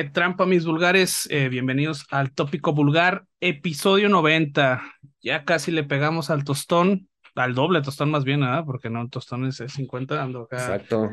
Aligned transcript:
Qué 0.00 0.08
trampa, 0.08 0.46
mis 0.46 0.64
vulgares. 0.64 1.28
Eh, 1.30 1.50
bienvenidos 1.50 2.06
al 2.10 2.32
Tópico 2.32 2.72
Vulgar, 2.72 3.26
episodio 3.38 4.08
90. 4.08 4.82
Ya 5.20 5.44
casi 5.44 5.72
le 5.72 5.84
pegamos 5.84 6.30
al 6.30 6.42
tostón, 6.42 7.10
al 7.34 7.54
doble 7.54 7.82
tostón 7.82 8.10
más 8.10 8.24
bien, 8.24 8.40
¿verdad? 8.40 8.64
Porque 8.64 8.88
no, 8.88 9.02
el 9.02 9.10
tostón 9.10 9.44
es 9.44 9.56
50, 9.56 10.22
ando 10.22 10.44
acá. 10.44 10.56
Exacto. 10.56 11.10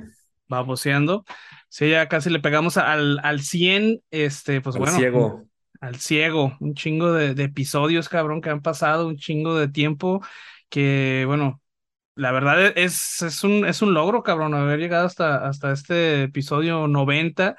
Baboseando. 0.48 1.26
Sí, 1.68 1.90
ya 1.90 2.08
casi 2.08 2.30
le 2.30 2.40
pegamos 2.40 2.78
al, 2.78 3.20
al 3.24 3.42
100, 3.42 4.04
este, 4.10 4.62
pues 4.62 4.78
Al 4.78 4.80
bueno. 4.80 4.98
ciego. 4.98 5.46
Al 5.82 5.98
ciego. 5.98 6.56
Un 6.62 6.74
chingo 6.74 7.12
de, 7.12 7.34
de 7.34 7.44
episodios, 7.44 8.08
cabrón, 8.08 8.40
que 8.40 8.52
han 8.52 8.62
pasado, 8.62 9.10
un 9.10 9.18
chingo 9.18 9.58
de 9.60 9.68
tiempo 9.68 10.26
que, 10.70 11.26
bueno, 11.28 11.62
la 12.16 12.32
verdad 12.32 12.72
es, 12.78 13.22
es, 13.22 13.44
un, 13.44 13.66
es 13.66 13.82
un 13.82 13.94
logro, 13.94 14.24
cabrón, 14.24 14.54
haber 14.54 14.80
llegado 14.80 15.08
hasta, 15.08 15.46
hasta 15.46 15.74
este 15.74 16.24
episodio 16.24 16.88
90. 16.88 17.58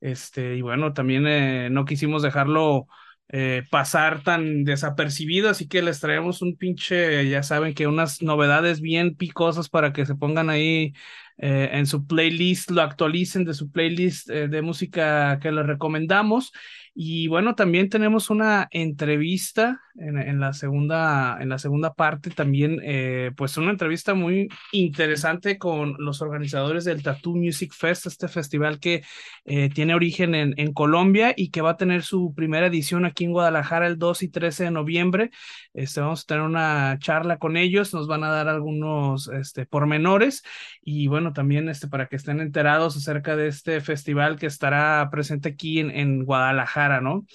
Este, 0.00 0.56
y 0.56 0.62
bueno, 0.62 0.92
también 0.92 1.26
eh, 1.26 1.70
no 1.70 1.84
quisimos 1.84 2.22
dejarlo 2.22 2.86
eh, 3.30 3.64
pasar 3.70 4.22
tan 4.22 4.64
desapercibido, 4.64 5.50
así 5.50 5.68
que 5.68 5.82
les 5.82 6.00
traemos 6.00 6.40
un 6.40 6.56
pinche, 6.56 7.28
ya 7.28 7.42
saben 7.42 7.74
que 7.74 7.86
unas 7.86 8.22
novedades 8.22 8.80
bien 8.80 9.16
picosas 9.16 9.68
para 9.68 9.92
que 9.92 10.06
se 10.06 10.14
pongan 10.14 10.50
ahí 10.50 10.94
eh, 11.38 11.70
en 11.72 11.86
su 11.86 12.06
playlist, 12.06 12.70
lo 12.70 12.82
actualicen 12.82 13.44
de 13.44 13.54
su 13.54 13.70
playlist 13.70 14.28
de 14.28 14.62
música 14.62 15.38
que 15.40 15.52
les 15.52 15.66
recomendamos. 15.66 16.52
Y 17.00 17.28
bueno, 17.28 17.54
también 17.54 17.88
tenemos 17.88 18.28
una 18.28 18.66
entrevista 18.72 19.80
en, 19.94 20.18
en 20.18 20.40
la, 20.40 20.52
segunda, 20.52 21.38
en 21.40 21.48
la 21.48 21.58
segunda 21.58 21.94
parte, 21.94 22.30
también 22.30 22.80
eh, 22.82 23.30
pues 23.36 23.56
una 23.56 23.70
entrevista 23.70 24.14
muy 24.14 24.48
interesante 24.72 25.58
con 25.58 25.94
los 25.98 26.22
organizadores 26.22 26.84
del 26.84 27.04
Tattoo 27.04 27.36
Music 27.36 27.72
Fest, 27.72 28.06
este 28.06 28.26
festival 28.26 28.80
que 28.80 29.04
eh, 29.44 29.68
tiene 29.70 29.94
origen 29.94 30.34
en, 30.34 30.54
en, 30.56 30.72
Colombia 30.72 31.34
y 31.36 31.50
que 31.50 31.60
va 31.60 31.70
a 31.70 31.76
tener 31.76 32.02
su 32.02 32.34
primera 32.34 32.66
edición 32.66 33.04
aquí 33.04 33.24
en 33.24 33.32
Guadalajara 33.32 33.86
el 33.86 33.96
2 33.98 34.24
y 34.24 34.28
13 34.28 34.64
de 34.64 34.70
noviembre. 34.72 35.30
Este, 35.74 36.00
vamos 36.00 36.22
a 36.22 36.26
tener 36.26 36.42
una 36.42 36.98
charla 37.00 37.38
con 37.38 37.56
ellos, 37.56 37.94
nos 37.94 38.08
van 38.08 38.24
a 38.24 38.30
dar 38.30 38.48
algunos 38.48 39.28
este, 39.28 39.66
pormenores 39.66 40.42
y 40.82 41.06
bueno, 41.06 41.32
también 41.32 41.68
este, 41.68 41.86
para 41.86 42.06
que 42.06 42.16
estén 42.16 42.40
enterados 42.40 42.96
acerca 42.96 43.36
de 43.36 43.46
este 43.46 43.80
festival 43.80 44.36
que 44.36 44.46
estará 44.46 45.08
presente 45.12 45.50
aquí 45.50 45.78
en, 45.78 45.90
en 45.92 46.24
Guadalajara. 46.24 46.87
¿No? 47.00 47.26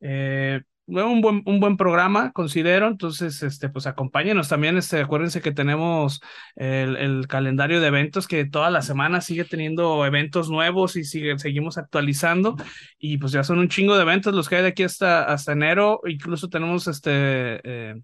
Eh, 0.00 0.60
un 0.86 1.20
buen, 1.20 1.42
un 1.46 1.60
buen 1.60 1.76
programa, 1.76 2.32
considero. 2.32 2.88
Entonces, 2.88 3.42
este, 3.42 3.68
pues 3.68 3.86
acompáñenos 3.86 4.48
también. 4.48 4.76
Este, 4.76 5.00
acuérdense 5.00 5.40
que 5.40 5.52
tenemos 5.52 6.20
el, 6.54 6.96
el, 6.96 7.26
calendario 7.26 7.80
de 7.80 7.88
eventos 7.88 8.28
que 8.28 8.44
toda 8.44 8.70
la 8.70 8.82
semana 8.82 9.20
sigue 9.20 9.44
teniendo 9.44 10.04
eventos 10.06 10.48
nuevos 10.48 10.96
y 10.96 11.04
sigue, 11.04 11.38
seguimos 11.38 11.78
actualizando. 11.78 12.56
Y 12.98 13.18
pues 13.18 13.32
ya 13.32 13.42
son 13.42 13.58
un 13.58 13.68
chingo 13.68 13.96
de 13.96 14.02
eventos 14.02 14.34
los 14.34 14.48
que 14.48 14.56
hay 14.56 14.62
de 14.62 14.68
aquí 14.68 14.84
hasta, 14.84 15.24
hasta 15.24 15.52
enero. 15.52 16.00
Incluso 16.06 16.48
tenemos 16.48 16.86
este. 16.86 17.60
Eh, 17.64 17.94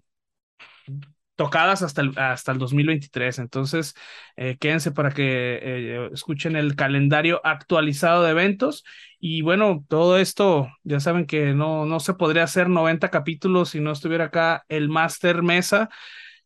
tocadas 1.35 1.81
hasta 1.81 2.01
el, 2.01 2.17
hasta 2.17 2.51
el 2.51 2.57
2023. 2.57 3.39
Entonces, 3.39 3.93
eh, 4.35 4.57
quédense 4.59 4.91
para 4.91 5.11
que 5.11 5.59
eh, 5.61 6.09
escuchen 6.13 6.55
el 6.55 6.75
calendario 6.75 7.41
actualizado 7.43 8.23
de 8.23 8.31
eventos. 8.31 8.83
Y 9.19 9.41
bueno, 9.41 9.83
todo 9.87 10.17
esto, 10.17 10.67
ya 10.83 10.99
saben 10.99 11.25
que 11.25 11.53
no, 11.53 11.85
no 11.85 11.99
se 11.99 12.13
podría 12.13 12.43
hacer 12.43 12.69
90 12.69 13.09
capítulos 13.09 13.69
si 13.69 13.79
no 13.79 13.91
estuviera 13.91 14.25
acá 14.25 14.65
el 14.67 14.89
Master 14.89 15.41
Mesa. 15.41 15.89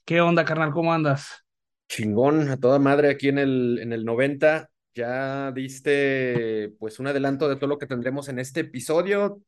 ¿Qué 0.05 0.21
onda, 0.21 0.45
carnal? 0.45 0.71
¿Cómo 0.71 0.93
andas? 0.93 1.43
Chingón, 1.89 2.49
a 2.49 2.57
toda 2.57 2.79
madre 2.79 3.09
aquí 3.09 3.29
en 3.29 3.39
el, 3.39 3.79
en 3.81 3.93
el 3.93 4.05
90. 4.05 4.69
Ya 4.93 5.51
diste 5.51 6.73
pues 6.79 6.99
un 6.99 7.07
adelanto 7.07 7.47
de 7.47 7.55
todo 7.55 7.67
lo 7.67 7.77
que 7.77 7.85
tendremos 7.85 8.29
en 8.29 8.39
este 8.39 8.61
episodio 8.61 9.41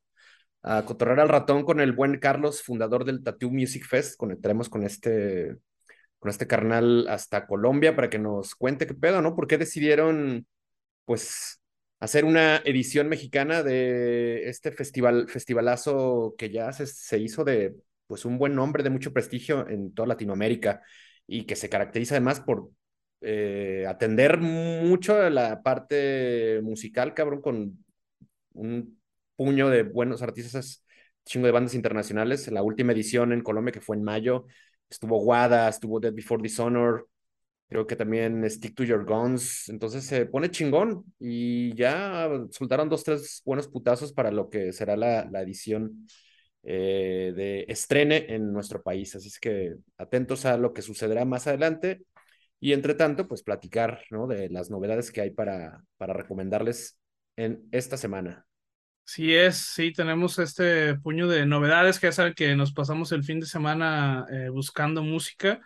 a 0.62 0.84
cotorrear 0.86 1.22
al 1.22 1.30
ratón 1.30 1.64
con 1.64 1.80
el 1.80 1.94
buen 1.94 2.20
Carlos, 2.20 2.62
fundador 2.64 3.06
del 3.06 3.24
Tattoo 3.24 3.52
Music 3.52 3.86
Fest. 3.86 4.18
Conectaremos 4.18 4.70
con 4.70 4.84
este, 4.84 5.56
con 6.20 6.30
este 6.30 6.47
carnal 6.47 7.08
hasta 7.08 7.47
Colombia 7.47 7.96
para 7.96 8.09
que 8.09 8.20
nos 8.20 8.56
cuente 8.56 8.88
qué 8.88 8.94
pedo, 8.94 9.22
¿no? 9.22 9.36
¿Por 9.36 9.47
qué 9.47 9.58
decidieron, 9.58 10.47
pues, 11.06 11.62
hacer 12.00 12.25
una 12.25 12.58
edición 12.66 13.09
mexicana 13.09 13.64
de 13.64 14.50
este 14.50 14.72
festival, 14.72 15.30
festivalazo 15.30 16.36
que 16.38 16.50
ya 16.50 16.72
se, 16.74 16.88
se 16.88 17.20
hizo 17.20 17.44
de, 17.44 17.76
pues, 18.08 18.26
un 18.26 18.38
buen 18.38 18.56
nombre, 18.56 18.84
de 18.84 18.90
mucho 18.90 19.14
prestigio 19.14 19.68
en 19.70 19.94
toda 19.94 20.08
Latinoamérica 20.09 20.81
y 21.28 21.46
que 21.46 21.56
se 21.56 21.70
caracteriza 21.70 22.16
además 22.16 22.41
por 22.41 22.72
eh, 23.22 23.86
atender 23.88 24.38
mucho 24.40 25.30
la 25.30 25.62
parte 25.62 26.59
musical, 26.64 27.14
cabrón, 27.14 27.41
con 27.41 27.86
un 28.53 28.99
puño 29.40 29.70
de 29.70 29.84
buenos 29.84 30.22
artistas, 30.22 30.84
chingo 31.24 31.46
de 31.46 31.54
bandas 31.54 31.74
internacionales. 31.74 32.52
La 32.52 32.62
última 32.62 32.92
edición 32.92 33.32
en 33.32 33.42
Colombia, 33.42 33.72
que 33.72 33.80
fue 33.80 33.96
en 33.96 34.04
mayo, 34.04 34.48
estuvo 34.90 35.22
Wada, 35.24 35.70
estuvo 35.70 36.02
Dead 36.02 36.14
Before 36.14 36.44
Dishonor, 36.44 37.08
creo 37.70 37.88
que 37.88 37.96
también 37.96 38.44
Stick 38.50 38.76
to 38.76 38.84
Your 38.84 39.06
Guns. 39.06 39.70
Entonces 39.70 40.04
se 40.04 40.26
pone 40.26 40.52
chingón 40.52 41.06
y 41.20 41.74
ya 41.74 42.30
soltaron 42.52 42.90
dos, 42.90 43.06
tres 43.06 43.42
buenos 43.46 43.70
putazos 43.70 44.12
para 44.12 44.30
lo 44.30 44.50
que 44.50 44.74
será 44.74 44.98
la, 44.98 45.26
la 45.32 45.42
edición 45.42 46.06
eh, 46.64 47.32
de 47.34 47.66
estrene 47.70 48.26
en 48.28 48.52
nuestro 48.52 48.84
país. 48.84 49.16
Así 49.16 49.30
es 49.30 49.40
que 49.40 49.76
atentos 49.98 50.44
a 50.44 50.58
lo 50.58 50.74
que 50.74 50.82
sucederá 50.82 51.24
más 51.24 51.48
adelante. 51.48 52.02
Y 52.60 52.74
entre 52.74 52.94
tanto, 52.94 53.26
pues 53.26 53.42
platicar 53.42 54.02
¿no? 54.12 54.28
de 54.28 54.50
las 54.50 54.70
novedades 54.70 55.14
que 55.14 55.22
hay 55.22 55.30
para, 55.30 55.82
para 55.96 56.12
recomendarles 56.14 57.00
en 57.38 57.70
esta 57.72 57.96
semana. 57.96 58.49
Sí 59.12 59.34
es, 59.34 59.58
sí, 59.58 59.92
tenemos 59.92 60.38
este 60.38 60.94
puño 60.94 61.28
de 61.28 61.44
novedades 61.47 61.97
que 62.00 62.06
ya 62.06 62.12
saben 62.12 62.36
que 62.36 62.56
nos 62.56 62.74
pasamos 62.74 63.12
el 63.12 63.24
fin 63.24 63.40
de 63.40 63.47
semana 63.47 64.28
eh, 64.31 64.50
buscando 64.50 65.02
música. 65.02 65.62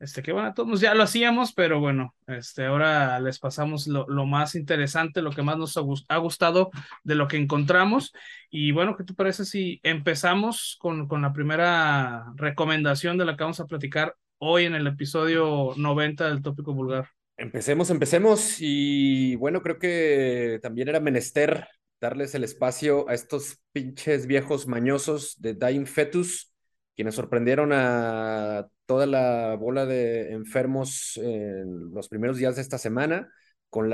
Este, 0.00 0.20
que 0.20 0.32
bueno, 0.32 0.52
todos 0.52 0.80
ya 0.80 0.96
lo 0.96 1.04
hacíamos, 1.04 1.52
pero 1.52 1.78
bueno, 1.78 2.16
este, 2.26 2.66
ahora 2.66 3.20
les 3.20 3.38
pasamos 3.38 3.86
lo, 3.86 4.04
lo 4.08 4.26
más 4.26 4.56
interesante, 4.56 5.22
lo 5.22 5.30
que 5.30 5.42
más 5.42 5.56
nos 5.56 5.76
ha 6.08 6.16
gustado 6.16 6.70
de 7.04 7.14
lo 7.14 7.28
que 7.28 7.36
encontramos. 7.36 8.12
Y 8.50 8.72
bueno, 8.72 8.96
¿qué 8.96 9.04
te 9.04 9.14
parece 9.14 9.44
si 9.44 9.78
empezamos 9.84 10.76
con, 10.80 11.06
con 11.06 11.22
la 11.22 11.32
primera 11.32 12.32
recomendación 12.34 13.16
de 13.16 13.26
la 13.26 13.36
que 13.36 13.44
vamos 13.44 13.60
a 13.60 13.66
platicar 13.66 14.16
hoy 14.38 14.64
en 14.64 14.74
el 14.74 14.88
episodio 14.88 15.72
90 15.76 16.28
del 16.28 16.42
tópico 16.42 16.74
vulgar? 16.74 17.10
Empecemos, 17.36 17.90
empecemos. 17.90 18.56
Y 18.58 19.36
bueno, 19.36 19.62
creo 19.62 19.78
que 19.78 20.58
también 20.60 20.88
era 20.88 20.98
menester 20.98 21.68
darles 22.00 22.34
el 22.34 22.44
espacio 22.44 23.08
a 23.08 23.14
estos 23.14 23.58
pinches 23.72 24.26
viejos 24.26 24.66
mañosos 24.66 25.40
de 25.40 25.54
Dying 25.54 25.86
Fetus, 25.86 26.52
quienes 26.94 27.14
sorprendieron 27.14 27.72
a 27.72 28.68
toda 28.86 29.06
la 29.06 29.56
bola 29.56 29.86
de 29.86 30.32
enfermos 30.32 31.16
en 31.16 31.92
los 31.92 32.08
primeros 32.08 32.38
días 32.38 32.56
de 32.56 32.62
esta 32.62 32.78
semana 32.78 33.30
con 33.70 33.90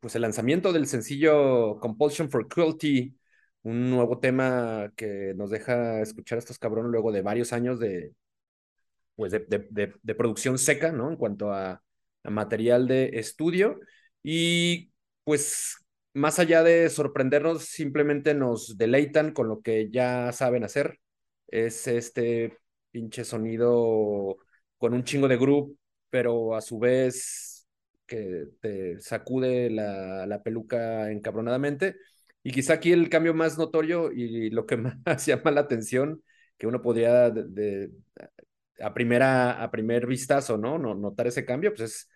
pues 0.00 0.14
el 0.14 0.22
lanzamiento 0.22 0.72
del 0.72 0.86
sencillo 0.86 1.78
Compulsion 1.80 2.30
for 2.30 2.48
Cruelty, 2.48 3.16
un 3.62 3.90
nuevo 3.90 4.18
tema 4.18 4.92
que 4.96 5.34
nos 5.36 5.50
deja 5.50 6.00
escuchar 6.00 6.36
a 6.36 6.40
estos 6.40 6.58
cabrones 6.58 6.90
luego 6.90 7.12
de 7.12 7.22
varios 7.22 7.52
años 7.52 7.78
de, 7.80 8.12
pues 9.16 9.32
producción 10.16 10.58
seca, 10.58 10.92
¿no? 10.92 11.10
En 11.10 11.16
cuanto 11.16 11.52
a, 11.52 11.82
a 12.22 12.30
material 12.30 12.86
de 12.86 13.10
estudio. 13.14 13.80
Y 14.22 14.92
pues 15.24 15.85
más 16.16 16.38
allá 16.38 16.62
de 16.62 16.88
sorprendernos, 16.90 17.66
simplemente 17.66 18.34
nos 18.34 18.76
deleitan 18.78 19.32
con 19.32 19.48
lo 19.48 19.60
que 19.62 19.90
ya 19.90 20.32
saben 20.32 20.64
hacer. 20.64 20.98
Es 21.48 21.86
este 21.86 22.58
pinche 22.90 23.24
sonido 23.24 24.38
con 24.78 24.94
un 24.94 25.04
chingo 25.04 25.28
de 25.28 25.36
groove, 25.36 25.74
pero 26.10 26.54
a 26.56 26.60
su 26.60 26.78
vez 26.78 27.68
que 28.06 28.46
te 28.60 29.00
sacude 29.00 29.70
la, 29.70 30.26
la 30.26 30.42
peluca 30.42 31.10
encabronadamente. 31.10 31.96
Y 32.42 32.52
quizá 32.52 32.74
aquí 32.74 32.92
el 32.92 33.08
cambio 33.10 33.34
más 33.34 33.58
notorio 33.58 34.12
y 34.12 34.50
lo 34.50 34.66
que 34.66 34.76
más 35.06 35.26
llama 35.26 35.50
la 35.50 35.62
atención, 35.62 36.22
que 36.56 36.66
uno 36.66 36.80
podría 36.82 37.30
de, 37.30 37.44
de, 37.48 37.90
a, 38.80 38.94
primera, 38.94 39.62
a 39.62 39.70
primer 39.70 40.06
vistazo, 40.06 40.56
¿no? 40.56 40.78
Notar 40.78 41.26
ese 41.26 41.44
cambio, 41.44 41.74
pues 41.74 41.82
es 41.92 42.10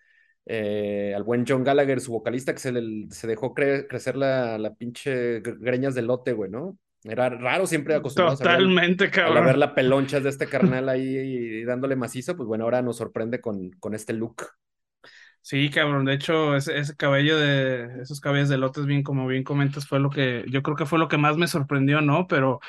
eh, 0.45 1.13
al 1.15 1.23
buen 1.23 1.45
John 1.47 1.63
Gallagher, 1.63 2.01
su 2.01 2.11
vocalista, 2.11 2.53
que 2.53 2.59
se, 2.59 2.71
le, 2.71 3.09
se 3.11 3.27
dejó 3.27 3.53
cre 3.53 3.87
crecer 3.87 4.17
la, 4.17 4.57
la 4.57 4.73
pinche 4.73 5.41
greñas 5.41 5.95
de 5.95 6.01
lote, 6.01 6.33
güey, 6.33 6.49
¿no? 6.49 6.77
Era 7.03 7.29
raro 7.29 7.65
siempre 7.65 7.95
acostumbrado 7.95 8.37
Totalmente, 8.37 9.05
a 9.05 9.07
ver, 9.07 9.15
cabrón. 9.15 9.37
A 9.37 9.41
ver 9.41 9.57
la 9.57 9.73
pelonchas 9.73 10.23
de 10.23 10.29
este 10.29 10.47
carnal 10.47 10.89
ahí 10.89 11.01
y 11.01 11.63
dándole 11.63 11.95
macizo, 11.95 12.35
pues 12.35 12.47
bueno, 12.47 12.65
ahora 12.65 12.81
nos 12.81 12.97
sorprende 12.97 13.41
con, 13.41 13.71
con 13.79 13.93
este 13.93 14.13
look. 14.13 14.43
Sí, 15.43 15.71
cabrón, 15.71 16.05
de 16.05 16.13
hecho, 16.13 16.55
ese, 16.55 16.77
ese 16.77 16.95
cabello 16.95 17.39
de, 17.39 18.01
esos 18.01 18.19
cabellos 18.21 18.49
de 18.49 18.59
lotes, 18.59 18.85
bien 18.85 19.01
como 19.01 19.25
bien 19.25 19.43
comentas, 19.43 19.87
fue 19.87 19.99
lo 19.99 20.11
que, 20.11 20.45
yo 20.47 20.61
creo 20.61 20.75
que 20.75 20.85
fue 20.85 20.99
lo 20.99 21.07
que 21.07 21.17
más 21.17 21.35
me 21.37 21.47
sorprendió, 21.47 22.01
¿no? 22.01 22.27
Pero 22.27 22.59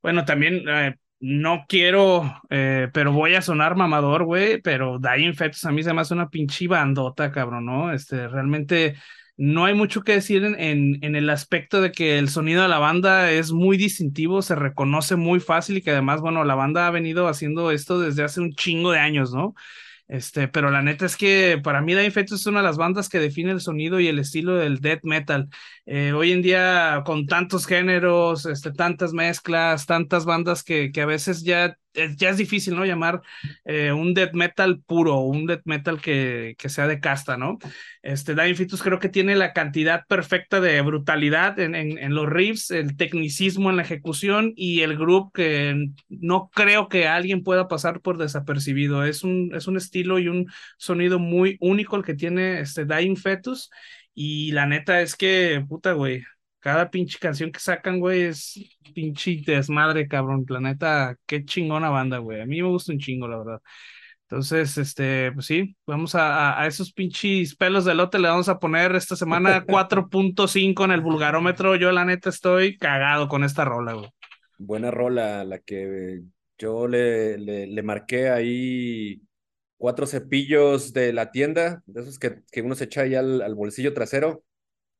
bueno, 0.00 0.24
también 0.24 0.66
eh, 0.66 0.96
no 1.22 1.66
quiero, 1.68 2.42
eh, 2.50 2.88
pero 2.92 3.12
voy 3.12 3.36
a 3.36 3.42
sonar 3.42 3.76
mamador, 3.76 4.24
güey, 4.24 4.60
pero 4.60 4.98
Dying 4.98 5.34
Fetus 5.34 5.64
a 5.64 5.70
mí 5.70 5.84
se 5.84 5.92
me 5.94 6.00
hace 6.00 6.14
una 6.14 6.30
pinche 6.30 6.66
bandota, 6.66 7.30
cabrón, 7.30 7.64
¿no? 7.64 7.92
Este, 7.92 8.26
realmente 8.26 8.96
no 9.36 9.64
hay 9.64 9.74
mucho 9.74 10.02
que 10.02 10.14
decir 10.14 10.44
en, 10.44 10.58
en, 10.58 10.98
en, 11.00 11.14
el 11.14 11.30
aspecto 11.30 11.80
de 11.80 11.92
que 11.92 12.18
el 12.18 12.28
sonido 12.28 12.62
de 12.62 12.68
la 12.68 12.80
banda 12.80 13.30
es 13.30 13.52
muy 13.52 13.76
distintivo, 13.76 14.42
se 14.42 14.56
reconoce 14.56 15.14
muy 15.14 15.38
fácil 15.38 15.76
y 15.76 15.82
que 15.82 15.92
además, 15.92 16.20
bueno, 16.20 16.42
la 16.44 16.56
banda 16.56 16.88
ha 16.88 16.90
venido 16.90 17.28
haciendo 17.28 17.70
esto 17.70 18.00
desde 18.00 18.24
hace 18.24 18.40
un 18.40 18.54
chingo 18.54 18.90
de 18.90 18.98
años, 18.98 19.32
¿no? 19.32 19.54
Este, 20.12 20.46
pero 20.46 20.70
la 20.70 20.82
neta 20.82 21.06
es 21.06 21.16
que 21.16 21.58
para 21.64 21.80
mí 21.80 21.94
Dying 21.94 22.12
Fetus 22.12 22.40
es 22.42 22.46
una 22.46 22.60
de 22.60 22.66
las 22.66 22.76
bandas 22.76 23.08
que 23.08 23.18
define 23.18 23.50
el 23.50 23.62
sonido 23.62 23.98
y 23.98 24.08
el 24.08 24.18
estilo 24.18 24.56
del 24.56 24.80
death 24.80 25.04
metal. 25.04 25.48
Eh, 25.86 26.12
hoy 26.12 26.32
en 26.32 26.42
día, 26.42 27.02
con 27.06 27.26
tantos 27.26 27.64
géneros, 27.64 28.44
este, 28.44 28.72
tantas 28.72 29.14
mezclas, 29.14 29.86
tantas 29.86 30.26
bandas 30.26 30.64
que, 30.64 30.92
que 30.92 31.00
a 31.00 31.06
veces 31.06 31.44
ya 31.44 31.78
ya 32.16 32.30
es 32.30 32.36
difícil, 32.36 32.74
¿no? 32.74 32.84
Llamar 32.84 33.22
eh, 33.64 33.92
un 33.92 34.14
death 34.14 34.32
metal 34.34 34.80
puro, 34.80 35.20
un 35.20 35.46
death 35.46 35.62
metal 35.64 36.00
que, 36.00 36.54
que 36.58 36.68
sea 36.68 36.86
de 36.86 37.00
casta, 37.00 37.36
¿no? 37.36 37.58
Este, 38.02 38.34
Dying 38.34 38.56
Fetus 38.56 38.82
creo 38.82 38.98
que 38.98 39.08
tiene 39.08 39.36
la 39.36 39.52
cantidad 39.52 40.06
perfecta 40.06 40.60
de 40.60 40.80
brutalidad 40.80 41.58
en, 41.58 41.74
en, 41.74 41.98
en, 41.98 42.14
los 42.14 42.28
riffs, 42.28 42.70
el 42.70 42.96
tecnicismo 42.96 43.70
en 43.70 43.76
la 43.76 43.82
ejecución 43.82 44.52
y 44.56 44.80
el 44.80 44.96
grupo 44.96 45.30
que 45.32 45.88
no 46.08 46.50
creo 46.54 46.88
que 46.88 47.06
alguien 47.06 47.42
pueda 47.42 47.68
pasar 47.68 48.00
por 48.00 48.18
desapercibido. 48.18 49.04
Es 49.04 49.22
un, 49.22 49.52
es 49.54 49.66
un 49.66 49.76
estilo 49.76 50.18
y 50.18 50.28
un 50.28 50.46
sonido 50.78 51.18
muy 51.18 51.56
único 51.60 51.96
el 51.96 52.04
que 52.04 52.14
tiene 52.14 52.60
este 52.60 52.84
Dying 52.84 53.16
Fetus. 53.16 53.70
Y 54.14 54.52
la 54.52 54.66
neta 54.66 55.00
es 55.00 55.16
que, 55.16 55.64
puta, 55.66 55.92
güey, 55.92 56.22
cada 56.62 56.88
pinche 56.90 57.18
canción 57.18 57.50
que 57.50 57.58
sacan, 57.58 57.98
güey, 57.98 58.22
es 58.22 58.54
pinche 58.94 59.42
desmadre, 59.44 60.06
cabrón. 60.06 60.44
La 60.48 60.60
neta, 60.60 61.16
qué 61.26 61.44
chingona 61.44 61.90
banda, 61.90 62.18
güey. 62.18 62.40
A 62.40 62.46
mí 62.46 62.62
me 62.62 62.68
gusta 62.68 62.92
un 62.92 63.00
chingo, 63.00 63.26
la 63.26 63.38
verdad. 63.38 63.60
Entonces, 64.22 64.78
este, 64.78 65.32
pues 65.32 65.46
sí, 65.46 65.76
vamos 65.84 66.14
a, 66.14 66.62
a, 66.62 66.66
esos 66.68 66.92
pinches 66.92 67.56
pelos 67.56 67.84
de 67.84 67.94
lote, 67.94 68.20
le 68.20 68.28
vamos 68.28 68.48
a 68.48 68.60
poner 68.60 68.94
esta 68.94 69.16
semana 69.16 69.66
4.5 69.66 70.84
en 70.84 70.92
el 70.92 71.00
vulgarómetro. 71.00 71.74
Yo, 71.74 71.90
la 71.90 72.04
neta, 72.04 72.30
estoy 72.30 72.78
cagado 72.78 73.26
con 73.26 73.42
esta 73.42 73.64
rola, 73.64 73.94
güey. 73.94 74.08
Buena 74.56 74.92
rola, 74.92 75.44
la 75.44 75.58
que 75.58 76.22
yo 76.58 76.86
le, 76.86 77.38
le, 77.38 77.66
le 77.66 77.82
marqué 77.82 78.30
ahí 78.30 79.20
cuatro 79.78 80.06
cepillos 80.06 80.92
de 80.92 81.12
la 81.12 81.32
tienda, 81.32 81.82
de 81.86 82.02
esos 82.02 82.20
que, 82.20 82.42
que 82.52 82.62
uno 82.62 82.76
se 82.76 82.84
echa 82.84 83.00
ahí 83.00 83.16
al, 83.16 83.42
al 83.42 83.56
bolsillo 83.56 83.92
trasero 83.92 84.44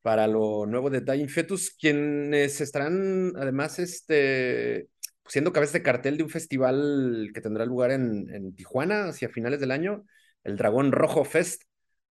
para 0.03 0.27
lo 0.27 0.67
nuevo 0.67 0.91
de 0.91 1.01
Dying 1.01 1.29
Fetus, 1.29 1.71
quienes 1.71 2.61
estarán 2.61 3.33
además 3.37 3.79
este, 3.79 4.89
siendo 5.27 5.53
cabeza 5.53 5.75
de 5.75 5.83
cartel 5.83 6.17
de 6.17 6.25
un 6.25 6.31
festival 6.31 7.31
que 7.33 7.41
tendrá 7.41 7.65
lugar 7.65 7.93
en, 7.93 8.29
en 8.35 8.55
Tijuana 8.55 9.07
hacia 9.07 9.29
finales 9.29 9.61
del 9.61 9.71
año, 9.71 10.05
el 10.45 10.57
Dragón 10.57 10.93
Rojo 10.93 11.25
Fest, 11.25 11.63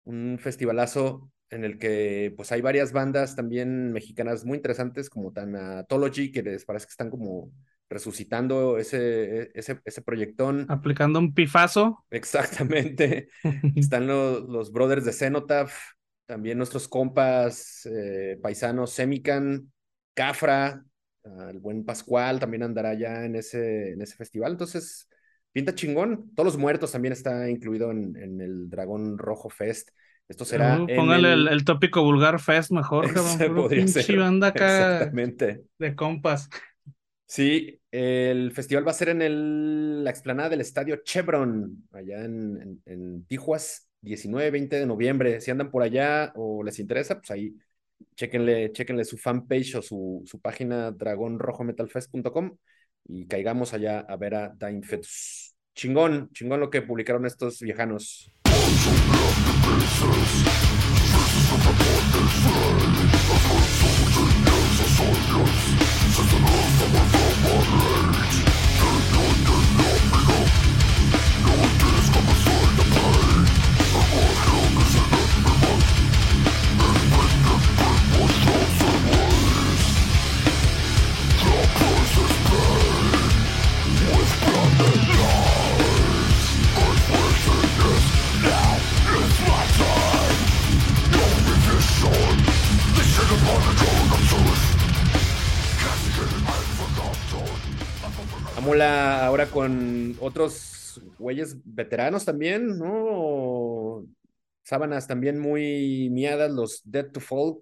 un 0.04 0.38
festivalazo 0.39 1.31
en 1.50 1.63
el 1.63 1.80
que 1.80 2.34
pues 2.36 2.51
hay 2.51 2.62
varias 2.62 2.92
bandas 2.92 3.36
también 3.36 3.94
mexicanas 3.94 4.45
muy 4.45 4.57
interesantes 4.57 5.10
como 5.10 5.31
Tanatology, 5.31 6.31
que 6.31 6.44
les 6.44 6.66
parece 6.66 6.88
que 6.88 6.92
están 6.92 7.10
como 7.10 7.51
resucitando 7.89 8.78
ese, 8.78 9.50
ese, 9.54 9.80
ese 9.86 10.01
proyectón. 10.01 10.66
Aplicando 10.69 11.19
un 11.19 11.34
pifazo. 11.34 12.06
Exactamente. 12.12 13.30
Están 13.75 14.07
los, 14.07 14.48
los 14.50 14.72
brothers 14.72 15.06
de 15.06 15.13
Cenotaph, 15.13 15.74
también 16.27 16.57
nuestros 16.57 16.88
compas 16.88 17.88
eh, 17.91 18.38
paisanos 18.41 18.91
Semican, 18.91 19.71
Cafra, 20.13 20.83
uh, 21.24 21.50
el 21.50 21.59
buen 21.59 21.85
Pascual 21.85 22.39
también 22.39 22.63
andará 22.63 22.94
ya 22.94 23.25
en 23.25 23.35
ese, 23.35 23.94
en 23.94 24.01
ese 24.01 24.15
festival. 24.15 24.51
Entonces, 24.51 25.09
pinta 25.51 25.74
chingón. 25.74 26.31
Todos 26.35 26.45
los 26.45 26.57
muertos 26.57 26.91
también 26.91 27.13
está 27.13 27.50
incluido 27.50 27.91
en, 27.91 28.15
en 28.18 28.41
el 28.41 28.69
Dragón 28.69 29.18
Rojo 29.18 29.50
Fest. 29.50 29.89
Esto 30.27 30.44
será. 30.44 30.81
Uh, 30.81 30.88
póngale 30.88 31.33
el... 31.33 31.47
El, 31.47 31.53
el... 31.53 31.65
tópico 31.65 32.03
vulgar 32.03 32.39
fest 32.39 32.71
mejor, 32.71 33.12
cabrón. 33.39 33.56
podría 33.56 33.88
ser. 33.88 34.18
banda 34.18 34.47
acá 34.47 34.95
Exactamente. 34.95 35.63
De 35.79 35.95
compas. 35.95 36.50
Sí, 37.25 37.79
el 37.91 38.51
festival 38.51 38.85
va 38.88 38.91
a 38.91 38.95
ser 38.95 39.09
en 39.09 39.21
el, 39.21 40.03
la 40.03 40.09
explanada 40.09 40.50
del 40.50 40.62
estadio 40.62 40.97
Chevron, 41.03 41.88
allá 41.91 42.24
en, 42.24 42.62
en, 42.62 42.81
en 42.85 43.25
Tijuas. 43.25 43.87
19, 44.02 44.52
20 44.52 44.80
de 44.80 44.86
noviembre. 44.86 45.42
Si 45.42 45.52
andan 45.52 45.72
por 45.72 45.84
allá 45.84 46.32
o 46.36 46.64
les 46.64 46.80
interesa, 46.80 47.16
pues 47.20 47.32
ahí 47.32 47.56
chequenle, 48.16 48.72
chequenle 48.72 49.06
su 49.06 49.18
fanpage 49.18 49.76
o 49.76 49.82
su, 49.82 50.24
su 50.26 50.40
página 50.40 50.92
dragonrojometalfest.com 50.92 52.58
y 53.06 53.28
caigamos 53.28 53.74
allá 53.74 54.00
a 54.00 54.16
ver 54.18 54.36
a 54.36 54.50
Dying 54.50 54.84
Fetus. 54.84 55.56
Chingón, 55.76 56.30
chingón 56.34 56.60
lo 56.60 56.70
que 56.70 56.82
publicaron 56.82 57.26
estos 57.26 57.60
viejanos. 57.60 58.32
Con 99.57 100.15
otros 100.19 101.01
güeyes 101.18 101.57
veteranos 101.65 102.25
también, 102.25 102.77
¿no? 102.77 104.06
Sábanas 104.62 105.08
también 105.08 105.39
muy 105.39 106.10
miadas, 106.12 106.51
los 106.51 106.82
Dead 106.86 107.12
to 107.12 107.20
Fall, 107.20 107.55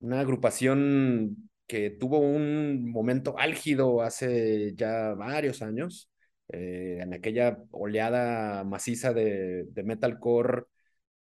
una 0.00 0.20
agrupación 0.20 1.48
que 1.66 1.88
tuvo 1.88 2.18
un 2.18 2.90
momento 2.90 3.38
álgido 3.38 4.02
hace 4.02 4.74
ya 4.74 5.14
varios 5.14 5.62
años, 5.62 6.10
eh, 6.48 6.98
en 7.00 7.14
aquella 7.14 7.56
oleada 7.70 8.62
maciza 8.64 9.14
de, 9.14 9.64
de 9.70 9.82
metalcore, 9.84 10.64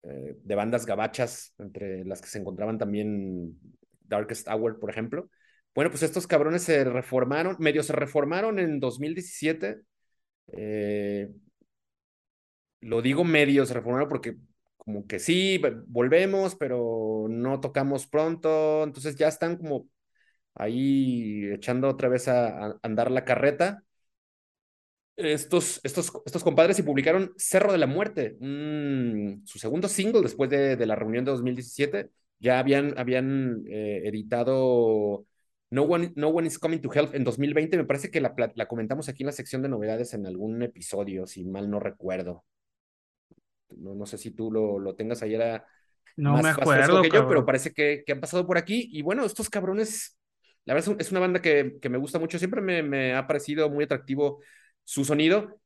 eh, 0.03 0.37
de 0.39 0.55
bandas 0.55 0.85
gabachas, 0.85 1.55
entre 1.57 2.05
las 2.05 2.21
que 2.21 2.27
se 2.27 2.37
encontraban 2.37 2.77
también 2.77 3.57
Darkest 4.03 4.47
Hour, 4.47 4.79
por 4.79 4.91
ejemplo. 4.91 5.31
Bueno, 5.73 5.89
pues 5.89 6.03
estos 6.03 6.27
cabrones 6.27 6.61
se 6.61 6.83
reformaron, 6.83 7.55
medio 7.57 7.81
se 7.81 7.93
reformaron 7.93 8.59
en 8.59 8.79
2017. 8.79 9.81
Eh, 10.47 11.29
lo 12.81 13.01
digo 13.01 13.23
medio 13.23 13.65
se 13.65 13.73
reformaron 13.73 14.09
porque 14.09 14.37
como 14.77 15.07
que 15.07 15.19
sí, 15.19 15.59
volvemos, 15.87 16.55
pero 16.55 17.27
no 17.29 17.59
tocamos 17.59 18.07
pronto. 18.07 18.83
Entonces 18.83 19.15
ya 19.15 19.27
están 19.27 19.57
como 19.57 19.89
ahí 20.55 21.45
echando 21.53 21.89
otra 21.89 22.09
vez 22.09 22.27
a, 22.27 22.79
andar 22.83 23.11
la 23.11 23.25
carreta. 23.25 23.83
Estos, 25.17 25.79
estos, 25.83 26.11
estos 26.25 26.43
compadres 26.43 26.77
y 26.77 26.83
publicaron 26.83 27.33
Cerro 27.37 27.71
de 27.71 27.77
la 27.77 27.87
Muerte, 27.87 28.37
su 29.45 29.59
segundo 29.59 29.87
single 29.87 30.21
después 30.21 30.49
de, 30.49 30.75
de, 30.75 30.85
la 30.85 30.95
reunión 30.95 31.23
de 31.23 31.31
2017. 31.31 32.09
Ya 32.39 32.59
habían, 32.59 32.97
habían 32.99 33.63
eh, 33.67 34.01
editado 34.05 35.25
no 35.75 35.83
One, 35.83 36.13
no 36.15 36.29
One 36.29 36.47
is 36.47 36.57
Coming 36.57 36.79
to 36.79 36.89
Help 36.91 37.13
en 37.13 37.25
2020, 37.25 37.75
me 37.77 37.83
parece 37.83 38.09
que 38.09 38.21
la, 38.21 38.33
la, 38.55 38.65
comentamos 38.65 39.09
aquí 39.09 39.23
en 39.23 39.27
la 39.27 39.33
sección 39.33 39.61
de 39.61 39.67
novedades 39.67 40.13
en 40.13 40.25
algún 40.25 40.63
episodio, 40.63 41.27
si 41.27 41.43
mal 41.43 41.69
no 41.69 41.81
recuerdo. 41.81 42.45
No, 43.75 43.93
no 43.93 44.05
sé 44.05 44.17
si 44.17 44.31
tú 44.31 44.51
lo, 44.51 44.79
lo 44.79 44.95
tengas 44.95 45.21
ahí, 45.21 45.35
era 45.35 45.65
no 46.15 46.31
más 46.31 46.43
me 46.43 46.49
acuerdo, 46.49 47.01
que 47.01 47.09
yo, 47.09 47.27
pero 47.27 47.45
parece 47.45 47.73
que, 47.73 48.03
que, 48.05 48.13
han 48.13 48.21
pasado 48.21 48.47
por 48.47 48.57
aquí. 48.57 48.87
Y 48.89 49.01
bueno, 49.01 49.25
estos 49.25 49.49
cabrones, 49.49 50.17
la 50.63 50.75
verdad 50.75 50.95
es 50.97 51.11
una 51.11 51.19
banda 51.19 51.41
que, 51.41 51.77
que 51.81 51.89
me 51.89 51.97
gusta 51.97 52.19
mucho, 52.19 52.39
siempre 52.39 52.61
me, 52.61 52.81
me 52.81 53.13
ha 53.13 53.27
parecido 53.27 53.69
muy 53.69 53.83
atractivo 53.83 54.39
su 54.85 55.03
sonido, 55.03 55.59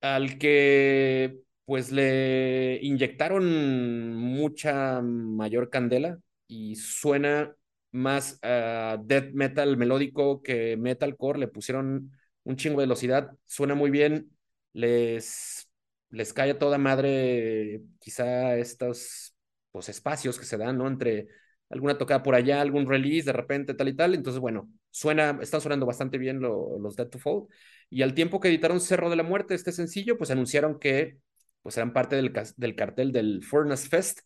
al 0.00 0.38
que 0.38 1.40
pues 1.66 1.92
le 1.92 2.78
inyectaron 2.82 4.14
mucha 4.14 5.02
mayor 5.02 5.68
candela 5.68 6.18
y 6.46 6.76
suena 6.76 7.54
más 7.94 8.40
uh, 8.42 9.00
death 9.04 9.32
metal 9.34 9.76
melódico 9.76 10.42
que 10.42 10.76
metalcore, 10.76 11.38
le 11.38 11.48
pusieron 11.48 12.10
un 12.42 12.56
chingo 12.56 12.80
de 12.80 12.86
velocidad, 12.86 13.30
suena 13.46 13.74
muy 13.76 13.90
bien, 13.90 14.30
les, 14.72 15.70
les 16.10 16.32
cae 16.32 16.50
a 16.50 16.58
toda 16.58 16.76
madre 16.76 17.82
quizá 18.00 18.56
estos 18.56 19.36
pues, 19.70 19.88
espacios 19.88 20.38
que 20.38 20.44
se 20.44 20.56
dan, 20.58 20.76
¿no? 20.76 20.88
Entre 20.88 21.28
alguna 21.70 21.96
tocada 21.96 22.22
por 22.22 22.34
allá, 22.34 22.60
algún 22.60 22.88
release 22.88 23.26
de 23.26 23.32
repente, 23.32 23.74
tal 23.74 23.88
y 23.88 23.94
tal, 23.94 24.14
entonces 24.14 24.40
bueno, 24.40 24.68
suena, 24.90 25.38
están 25.40 25.60
sonando 25.60 25.86
bastante 25.86 26.18
bien 26.18 26.40
lo, 26.40 26.78
los 26.80 26.96
Dead 26.96 27.08
to 27.08 27.18
Fall, 27.20 27.44
y 27.90 28.02
al 28.02 28.14
tiempo 28.14 28.40
que 28.40 28.48
editaron 28.48 28.80
Cerro 28.80 29.08
de 29.08 29.16
la 29.16 29.22
Muerte, 29.22 29.54
este 29.54 29.70
sencillo, 29.70 30.18
pues 30.18 30.32
anunciaron 30.32 30.80
que 30.80 31.18
pues 31.62 31.76
eran 31.76 31.92
parte 31.92 32.16
del, 32.16 32.32
del 32.56 32.74
cartel 32.74 33.12
del 33.12 33.44
Furnace 33.44 33.88
Fest, 33.88 34.20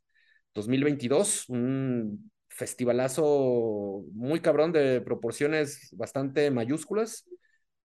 2022, 0.55 1.51
un 1.51 2.31
festivalazo 2.59 4.05
muy 4.13 4.41
cabrón 4.41 4.73
de 4.73 5.01
proporciones 5.01 5.91
bastante 5.93 6.51
mayúsculas, 6.51 7.25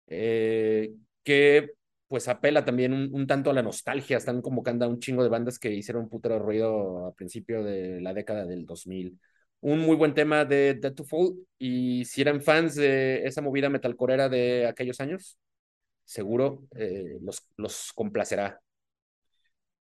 eh, 0.08 0.94
que 1.24 1.74
pues 2.08 2.28
apela 2.28 2.66
también 2.66 2.94
un, 2.94 3.28
tanto 3.28 3.52
a 3.52 3.54
la 3.54 3.62
nostalgia. 3.64 4.18
Están 4.18 4.42
convocando 4.42 4.86
a 4.86 4.88
un 4.88 5.00
chingo 5.00 5.24
de 5.24 5.30
bandas 5.30 5.60
que 5.60 5.72
hicieron 5.72 6.04
un 6.04 6.10
putero 6.10 6.40
ruido 6.40 7.06
a 7.08 7.14
principio 7.14 7.64
de 7.64 8.02
la 8.02 8.14
década 8.14 8.46
del 8.46 8.66
2000. 8.66 9.20
Un 9.62 9.80
muy 9.80 9.96
buen 9.96 10.14
tema 10.14 10.46
de 10.46 10.74
Dead 10.76 10.94
to 10.94 11.04
Fall. 11.06 11.36
Y 11.58 12.06
si 12.06 12.22
eran 12.22 12.42
fans 12.42 12.76
de 12.76 13.26
esa 13.26 13.42
movida 13.42 13.70
metalcorera 13.70 14.30
de 14.30 14.68
aquellos 14.68 15.00
años, 15.00 15.38
seguro 16.06 16.64
eh, 16.76 17.18
los, 17.22 17.48
los 17.58 17.94
complacerá. 17.94 18.60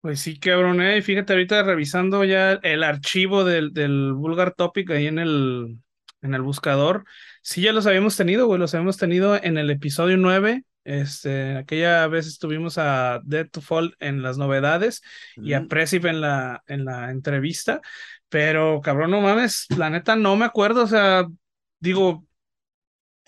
Pues 0.01 0.19
sí, 0.19 0.39
cabrón, 0.39 0.81
eh. 0.81 1.01
Fíjate, 1.03 1.33
ahorita 1.33 1.61
revisando 1.61 2.23
ya 2.23 2.53
el 2.63 2.83
archivo 2.83 3.43
del, 3.43 3.71
del 3.71 4.13
Vulgar 4.13 4.53
Topic 4.55 4.89
ahí 4.89 5.05
en 5.05 5.19
el, 5.19 5.77
en 6.23 6.33
el 6.33 6.41
buscador. 6.41 7.05
Sí, 7.43 7.61
ya 7.61 7.71
los 7.71 7.85
habíamos 7.85 8.17
tenido, 8.17 8.47
güey, 8.47 8.59
los 8.59 8.73
habíamos 8.73 8.97
tenido 8.97 9.35
en 9.35 9.59
el 9.59 9.69
episodio 9.69 10.17
9. 10.17 10.63
Este, 10.83 11.55
aquella 11.57 12.07
vez 12.07 12.25
estuvimos 12.25 12.79
a 12.79 13.19
Dead 13.23 13.47
to 13.47 13.61
Fall 13.61 13.95
en 13.99 14.23
las 14.23 14.39
novedades 14.39 15.03
mm. 15.37 15.45
y 15.45 15.53
a 15.53 15.65
Presiv 15.65 16.07
en 16.07 16.21
la, 16.21 16.63
en 16.65 16.83
la 16.83 17.11
entrevista. 17.11 17.79
Pero, 18.27 18.81
cabrón, 18.81 19.11
no 19.11 19.21
mames, 19.21 19.67
la 19.77 19.91
neta 19.91 20.15
no 20.15 20.35
me 20.35 20.45
acuerdo, 20.45 20.83
o 20.83 20.87
sea, 20.87 21.27
digo, 21.79 22.25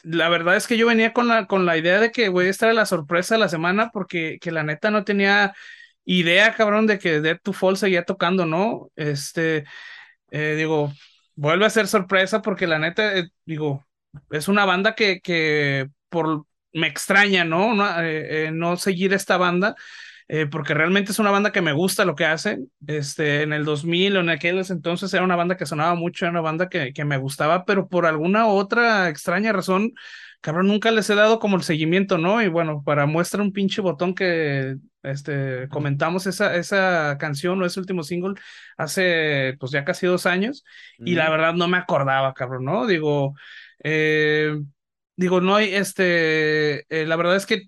la 0.01 0.29
verdad 0.29 0.55
es 0.55 0.65
que 0.65 0.77
yo 0.77 0.87
venía 0.87 1.13
con 1.13 1.27
la, 1.27 1.45
con 1.45 1.65
la 1.65 1.77
idea 1.77 1.99
de 1.99 2.11
que, 2.11 2.29
güey, 2.29 2.47
esta 2.47 2.65
era 2.65 2.73
la 2.73 2.85
sorpresa 2.85 3.35
de 3.35 3.39
la 3.39 3.49
semana 3.49 3.91
porque 3.91 4.39
que 4.41 4.51
la 4.51 4.63
neta 4.63 4.91
no 4.91 5.03
tenía 5.03 5.53
idea, 6.05 6.53
cabrón, 6.53 6.87
de 6.87 6.99
que 6.99 7.21
Dead 7.21 7.39
to 7.41 7.53
Fall 7.53 7.77
seguía 7.77 8.03
tocando, 8.03 8.45
¿no? 8.45 8.91
Este, 8.95 9.65
eh, 10.31 10.55
digo, 10.57 10.91
vuelve 11.35 11.65
a 11.65 11.69
ser 11.69 11.87
sorpresa 11.87 12.41
porque 12.41 12.67
la 12.67 12.79
neta, 12.79 13.17
eh, 13.17 13.29
digo, 13.45 13.85
es 14.31 14.47
una 14.47 14.65
banda 14.65 14.95
que, 14.95 15.21
que 15.21 15.89
por, 16.09 16.45
me 16.73 16.87
extraña, 16.87 17.45
¿no? 17.45 17.73
No, 17.75 17.85
eh, 18.01 18.51
no 18.53 18.77
seguir 18.77 19.13
esta 19.13 19.37
banda. 19.37 19.75
porque 20.51 20.73
realmente 20.73 21.11
es 21.11 21.19
una 21.19 21.29
banda 21.31 21.51
que 21.51 21.61
me 21.61 21.73
gusta 21.73 22.05
lo 22.05 22.15
que 22.15 22.25
hace. 22.25 22.59
Este, 22.87 23.43
en 23.43 23.53
el 23.53 23.65
2000 23.65 24.17
o 24.17 24.19
en 24.21 24.29
aquellos 24.29 24.71
entonces 24.71 25.13
era 25.13 25.23
una 25.23 25.35
banda 25.35 25.57
que 25.57 25.65
sonaba 25.65 25.95
mucho, 25.95 26.25
era 26.25 26.31
una 26.31 26.41
banda 26.41 26.69
que, 26.69 26.93
que 26.93 27.05
me 27.05 27.17
gustaba, 27.17 27.65
pero 27.65 27.87
por 27.87 28.05
alguna 28.05 28.47
otra 28.47 29.09
extraña 29.09 29.51
razón 29.53 29.93
cabrón, 30.43 30.67
nunca 30.67 30.91
les 30.91 31.09
he 31.09 31.15
dado 31.15 31.39
como 31.39 31.55
el 31.55 31.63
seguimiento, 31.63 32.17
¿no? 32.17 32.41
Y 32.41 32.49
bueno, 32.49 32.83
para 32.83 33.05
muestra 33.05 33.41
un 33.41 33.53
pinche 33.53 33.81
botón 33.81 34.13
que 34.13 34.75
este, 35.03 35.67
comentamos 35.69 36.25
esa, 36.27 36.55
esa 36.55 37.17
canción 37.19 37.61
o 37.61 37.65
ese 37.65 37.79
último 37.79 38.03
single 38.03 38.35
hace 38.77 39.55
pues 39.59 39.71
ya 39.71 39.85
casi 39.85 40.07
dos 40.07 40.25
años 40.25 40.63
y 40.97 41.15
la 41.15 41.29
verdad 41.29 41.53
no 41.53 41.67
me 41.67 41.77
acordaba, 41.77 42.33
cabrón, 42.33 42.65
¿no? 42.65 42.87
Digo, 42.87 43.35
eh, 43.83 44.57
digo, 45.15 45.41
no 45.41 45.55
hay, 45.55 45.73
este, 45.75 46.85
eh, 46.89 47.05
la 47.05 47.15
verdad 47.15 47.35
es 47.35 47.45
que 47.45 47.63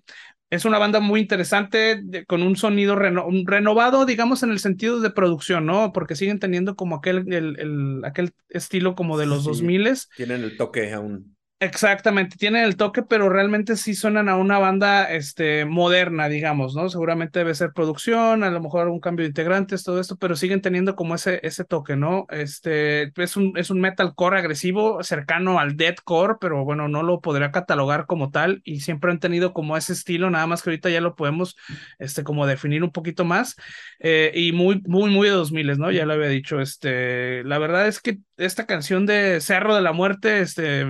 es 0.48 0.64
una 0.64 0.78
banda 0.78 1.00
muy 1.00 1.20
interesante, 1.20 2.02
con 2.28 2.42
un 2.42 2.56
sonido 2.56 2.94
renovado, 2.96 4.06
digamos, 4.06 4.42
en 4.44 4.50
el 4.50 4.60
sentido 4.60 5.00
de 5.00 5.10
producción, 5.10 5.66
¿no? 5.66 5.92
Porque 5.92 6.14
siguen 6.14 6.38
teniendo 6.38 6.76
como 6.76 6.96
aquel, 6.96 7.32
el, 7.32 8.00
aquel 8.04 8.32
estilo 8.48 8.94
como 8.94 9.18
de 9.18 9.26
los 9.26 9.44
dos 9.44 9.62
miles. 9.62 10.08
Tienen 10.16 10.44
el 10.44 10.56
toque 10.56 10.92
aún. 10.92 11.35
Exactamente, 11.58 12.36
tienen 12.36 12.64
el 12.64 12.76
toque, 12.76 13.02
pero 13.02 13.30
realmente 13.30 13.76
sí 13.76 13.94
suenan 13.94 14.28
a 14.28 14.36
una 14.36 14.58
banda 14.58 15.10
este, 15.10 15.64
moderna, 15.64 16.28
digamos, 16.28 16.74
¿no? 16.76 16.90
Seguramente 16.90 17.38
debe 17.38 17.54
ser 17.54 17.72
producción, 17.72 18.44
a 18.44 18.50
lo 18.50 18.60
mejor 18.60 18.82
algún 18.82 19.00
cambio 19.00 19.22
de 19.24 19.28
integrantes, 19.28 19.82
todo 19.82 19.98
esto, 19.98 20.16
pero 20.16 20.36
siguen 20.36 20.60
teniendo 20.60 20.94
como 20.96 21.14
ese, 21.14 21.40
ese 21.42 21.64
toque, 21.64 21.96
¿no? 21.96 22.26
Este, 22.28 23.10
es 23.22 23.38
un, 23.38 23.56
es 23.56 23.70
un 23.70 23.80
metalcore 23.80 24.38
agresivo, 24.38 25.02
cercano 25.02 25.58
al 25.58 25.78
deathcore, 25.78 26.34
pero 26.42 26.62
bueno, 26.62 26.88
no 26.88 27.02
lo 27.02 27.22
podría 27.22 27.52
catalogar 27.52 28.04
como 28.04 28.30
tal 28.30 28.60
y 28.62 28.80
siempre 28.80 29.10
han 29.10 29.18
tenido 29.18 29.54
como 29.54 29.78
ese 29.78 29.94
estilo, 29.94 30.28
nada 30.28 30.46
más 30.46 30.62
que 30.62 30.68
ahorita 30.68 30.90
ya 30.90 31.00
lo 31.00 31.14
podemos, 31.16 31.56
este, 31.98 32.22
como 32.22 32.46
definir 32.46 32.84
un 32.84 32.92
poquito 32.92 33.24
más 33.24 33.56
eh, 34.00 34.30
y 34.34 34.52
muy, 34.52 34.82
muy, 34.86 35.08
muy 35.10 35.26
de 35.28 35.32
2000, 35.34 35.78
¿no? 35.78 35.90
Ya 35.90 36.04
lo 36.04 36.12
había 36.12 36.28
dicho, 36.28 36.60
este, 36.60 37.42
la 37.44 37.56
verdad 37.56 37.88
es 37.88 38.00
que 38.02 38.18
esta 38.36 38.66
canción 38.66 39.06
de 39.06 39.40
Cerro 39.40 39.74
de 39.74 39.80
la 39.80 39.92
Muerte, 39.94 40.40
este 40.40 40.84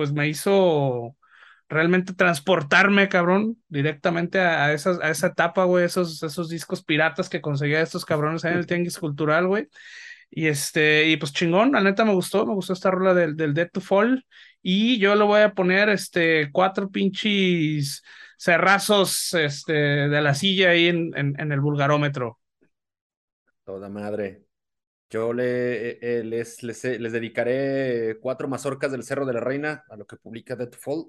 pues 0.00 0.12
me 0.12 0.28
hizo 0.28 1.14
realmente 1.68 2.14
transportarme, 2.14 3.10
cabrón, 3.10 3.58
directamente 3.68 4.40
a, 4.40 4.72
esas, 4.72 4.98
a 5.00 5.10
esa 5.10 5.26
etapa, 5.26 5.64
güey, 5.64 5.84
esos, 5.84 6.22
esos 6.22 6.48
discos 6.48 6.82
piratas 6.82 7.28
que 7.28 7.42
conseguía 7.42 7.82
estos 7.82 8.06
cabrones 8.06 8.44
en 8.44 8.54
el 8.54 8.66
Tianguis 8.66 8.98
Cultural, 8.98 9.46
güey. 9.46 9.68
Y 10.30 10.46
este, 10.46 11.06
y 11.10 11.18
pues 11.18 11.34
chingón, 11.34 11.72
la 11.72 11.82
neta 11.82 12.06
me 12.06 12.14
gustó, 12.14 12.46
me 12.46 12.54
gustó 12.54 12.72
esta 12.72 12.90
rola 12.90 13.12
del, 13.12 13.36
del 13.36 13.52
Dead 13.52 13.68
to 13.70 13.82
Fall. 13.82 14.24
Y 14.62 14.98
yo 14.98 15.14
le 15.16 15.24
voy 15.24 15.42
a 15.42 15.52
poner 15.52 15.90
este 15.90 16.50
cuatro 16.50 16.88
pinches 16.90 18.02
cerrazos 18.38 19.34
este, 19.34 19.74
de 19.74 20.22
la 20.22 20.34
silla 20.34 20.70
ahí 20.70 20.88
en, 20.88 21.10
en, 21.14 21.38
en 21.38 21.52
el 21.52 21.60
vulgarómetro. 21.60 22.38
Toda 23.64 23.88
madre. 23.88 24.49
Yo 25.10 25.32
le, 25.32 25.98
eh, 26.20 26.22
les, 26.24 26.62
les, 26.62 26.84
les, 26.84 27.12
dedicaré 27.12 28.18
cuatro 28.20 28.46
mazorcas 28.48 28.92
del 28.92 29.02
Cerro 29.02 29.26
de 29.26 29.32
la 29.32 29.40
Reina 29.40 29.84
a 29.90 29.96
lo 29.96 30.06
que 30.06 30.16
publica 30.16 30.54
Dead 30.54 30.72
Fall. 30.72 31.06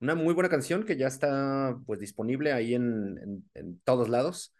Una 0.00 0.14
muy 0.14 0.34
buena 0.34 0.50
canción 0.50 0.84
que 0.84 0.96
ya 0.96 1.06
está 1.06 1.76
pues 1.86 2.00
disponible 2.00 2.52
ahí 2.52 2.74
en, 2.74 3.18
en, 3.18 3.50
en, 3.54 3.80
todos 3.80 4.08
lados. 4.10 4.54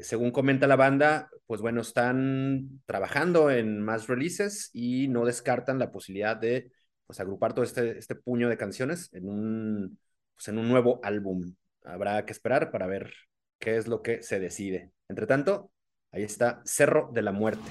Según 0.00 0.32
comenta 0.32 0.66
la 0.66 0.76
banda, 0.76 1.30
pues 1.46 1.60
bueno, 1.60 1.80
están 1.80 2.82
trabajando 2.86 3.50
en 3.50 3.80
más 3.80 4.08
releases 4.08 4.70
y 4.72 5.08
no 5.08 5.24
descartan 5.24 5.78
la 5.78 5.92
posibilidad 5.92 6.36
de 6.36 6.72
pues 7.06 7.20
agrupar 7.20 7.54
todo 7.54 7.64
este, 7.64 7.98
este 7.98 8.16
puño 8.16 8.48
de 8.48 8.56
canciones 8.56 9.08
en 9.12 9.28
un, 9.28 9.98
pues, 10.34 10.48
en 10.48 10.58
un 10.58 10.68
nuevo 10.68 11.00
álbum. 11.04 11.54
Habrá 11.84 12.24
que 12.26 12.32
esperar 12.32 12.70
para 12.72 12.86
ver 12.86 13.12
qué 13.58 13.76
es 13.76 13.86
lo 13.86 14.02
que 14.02 14.22
se 14.22 14.40
decide. 14.40 14.92
Entre 15.08 15.26
tanto, 15.26 15.70
ahí 16.10 16.24
está 16.24 16.60
Cerro 16.64 17.10
de 17.12 17.22
la 17.22 17.32
Muerte. 17.32 17.70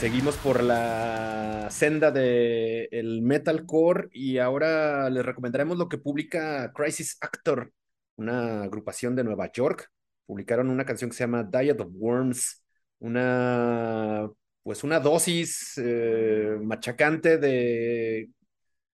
Seguimos 0.00 0.38
por 0.38 0.62
la 0.62 1.68
senda 1.70 2.10
del 2.10 2.88
el 2.90 3.20
metalcore 3.20 4.08
y 4.12 4.38
ahora 4.38 5.10
les 5.10 5.26
recomendaremos 5.26 5.76
lo 5.76 5.90
que 5.90 5.98
publica 5.98 6.72
Crisis 6.72 7.18
Actor, 7.20 7.70
una 8.16 8.62
agrupación 8.62 9.14
de 9.14 9.24
Nueva 9.24 9.52
York. 9.52 9.90
Publicaron 10.24 10.70
una 10.70 10.86
canción 10.86 11.10
que 11.10 11.16
se 11.16 11.24
llama 11.24 11.44
Diet 11.44 11.78
of 11.82 11.90
Worms, 11.92 12.64
una 12.98 14.26
pues 14.62 14.84
una 14.84 15.00
dosis 15.00 15.74
eh, 15.76 16.56
machacante 16.62 17.36
de, 17.36 18.30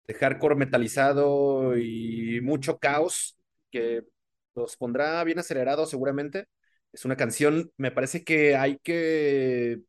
de 0.05 0.13
hardcore 0.13 0.55
metalizado 0.55 1.77
y 1.77 2.41
mucho 2.41 2.77
caos 2.77 3.39
que 3.71 4.03
los 4.53 4.77
pondrá 4.77 5.23
bien 5.23 5.39
acelerados 5.39 5.89
seguramente. 5.89 6.45
Es 6.93 7.05
una 7.05 7.15
canción, 7.15 7.71
me 7.77 7.89
parece 7.89 8.23
que 8.23 8.55
hay 8.55 8.77
que 8.83 9.79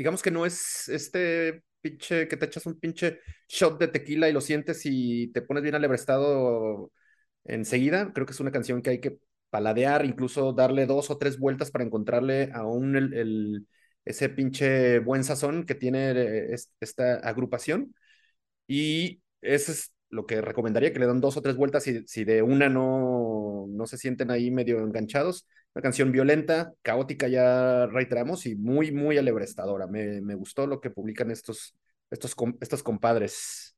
digamos 0.00 0.22
que 0.22 0.30
no 0.30 0.46
es 0.46 0.88
este 0.88 1.62
pinche 1.82 2.26
que 2.26 2.36
te 2.38 2.46
echas 2.46 2.64
un 2.64 2.80
pinche 2.80 3.20
shot 3.48 3.78
de 3.78 3.88
tequila 3.88 4.28
y 4.30 4.32
lo 4.32 4.40
sientes 4.40 4.80
y 4.86 5.28
te 5.32 5.42
pones 5.42 5.62
bien 5.62 5.74
alebrestado 5.74 6.90
enseguida. 7.44 8.10
Creo 8.14 8.24
que 8.26 8.32
es 8.32 8.40
una 8.40 8.50
canción 8.50 8.80
que 8.80 8.90
hay 8.90 9.00
que 9.00 9.18
paladear, 9.50 10.06
incluso 10.06 10.54
darle 10.54 10.86
dos 10.86 11.10
o 11.10 11.18
tres 11.18 11.38
vueltas 11.38 11.70
para 11.70 11.84
encontrarle 11.84 12.50
aún 12.54 12.96
el, 12.96 13.12
el 13.12 13.68
ese 14.06 14.30
pinche 14.30 15.00
buen 15.00 15.22
sazón 15.22 15.66
que 15.66 15.74
tiene 15.74 16.12
eh, 16.12 16.56
esta 16.80 17.16
agrupación. 17.16 17.94
Y 18.66 19.22
es 19.42 19.92
lo 20.10 20.26
que 20.26 20.40
recomendaría, 20.40 20.92
que 20.92 20.98
le 20.98 21.06
dan 21.06 21.20
dos 21.20 21.36
o 21.36 21.42
tres 21.42 21.56
vueltas 21.56 21.84
si, 21.84 22.06
si 22.06 22.24
de 22.24 22.42
una 22.42 22.68
no, 22.68 23.66
no 23.68 23.86
se 23.86 23.96
sienten 23.96 24.30
ahí 24.30 24.50
medio 24.50 24.80
enganchados 24.80 25.46
una 25.74 25.82
canción 25.82 26.10
violenta, 26.10 26.72
caótica, 26.82 27.28
ya 27.28 27.86
reiteramos, 27.86 28.46
y 28.46 28.56
muy, 28.56 28.90
muy 28.90 29.18
alebrestadora. 29.18 29.86
Me, 29.86 30.20
me 30.20 30.34
gustó 30.34 30.66
lo 30.66 30.80
que 30.80 30.90
publican 30.90 31.30
estos, 31.30 31.76
estos, 32.10 32.34
estos 32.60 32.82
compadres. 32.82 33.76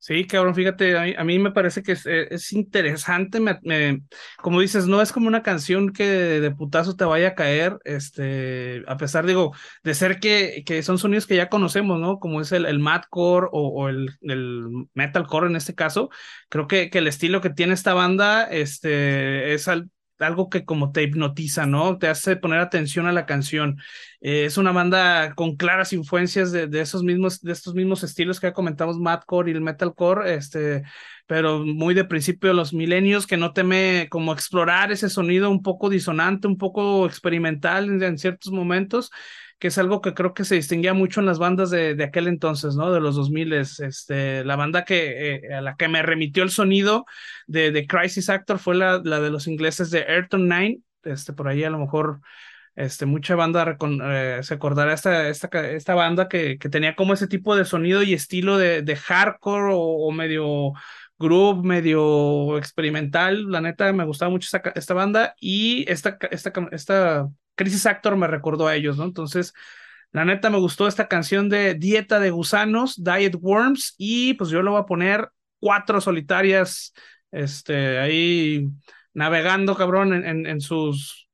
Sí, 0.00 0.26
cabrón, 0.28 0.54
fíjate, 0.54 0.96
a 0.96 1.02
mí, 1.02 1.14
a 1.18 1.24
mí 1.24 1.38
me 1.40 1.50
parece 1.50 1.82
que 1.82 1.92
es, 1.92 2.06
eh, 2.06 2.28
es 2.30 2.52
interesante, 2.52 3.40
me, 3.40 3.58
me- 3.62 4.00
como 4.40 4.60
dices, 4.60 4.86
no 4.86 5.02
es 5.02 5.12
como 5.12 5.26
una 5.26 5.42
canción 5.42 5.92
que 5.92 6.04
de, 6.06 6.50
putazo 6.52 6.94
te 6.94 7.04
vaya 7.04 7.28
a 7.28 7.34
caer, 7.34 7.78
este, 7.84 8.84
a 8.86 8.96
pesar, 8.96 9.26
digo, 9.26 9.52
de 9.82 9.94
ser 9.94 10.20
que, 10.20 10.62
que 10.64 10.82
son 10.84 10.98
sonidos 10.98 11.26
que 11.26 11.34
ya 11.36 11.48
conocemos, 11.48 11.98
¿no? 12.00 12.20
Como 12.20 12.40
es 12.40 12.52
el, 12.52 12.64
el 12.66 12.78
madcore 12.78 13.48
o, 13.52 13.88
el, 13.88 14.10
el 14.22 14.68
metalcore 14.94 15.48
en 15.48 15.56
este 15.56 15.74
caso, 15.74 16.10
creo 16.48 16.68
que, 16.68 16.90
que 16.90 16.98
el 16.98 17.08
estilo 17.08 17.40
que 17.40 17.50
tiene 17.50 17.74
esta 17.74 17.92
banda, 17.92 18.44
este, 18.44 19.52
es 19.54 19.66
al- 19.68 19.90
algo 20.18 20.48
que 20.48 20.64
como 20.64 20.92
te 20.92 21.02
hipnotiza, 21.02 21.66
¿no? 21.66 21.98
Te 21.98 22.08
hace 22.08 22.36
poner 22.36 22.60
atención 22.60 23.06
a 23.06 23.12
la 23.12 23.26
canción. 23.26 23.78
Eh, 24.20 24.44
es 24.44 24.58
una 24.58 24.72
banda 24.72 25.34
con 25.34 25.56
claras 25.56 25.92
influencias 25.92 26.52
de, 26.52 26.68
esos 26.80 27.02
mismos, 27.02 27.40
de 27.40 27.52
estos 27.52 27.74
mismos 27.74 28.02
estilos 28.02 28.40
que 28.40 28.48
ya 28.48 28.52
comentamos, 28.52 28.98
Madcore 28.98 29.50
y 29.50 29.54
el 29.54 29.60
Metalcore, 29.60 30.34
este, 30.34 30.82
pero 31.26 31.60
muy 31.64 31.94
de 31.94 32.04
principio 32.04 32.50
de 32.50 32.56
los 32.56 32.72
milenios, 32.72 33.26
que 33.26 33.36
no 33.36 33.52
teme 33.52 34.08
como 34.10 34.32
explorar 34.32 34.92
ese 34.92 35.08
sonido 35.08 35.50
un 35.50 35.62
poco 35.62 35.88
disonante, 35.88 36.48
un 36.48 36.58
poco 36.58 37.06
experimental 37.06 37.86
en, 37.86 38.02
en 38.02 38.18
ciertos 38.18 38.52
momentos, 38.52 39.10
que 39.58 39.68
es 39.68 39.78
algo 39.78 40.00
que 40.00 40.14
creo 40.14 40.34
que 40.34 40.44
se 40.44 40.54
distinguía 40.54 40.94
mucho 40.94 41.20
en 41.20 41.26
las 41.26 41.38
bandas 41.38 41.70
de, 41.70 41.94
de 41.94 42.04
aquel 42.04 42.28
entonces, 42.28 42.76
¿no? 42.76 42.92
De 42.92 43.00
los 43.00 43.16
2000, 43.16 43.52
este, 43.54 44.44
la 44.44 44.56
banda 44.56 44.84
que, 44.84 45.34
eh, 45.36 45.54
a 45.54 45.60
la 45.60 45.76
que 45.76 45.88
me 45.88 46.02
remitió 46.02 46.42
el 46.42 46.50
sonido 46.50 47.06
de, 47.46 47.72
de 47.72 47.86
Crisis 47.86 48.30
Actor 48.30 48.58
fue 48.58 48.76
la, 48.76 49.00
la 49.04 49.20
de 49.20 49.30
los 49.30 49.46
ingleses 49.46 49.90
de 49.90 50.02
Ayrton 50.02 50.48
Nine, 50.48 50.80
este, 51.02 51.32
por 51.32 51.48
ahí 51.48 51.64
a 51.64 51.70
lo 51.70 51.78
mejor 51.78 52.20
este, 52.78 53.06
mucha 53.06 53.34
banda 53.34 53.76
eh, 54.04 54.38
se 54.42 54.54
acordará 54.54 54.92
esta, 54.92 55.28
esta, 55.28 55.48
esta 55.70 55.94
banda 55.96 56.28
que, 56.28 56.58
que, 56.58 56.68
tenía 56.68 56.94
como 56.94 57.12
ese 57.12 57.26
tipo 57.26 57.56
de 57.56 57.64
sonido 57.64 58.04
y 58.04 58.14
estilo 58.14 58.56
de, 58.56 58.82
de 58.82 58.94
hardcore 58.94 59.72
o, 59.74 59.78
o, 59.78 60.12
medio 60.12 60.72
groove, 61.18 61.66
medio 61.66 62.56
experimental. 62.56 63.50
La 63.50 63.60
neta, 63.60 63.92
me 63.92 64.04
gustaba 64.04 64.30
mucho 64.30 64.46
esta, 64.46 64.70
esta 64.76 64.94
banda 64.94 65.34
y 65.40 65.90
esta, 65.90 66.18
esta, 66.30 66.52
esta 66.70 67.28
Crisis 67.58 67.84
Actor 67.84 68.16
me 68.16 68.26
recordó 68.26 68.66
a 68.66 68.74
ellos, 68.74 68.96
¿no? 68.96 69.04
Entonces, 69.04 69.52
la 70.12 70.24
neta, 70.24 70.48
me 70.48 70.58
gustó 70.58 70.88
esta 70.88 71.08
canción 71.08 71.50
de 71.50 71.74
Dieta 71.74 72.18
de 72.18 72.30
Gusanos, 72.30 73.02
Diet 73.04 73.36
Worms, 73.38 73.94
y 73.98 74.32
pues 74.34 74.48
yo 74.48 74.62
le 74.62 74.70
voy 74.70 74.80
a 74.80 74.86
poner 74.86 75.28
cuatro 75.60 76.00
solitarias, 76.00 76.94
este, 77.30 77.98
ahí 77.98 78.66
navegando, 79.12 79.76
cabrón, 79.76 80.14
en 80.24 80.60
sus 80.62 81.28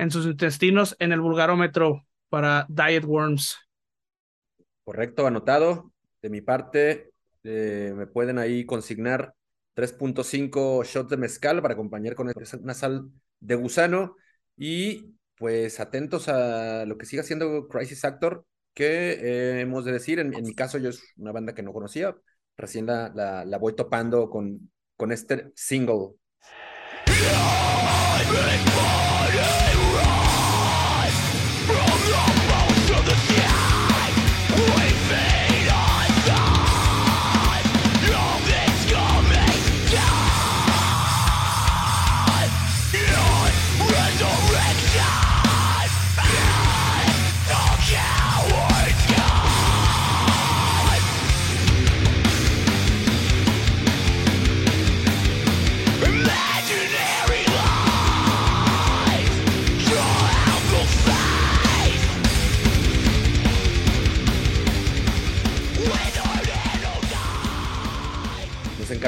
en 0.00 0.10
sus 0.10 0.24
intestinos 0.24 0.96
en 0.98 1.12
el 1.12 1.20
vulgarómetro 1.20 2.06
para 2.30 2.66
Diet 2.70 3.04
Worms. 3.04 3.58
Correcto, 4.82 5.26
anotado. 5.26 5.92
De 6.22 6.30
mi 6.30 6.40
parte, 6.40 7.12
eh, 7.44 7.92
me 7.94 8.06
pueden 8.06 8.38
ahí 8.38 8.64
consignar 8.64 9.34
3.5 9.74 10.84
shots 10.84 11.10
de 11.10 11.16
mezcal 11.18 11.60
para 11.60 11.74
acompañar 11.74 12.14
con 12.14 12.32
una 12.62 12.74
sal 12.74 13.10
de 13.40 13.54
gusano 13.56 14.16
y 14.56 15.14
pues 15.40 15.80
atentos 15.80 16.28
a 16.28 16.84
lo 16.84 16.98
que 16.98 17.06
siga 17.06 17.22
siendo 17.22 17.66
Crisis 17.66 18.04
Actor, 18.04 18.44
que 18.74 19.12
eh, 19.12 19.60
hemos 19.62 19.86
de 19.86 19.92
decir, 19.92 20.18
en, 20.18 20.28
mi 20.28 20.54
caso 20.54 20.76
yo 20.76 20.90
es 20.90 21.02
una 21.16 21.32
banda 21.32 21.54
que 21.54 21.62
no 21.62 21.72
conocía, 21.72 22.14
recién 22.58 22.84
la, 22.84 23.10
la, 23.14 23.46
la 23.46 23.56
voy 23.56 23.74
topando 23.74 24.28
con, 24.28 24.70
con 24.98 25.12
este 25.12 25.50
single. 25.54 26.10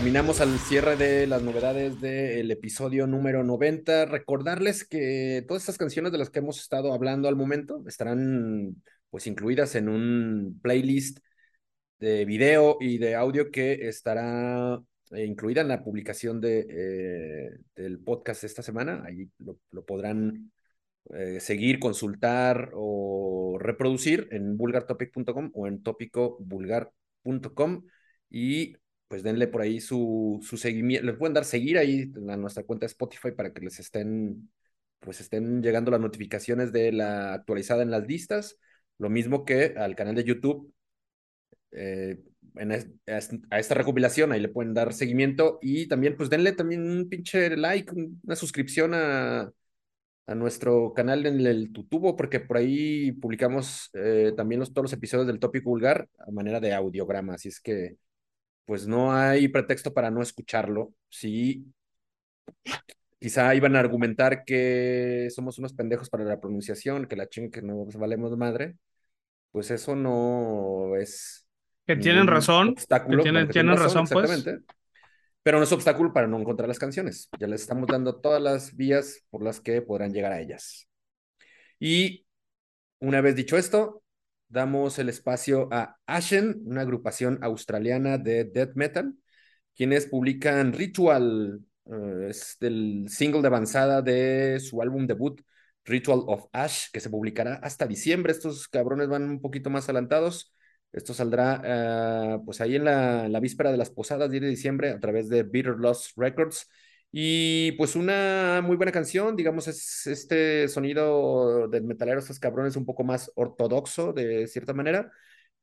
Encaminamos 0.03 0.41
al 0.41 0.59
cierre 0.59 0.97
de 0.97 1.29
las 1.29 1.43
novedades 1.43 2.01
del 2.01 2.51
episodio 2.51 3.07
número 3.07 3.45
90. 3.45 4.07
Recordarles 4.07 4.85
que 4.85 5.45
todas 5.47 5.63
estas 5.63 5.79
canciones 5.79 6.11
de 6.11 6.19
las 6.19 6.29
que 6.29 6.41
hemos 6.41 6.59
estado 6.59 6.93
hablando 6.93 7.29
al 7.29 7.37
momento 7.37 7.85
estarán 7.87 8.83
pues 9.11 9.29
incluidas 9.29 9.77
en 9.77 9.89
un 9.89 10.59
playlist 10.61 11.21
de 12.01 12.25
video 12.25 12.79
y 12.81 12.99
de 12.99 13.15
audio 13.15 13.53
que 13.53 13.87
estará 13.87 14.83
eh, 15.13 15.25
incluida 15.25 15.61
en 15.61 15.69
la 15.69 15.85
publicación 15.85 16.41
de, 16.41 16.67
eh, 16.69 17.51
del 17.77 18.01
podcast 18.01 18.43
esta 18.43 18.63
semana. 18.63 19.05
Ahí 19.07 19.31
lo, 19.39 19.61
lo 19.71 19.85
podrán 19.85 20.51
eh, 21.15 21.39
seguir, 21.39 21.79
consultar 21.79 22.73
o 22.75 23.57
reproducir 23.61 24.27
en 24.33 24.57
vulgartopic.com 24.57 25.53
o 25.55 25.69
en 25.69 25.81
topicovulgar.com 25.81 27.85
y 28.31 28.75
pues 29.13 29.23
denle 29.23 29.47
por 29.47 29.61
ahí 29.61 29.79
su, 29.79 30.41
su 30.43 30.57
seguimiento, 30.57 31.05
les 31.07 31.19
pueden 31.19 31.35
dar 31.35 31.45
seguir 31.45 31.77
ahí 31.77 32.11
a 32.31 32.37
nuestra 32.39 32.63
cuenta 32.63 32.87
de 32.87 32.93
Spotify 32.93 33.31
para 33.33 33.53
que 33.53 33.61
les 33.61 33.79
estén, 33.79 34.51
pues 35.01 35.21
estén 35.21 35.63
llegando 35.63 35.91
las 35.91 36.01
notificaciones 36.01 36.73
de 36.73 36.93
la 36.93 37.35
actualizada 37.35 37.83
en 37.83 37.91
las 37.91 38.07
listas, 38.07 38.57
lo 38.97 39.11
mismo 39.11 39.45
que 39.45 39.75
al 39.77 39.97
canal 39.97 40.15
de 40.15 40.25
YouTube, 40.25 40.73
eh, 41.73 42.23
en 42.57 42.73
es, 42.73 42.89
a 43.51 43.59
esta 43.59 43.75
recopilación, 43.75 44.33
ahí 44.33 44.41
le 44.41 44.49
pueden 44.49 44.73
dar 44.73 44.95
seguimiento 44.95 45.59
y 45.61 45.89
también 45.89 46.17
pues 46.17 46.31
denle 46.31 46.53
también 46.53 46.91
un 46.91 47.07
pinche 47.11 47.55
like, 47.55 47.93
una 47.93 48.35
suscripción 48.35 48.95
a, 48.95 49.53
a 50.27 50.35
nuestro 50.35 50.95
canal 50.95 51.27
en 51.27 51.39
el 51.47 51.71
Tutubo, 51.71 52.17
porque 52.17 52.41
por 52.41 52.57
ahí 52.57 53.13
publicamos 53.13 53.91
eh, 53.93 54.33
también 54.35 54.61
los, 54.61 54.73
todos 54.73 54.85
los 54.85 54.93
episodios 54.95 55.27
del 55.27 55.39
tópico 55.39 55.69
vulgar 55.69 56.09
a 56.27 56.31
manera 56.31 56.61
de 56.61 56.73
audiograma, 56.73 57.35
así 57.35 57.49
es 57.49 57.61
que 57.61 57.99
pues 58.65 58.87
no 58.87 59.15
hay 59.15 59.49
pretexto 59.49 59.93
para 59.93 60.11
no 60.11 60.23
escucharlo. 60.23 60.93
Sí, 61.09 61.67
quizá 63.19 63.55
iban 63.55 63.77
a 63.77 63.81
argumentar 63.81 64.45
que 64.45 65.29
somos 65.35 65.59
unos 65.59 65.73
pendejos 65.73 66.11
para 66.11 66.25
la 66.25 66.41
pronunciación, 66.41 67.07
que 67.07 67.17
la 67.17 67.29
ching 67.29 67.51
que 67.51 67.63
no 67.63 67.87
valemos 67.95 68.37
madre. 68.37 68.77
Pues 69.53 69.71
eso 69.71 69.95
no 69.95 70.97
es. 70.97 71.47
Que 71.87 71.97
tienen 71.97 72.27
razón. 72.27 72.71
Obstáculo. 72.71 73.19
Que 73.19 73.31
tienen, 73.31 73.49
tienen 73.49 73.77
razón, 73.77 74.07
razón. 74.07 74.25
Pues. 74.25 74.45
Pero 75.43 75.59
no 75.59 75.65
es 75.65 75.73
obstáculo 75.73 76.13
para 76.13 76.27
no 76.27 76.39
encontrar 76.39 76.69
las 76.69 76.79
canciones. 76.79 77.29
Ya 77.39 77.47
les 77.47 77.63
estamos 77.63 77.89
dando 77.89 78.21
todas 78.21 78.41
las 78.41 78.77
vías 78.77 79.25
por 79.31 79.43
las 79.43 79.61
que 79.61 79.83
podrán 79.83 80.13
llegar 80.13 80.33
a 80.33 80.41
ellas. 80.41 80.89
Y 81.79 82.25
una 83.01 83.21
vez 83.21 83.35
dicho 83.35 83.57
esto, 83.57 84.02
damos 84.53 84.99
el 84.99 85.09
espacio 85.09 85.69
a 85.73 85.97
Ashen, 86.07 86.63
una 86.67 86.83
agrupación 86.83 87.39
australiana 87.43 88.19
de 88.19 88.45
death 88.45 88.75
metal, 88.75 89.15
quienes 89.75 90.07
publican 90.07 90.73
Ritual, 90.75 91.61
uh, 91.85 92.21
es 92.29 92.57
del 92.61 93.07
single 93.09 93.41
de 93.41 93.47
avanzada 93.49 94.03
de 94.03 94.61
su 94.61 94.83
álbum 94.83 95.07
debut, 95.07 95.41
Ritual 95.85 96.23
of 96.27 96.47
Ash, 96.53 96.89
que 96.93 97.01
se 97.01 97.11
publicará 97.11 97.55
hasta 97.57 97.87
diciembre. 97.87 98.33
Estos 98.33 98.69
cabrones 98.69 99.09
van 99.09 99.25
un 99.25 99.41
poquito 99.41 99.71
más 99.71 99.85
adelantados. 99.85 100.55
Esto 100.93 101.15
saldrá 101.15 102.37
uh, 102.37 102.45
pues 102.45 102.61
ahí 102.61 102.77
en 102.77 102.85
la, 102.85 103.41
víspera 103.41 103.73
de 103.73 103.79
las 103.79 103.91
posadas, 103.91 104.31
10 104.31 104.43
de 104.43 104.49
diciembre, 104.49 104.91
a 104.91 105.01
través 105.01 105.29
de 105.29 105.43
Bitter 105.43 105.77
Lost 105.79 106.17
Records. 106.17 106.69
Y 107.15 107.73
pues 107.73 107.95
una 107.97 108.63
muy 108.65 108.77
buena 108.77 108.91
canción, 108.93 109.37
digamos, 109.37 109.69
es 109.69 110.07
este 110.07 110.67
sonido 110.69 111.69
del 111.69 111.85
metalero, 111.85 112.19
estos 112.21 112.39
cabrones 112.41 112.77
un 112.77 112.87
poco 112.87 113.05
más 113.05 113.31
ortodoxo 113.35 114.13
de 114.15 114.47
cierta 114.47 114.73
manera, 114.73 115.13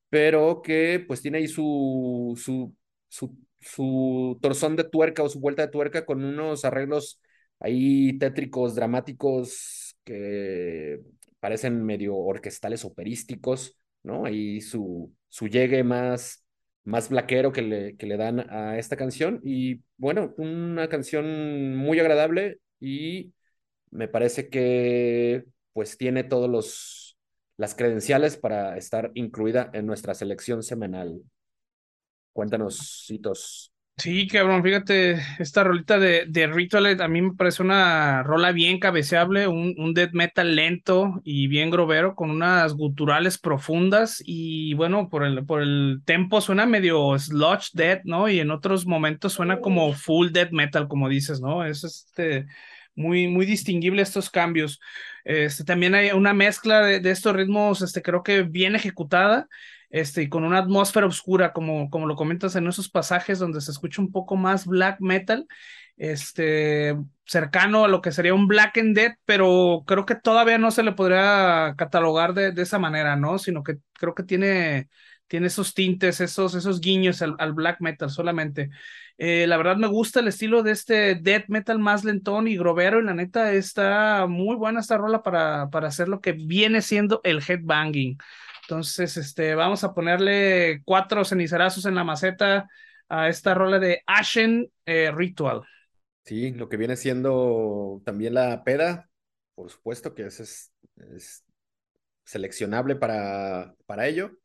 pero 0.10 0.62
que 0.62 1.04
pues 1.08 1.22
tiene 1.22 1.40
ahí 1.40 1.48
su, 1.48 2.34
su, 2.44 2.76
su, 3.10 3.38
su 3.60 4.38
torzón 4.42 4.76
de 4.76 4.84
tuerca 4.86 5.24
o 5.24 5.30
su 5.30 5.40
vuelta 5.40 5.64
de 5.64 5.72
tuerca 5.72 6.06
con 6.06 6.24
unos 6.24 6.66
arreglos 6.66 7.22
ahí 7.60 8.18
tétricos, 8.20 8.76
dramáticos, 8.76 9.98
que 10.04 11.02
parecen 11.40 11.84
medio 11.86 12.16
orquestales 12.18 12.86
operísticos, 12.86 13.78
¿no? 14.04 14.26
Ahí 14.26 14.62
su, 14.62 15.14
su 15.30 15.48
llegue 15.48 15.84
más 15.84 16.44
más 16.90 17.10
blaquero 17.10 17.52
que 17.52 17.62
le, 17.62 17.96
que 17.98 18.06
le 18.08 18.18
dan 18.18 18.50
a 18.50 18.78
esta 18.78 18.98
canción. 18.98 19.42
Y 19.44 19.82
bueno, 19.98 20.34
una 20.38 20.90
canción 20.90 21.76
muy 21.76 22.00
agradable 22.00 22.60
y 22.80 23.34
me 23.92 24.08
parece 24.08 24.50
que 24.50 25.46
pues 25.74 25.98
tiene 25.98 26.24
todos 26.24 26.50
los 26.50 27.18
las 27.58 27.76
credenciales 27.76 28.38
para 28.38 28.78
estar 28.78 29.12
incluida 29.16 29.70
en 29.74 29.86
nuestra 29.86 30.14
selección 30.16 30.64
semanal. 30.64 31.22
Cuéntanos, 32.34 33.06
hitos. 33.10 33.72
Sí, 34.02 34.28
cabrón, 34.30 34.64
fíjate, 34.64 35.20
esta 35.40 35.62
rolita 35.66 36.00
de, 36.00 36.24
de 36.26 36.48
Ritual 36.48 37.02
a 37.02 37.08
mí 37.10 37.22
me 37.22 37.34
parece 37.34 37.62
una 37.62 38.24
rola 38.24 38.54
bien 38.54 38.80
cabeceable, 38.80 39.46
un, 39.50 39.76
un 39.78 39.94
death 39.94 40.12
metal 40.14 40.56
lento 40.56 41.20
y 41.26 41.48
bien 41.48 41.70
grovero, 41.70 42.16
con 42.16 42.30
unas 42.32 42.76
guturales 42.76 43.38
profundas 43.38 44.24
y 44.26 44.74
bueno, 44.76 45.10
por 45.10 45.26
el, 45.26 45.46
por 45.46 45.62
el 45.62 46.02
tempo 46.06 46.40
suena 46.40 46.66
medio 46.66 47.20
sludge 47.20 47.72
death, 47.74 48.02
¿no? 48.06 48.30
Y 48.30 48.40
en 48.40 48.52
otros 48.52 48.86
momentos 48.86 49.34
suena 49.34 49.60
como 49.60 49.92
full 49.92 50.30
death 50.32 50.52
metal, 50.52 50.88
como 50.88 51.10
dices, 51.10 51.42
¿no? 51.42 51.66
Es 51.66 51.84
este, 51.84 52.46
muy, 52.96 53.28
muy 53.28 53.46
distinguible 53.46 54.02
estos 54.02 54.30
cambios. 54.30 54.80
Este, 55.26 55.66
también 55.66 55.94
hay 55.94 56.12
una 56.12 56.34
mezcla 56.34 56.82
de, 56.82 57.02
de 57.02 57.12
estos 57.12 57.36
ritmos, 57.36 57.82
este, 57.82 58.02
creo 58.02 58.24
que 58.24 58.44
bien 58.44 58.76
ejecutada 58.76 59.48
este, 59.90 60.24
y 60.24 60.30
con 60.30 60.44
una 60.44 60.60
atmósfera 60.60 61.08
oscura, 61.08 61.54
como, 61.54 61.90
como 61.90 62.06
lo 62.08 62.16
comentas 62.16 62.56
en 62.56 62.68
esos 62.68 62.90
pasajes 62.90 63.40
donde 63.40 63.62
se 63.62 63.72
escucha 63.72 64.02
un 64.02 64.12
poco 64.12 64.36
más 64.36 64.66
black 64.66 64.98
metal, 65.00 65.48
este, 65.98 66.96
cercano 67.26 67.84
a 67.86 67.88
lo 67.88 68.02
que 68.02 68.12
sería 68.12 68.34
un 68.34 68.48
Black 68.48 68.78
and 68.78 68.96
Dead, 68.96 69.14
pero 69.26 69.84
creo 69.86 70.06
que 70.06 70.16
todavía 70.16 70.58
no 70.58 70.72
se 70.72 70.84
le 70.84 70.94
podría 70.94 71.76
catalogar 71.78 72.34
de, 72.34 72.52
de 72.52 72.62
esa 72.62 72.80
manera, 72.80 73.16
¿no? 73.18 73.38
Sino 73.38 73.64
que 73.64 73.78
creo 73.94 74.16
que 74.16 74.24
tiene, 74.24 74.88
tiene 75.28 75.48
esos 75.48 75.74
tintes, 75.74 76.22
esos, 76.22 76.56
esos 76.56 76.80
guiños 76.80 77.22
al, 77.22 77.36
al 77.38 77.54
black 77.54 77.82
metal 77.82 78.10
solamente. 78.10 78.70
Eh, 79.18 79.46
la 79.48 79.58
verdad 79.58 79.76
me 79.76 79.88
gusta 79.88 80.22
el 80.22 80.30
estilo 80.30 80.64
de 80.64 80.72
este 80.72 81.16
death 81.16 81.46
metal 81.50 81.78
más 81.80 82.06
lentón 82.06 82.48
y 82.48 82.56
grovero 82.56 83.02
y 83.02 83.04
la 83.04 83.14
neta 83.14 83.52
está 83.52 84.26
muy 84.28 84.56
buena 84.56 84.80
esta 84.80 84.98
rola 84.98 85.22
para, 85.22 85.70
para 85.70 85.90
hacer 85.90 86.08
lo 86.08 86.22
que 86.22 86.32
viene 86.32 86.82
siendo 86.82 87.20
el 87.26 87.42
headbanging. 87.46 88.18
Entonces, 88.70 89.18
este, 89.18 89.56
vamos 89.56 89.84
a 89.84 89.96
ponerle 89.96 90.84
cuatro 90.86 91.26
cenicerazos 91.26 91.88
en 91.88 91.96
la 91.96 92.04
maceta 92.04 92.70
a 93.08 93.28
esta 93.28 93.56
rola 93.56 93.80
de 93.80 94.04
Ashen 94.06 94.72
eh, 94.86 95.10
Ritual. 95.12 95.64
Sí, 96.24 96.52
lo 96.52 96.70
que 96.70 96.78
viene 96.78 96.96
siendo 96.96 98.04
también 98.06 98.36
la 98.36 98.64
peda, 98.64 99.10
por 99.56 99.72
supuesto 99.72 100.14
que 100.14 100.28
es, 100.28 100.72
es, 100.98 101.44
seleccionable 102.24 102.96
para, 102.96 103.74
para 103.88 104.06
ello. 104.06 104.38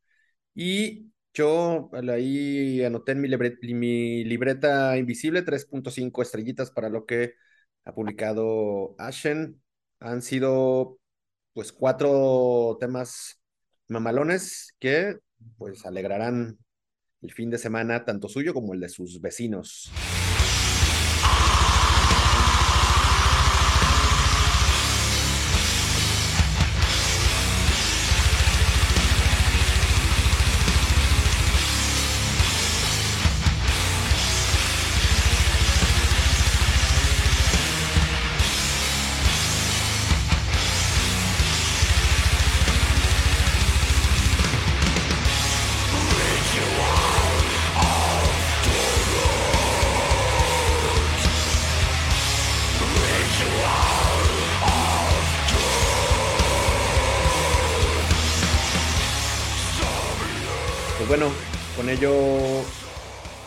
Y 0.54 1.12
yo 1.34 1.90
ahí 1.92 2.82
anoté 2.82 3.12
en 3.12 3.20
mi, 3.20 3.28
libre, 3.28 3.58
mi 3.60 4.24
libreta 4.24 4.96
invisible 4.96 5.42
3.5 5.42 6.22
estrellitas 6.22 6.70
para 6.70 6.88
lo 6.88 7.04
que 7.04 7.34
ha 7.84 7.92
publicado 7.92 8.94
Ashen. 8.98 9.60
Han 10.00 10.22
sido 10.22 10.98
pues 11.52 11.72
cuatro 11.72 12.78
temas 12.80 13.43
mamalones 13.88 14.74
que 14.78 15.16
pues 15.58 15.84
alegrarán 15.86 16.58
el 17.22 17.32
fin 17.32 17.50
de 17.50 17.58
semana 17.58 18.04
tanto 18.04 18.28
suyo 18.28 18.54
como 18.54 18.74
el 18.74 18.80
de 18.80 18.88
sus 18.88 19.20
vecinos. 19.20 19.90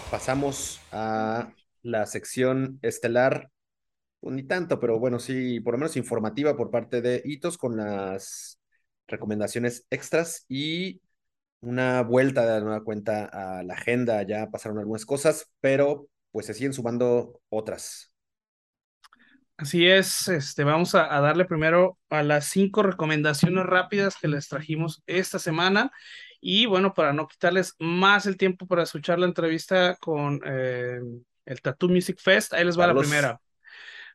Pasamos 0.09 0.79
a 0.91 1.51
la 1.83 2.05
sección 2.05 2.79
estelar, 2.81 3.51
pues 4.19 4.35
ni 4.35 4.43
tanto, 4.43 4.79
pero 4.79 4.99
bueno, 4.99 5.19
sí, 5.19 5.59
por 5.59 5.73
lo 5.73 5.79
menos 5.79 5.97
informativa 5.97 6.55
por 6.55 6.71
parte 6.71 7.01
de 7.01 7.21
Hitos 7.25 7.57
con 7.57 7.77
las 7.77 8.59
recomendaciones 9.07 9.85
extras 9.89 10.45
y 10.47 11.01
una 11.59 12.03
vuelta 12.03 12.45
de 12.45 12.61
nueva 12.61 12.83
cuenta 12.83 13.25
a 13.25 13.63
la 13.63 13.73
agenda. 13.73 14.23
Ya 14.23 14.49
pasaron 14.49 14.79
algunas 14.79 15.05
cosas, 15.05 15.51
pero 15.59 16.07
pues 16.31 16.45
se 16.45 16.53
siguen 16.53 16.73
sumando 16.73 17.41
otras. 17.49 18.13
Así 19.57 19.87
es, 19.87 20.27
este, 20.27 20.63
vamos 20.63 20.93
a 20.93 21.07
darle 21.19 21.45
primero 21.45 21.97
a 22.09 22.21
las 22.21 22.45
cinco 22.45 22.83
recomendaciones 22.83 23.65
rápidas 23.65 24.15
que 24.21 24.27
les 24.27 24.47
trajimos 24.47 25.03
esta 25.07 25.39
semana. 25.39 25.91
Y 26.39 26.65
bueno, 26.65 26.93
para 26.93 27.13
no 27.13 27.27
quitarles 27.27 27.75
más 27.79 28.25
el 28.25 28.37
tiempo 28.37 28.67
para 28.67 28.83
escuchar 28.83 29.19
la 29.19 29.25
entrevista 29.25 29.95
con 29.99 30.39
eh, 30.45 30.99
el 31.45 31.61
Tattoo 31.61 31.89
Music 31.89 32.19
Fest, 32.19 32.53
ahí 32.53 32.63
les 32.63 32.77
va 32.77 32.85
Carlos. 32.85 33.05
la 33.05 33.09
primera. 33.09 33.41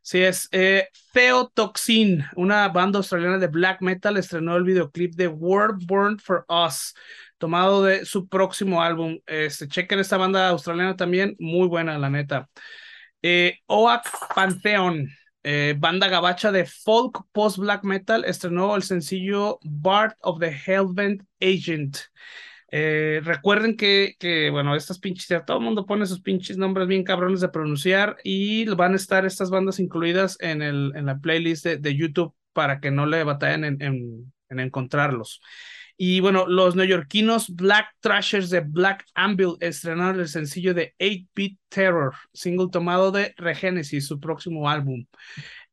Sí, 0.05 0.21
es 0.21 0.49
eh, 0.51 0.89
Theotoxin, 1.13 2.25
una 2.35 2.69
banda 2.69 2.99
australiana 2.99 3.39
de 3.39 3.47
black 3.47 3.81
metal, 3.83 4.17
estrenó 4.17 4.57
el 4.57 4.65
videoclip 4.65 5.15
de 5.15 5.29
World 5.29 5.87
Born 5.87 6.19
for 6.19 6.45
Us, 6.49 6.95
tomado 7.39 7.85
de 7.85 8.05
su 8.05 8.29
próximo 8.29 8.83
álbum. 8.83 9.21
Este, 9.27 9.69
chequen 9.69 10.01
esta 10.01 10.17
banda 10.17 10.49
australiana 10.49 10.97
también, 10.97 11.37
muy 11.39 11.69
buena, 11.69 11.99
la 11.99 12.11
neta. 12.11 12.49
Eh, 13.23 13.61
Oak 13.67 14.05
Pantheon, 14.35 15.09
eh, 15.43 15.75
banda 15.79 16.09
gabacha 16.09 16.53
de 16.53 16.65
folk 16.65 17.25
post 17.33 17.59
black 17.59 17.85
metal, 17.85 18.25
estrenó 18.25 18.77
el 18.77 18.83
sencillo 18.83 19.59
Bart 19.63 20.17
of 20.21 20.39
the 20.41 20.51
Hellbent 20.51 21.23
Agent. 21.41 21.99
Eh, 22.75 23.21
recuerden 23.23 23.77
que, 23.77 24.17
que, 24.19 24.49
bueno, 24.49 24.75
estas 24.75 24.99
pinches, 24.99 25.45
todo 25.45 25.59
el 25.59 25.65
mundo 25.65 25.85
pone 25.85 26.07
sus 26.07 26.23
pinches 26.23 26.57
nombres 26.57 26.89
bien 26.89 27.05
cabrones 27.05 27.41
de 27.41 27.51
pronunciar 27.51 28.17
y 28.25 28.65
van 28.65 28.95
a 28.95 28.97
estar 28.97 29.27
estas 29.27 29.51
bandas 29.51 29.79
incluidas 29.79 30.39
en, 30.41 30.63
el, 30.63 30.93
en 30.95 31.05
la 31.05 31.19
playlist 31.19 31.65
de, 31.65 31.77
de 31.77 31.95
YouTube 31.95 32.35
para 32.55 32.81
que 32.81 32.91
no 32.91 33.05
le 33.05 33.25
batallen 33.25 33.65
en, 33.65 33.83
en, 33.83 34.33
en 34.49 34.61
encontrarlos. 34.61 35.43
Y 35.97 36.21
bueno, 36.21 36.47
los 36.47 36.75
neoyorquinos 36.75 37.55
Black 37.55 37.87
Trashers 38.01 38.51
de 38.51 38.61
Black 38.61 39.05
Anvil 39.15 39.57
estrenaron 39.61 40.21
el 40.21 40.29
sencillo 40.29 40.75
de 40.75 40.95
8-Bit 40.99 41.59
Terror, 41.69 42.15
single 42.33 42.69
tomado 42.71 43.13
de 43.13 43.35
Regenesis, 43.37 44.07
su 44.07 44.19
próximo 44.19 44.69
álbum. 44.69 45.05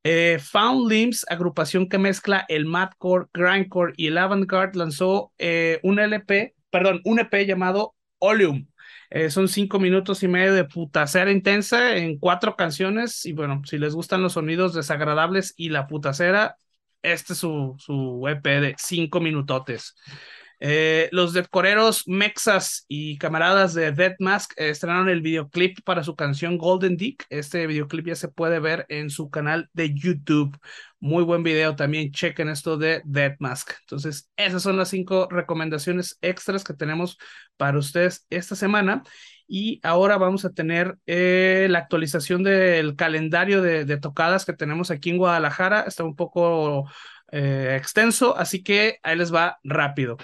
Eh, 0.04 0.40
Found 0.40 0.90
Limbs, 0.90 1.26
agrupación 1.30 1.90
que 1.90 1.98
mezcla 1.98 2.46
el 2.48 2.66
madcore, 2.66 3.28
grindcore 3.34 3.94
y 3.98 4.08
el 4.08 4.18
avant-garde, 4.18 4.78
lanzó 4.78 5.34
eh, 5.38 5.80
un 5.84 6.00
LP, 6.00 6.56
perdón, 6.70 7.02
un 7.06 7.20
EP 7.20 7.46
llamado 7.46 7.96
Oleum. 8.20 8.68
Eh, 9.10 9.30
son 9.32 9.48
cinco 9.48 9.80
minutos 9.80 10.22
y 10.24 10.28
medio 10.28 10.54
de 10.54 10.66
putacera 10.66 11.32
intensa 11.32 11.98
en 11.98 12.18
cuatro 12.20 12.56
canciones. 12.56 13.26
Y 13.26 13.34
bueno, 13.34 13.62
si 13.66 13.78
les 13.78 13.96
gustan 13.96 14.22
los 14.22 14.34
sonidos 14.34 14.74
desagradables 14.74 15.54
y 15.58 15.70
la 15.70 15.88
putacera, 15.88 16.58
este 17.02 17.34
es 17.34 17.40
su, 17.40 17.76
su 17.78 18.28
EP 18.28 18.44
de 18.44 18.76
cinco 18.78 19.20
minutotes. 19.20 19.96
Eh, 20.62 21.08
los 21.14 21.32
decoreros 21.32 22.06
Mexas 22.08 22.86
y 22.90 23.18
camaradas 23.18 23.74
de 23.74 23.94
Dead 23.94 24.16
Mask 24.20 24.52
estrenaron 24.58 25.08
el 25.08 25.22
videoclip 25.22 25.80
para 25.86 26.04
su 26.04 26.16
canción 26.16 26.58
Golden 26.58 26.98
Dick. 26.98 27.26
Este 27.30 27.66
videoclip 27.66 28.08
ya 28.08 28.16
se 28.16 28.28
puede 28.28 28.60
ver 28.60 28.86
en 28.90 29.10
su 29.10 29.30
canal 29.30 29.70
de 29.74 29.94
YouTube. 29.94 30.58
Muy 31.00 31.24
buen 31.24 31.44
video 31.44 31.76
también. 31.76 32.12
Chequen 32.12 32.50
esto 32.50 32.78
de 32.78 33.02
Dead 33.06 33.38
Mask. 33.40 33.72
Entonces, 33.82 34.30
esas 34.36 34.62
son 34.62 34.76
las 34.76 34.90
cinco 34.90 35.30
recomendaciones 35.32 36.18
extras 36.22 36.66
que 36.66 36.74
tenemos 36.74 37.18
para 37.56 37.78
ustedes 37.78 38.26
esta 38.30 38.56
semana. 38.56 39.04
Y 39.52 39.80
ahora 39.82 40.20
vamos 40.20 40.46
a 40.46 40.52
tener 40.52 41.00
eh, 41.08 41.66
la 41.72 41.80
actualización 41.80 42.44
del 42.44 42.96
calendario 42.96 43.64
de, 43.64 43.98
tocadas 43.98 44.46
que 44.46 44.54
tenemos 44.54 44.92
aquí 44.92 45.10
en 45.10 45.18
Guadalajara. 45.18 45.82
Está 45.88 46.04
un 46.04 46.16
poco 46.16 46.88
eh, 47.32 47.76
extenso, 47.76 48.38
así 48.38 48.62
que 48.62 49.00
ahí 49.02 49.18
les 49.18 49.34
va 49.34 49.58
rápido. 49.64 50.18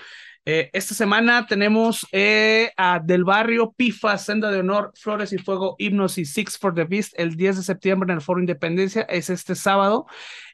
Eh, 0.45 0.69
esta 0.73 0.93
semana 0.93 1.47
tenemos 1.47 2.05
a 2.77 2.99
Del 3.03 3.23
Barrio, 3.23 3.73
Pifa, 3.75 4.15
Senda 4.19 4.51
de 4.51 4.59
Honor, 4.59 4.91
Flores 4.93 5.33
y 5.33 5.39
Fuego, 5.39 5.75
Himnos 5.79 6.19
y 6.19 6.25
Six 6.25 6.59
for 6.59 6.75
the 6.75 6.83
Beast 6.83 7.13
el 7.17 7.35
10 7.35 7.57
de 7.57 7.63
septiembre 7.63 8.11
en 8.11 8.17
el 8.17 8.21
Foro 8.21 8.39
Independencia, 8.39 9.01
es 9.09 9.31
este 9.31 9.55
sábado. 9.55 10.05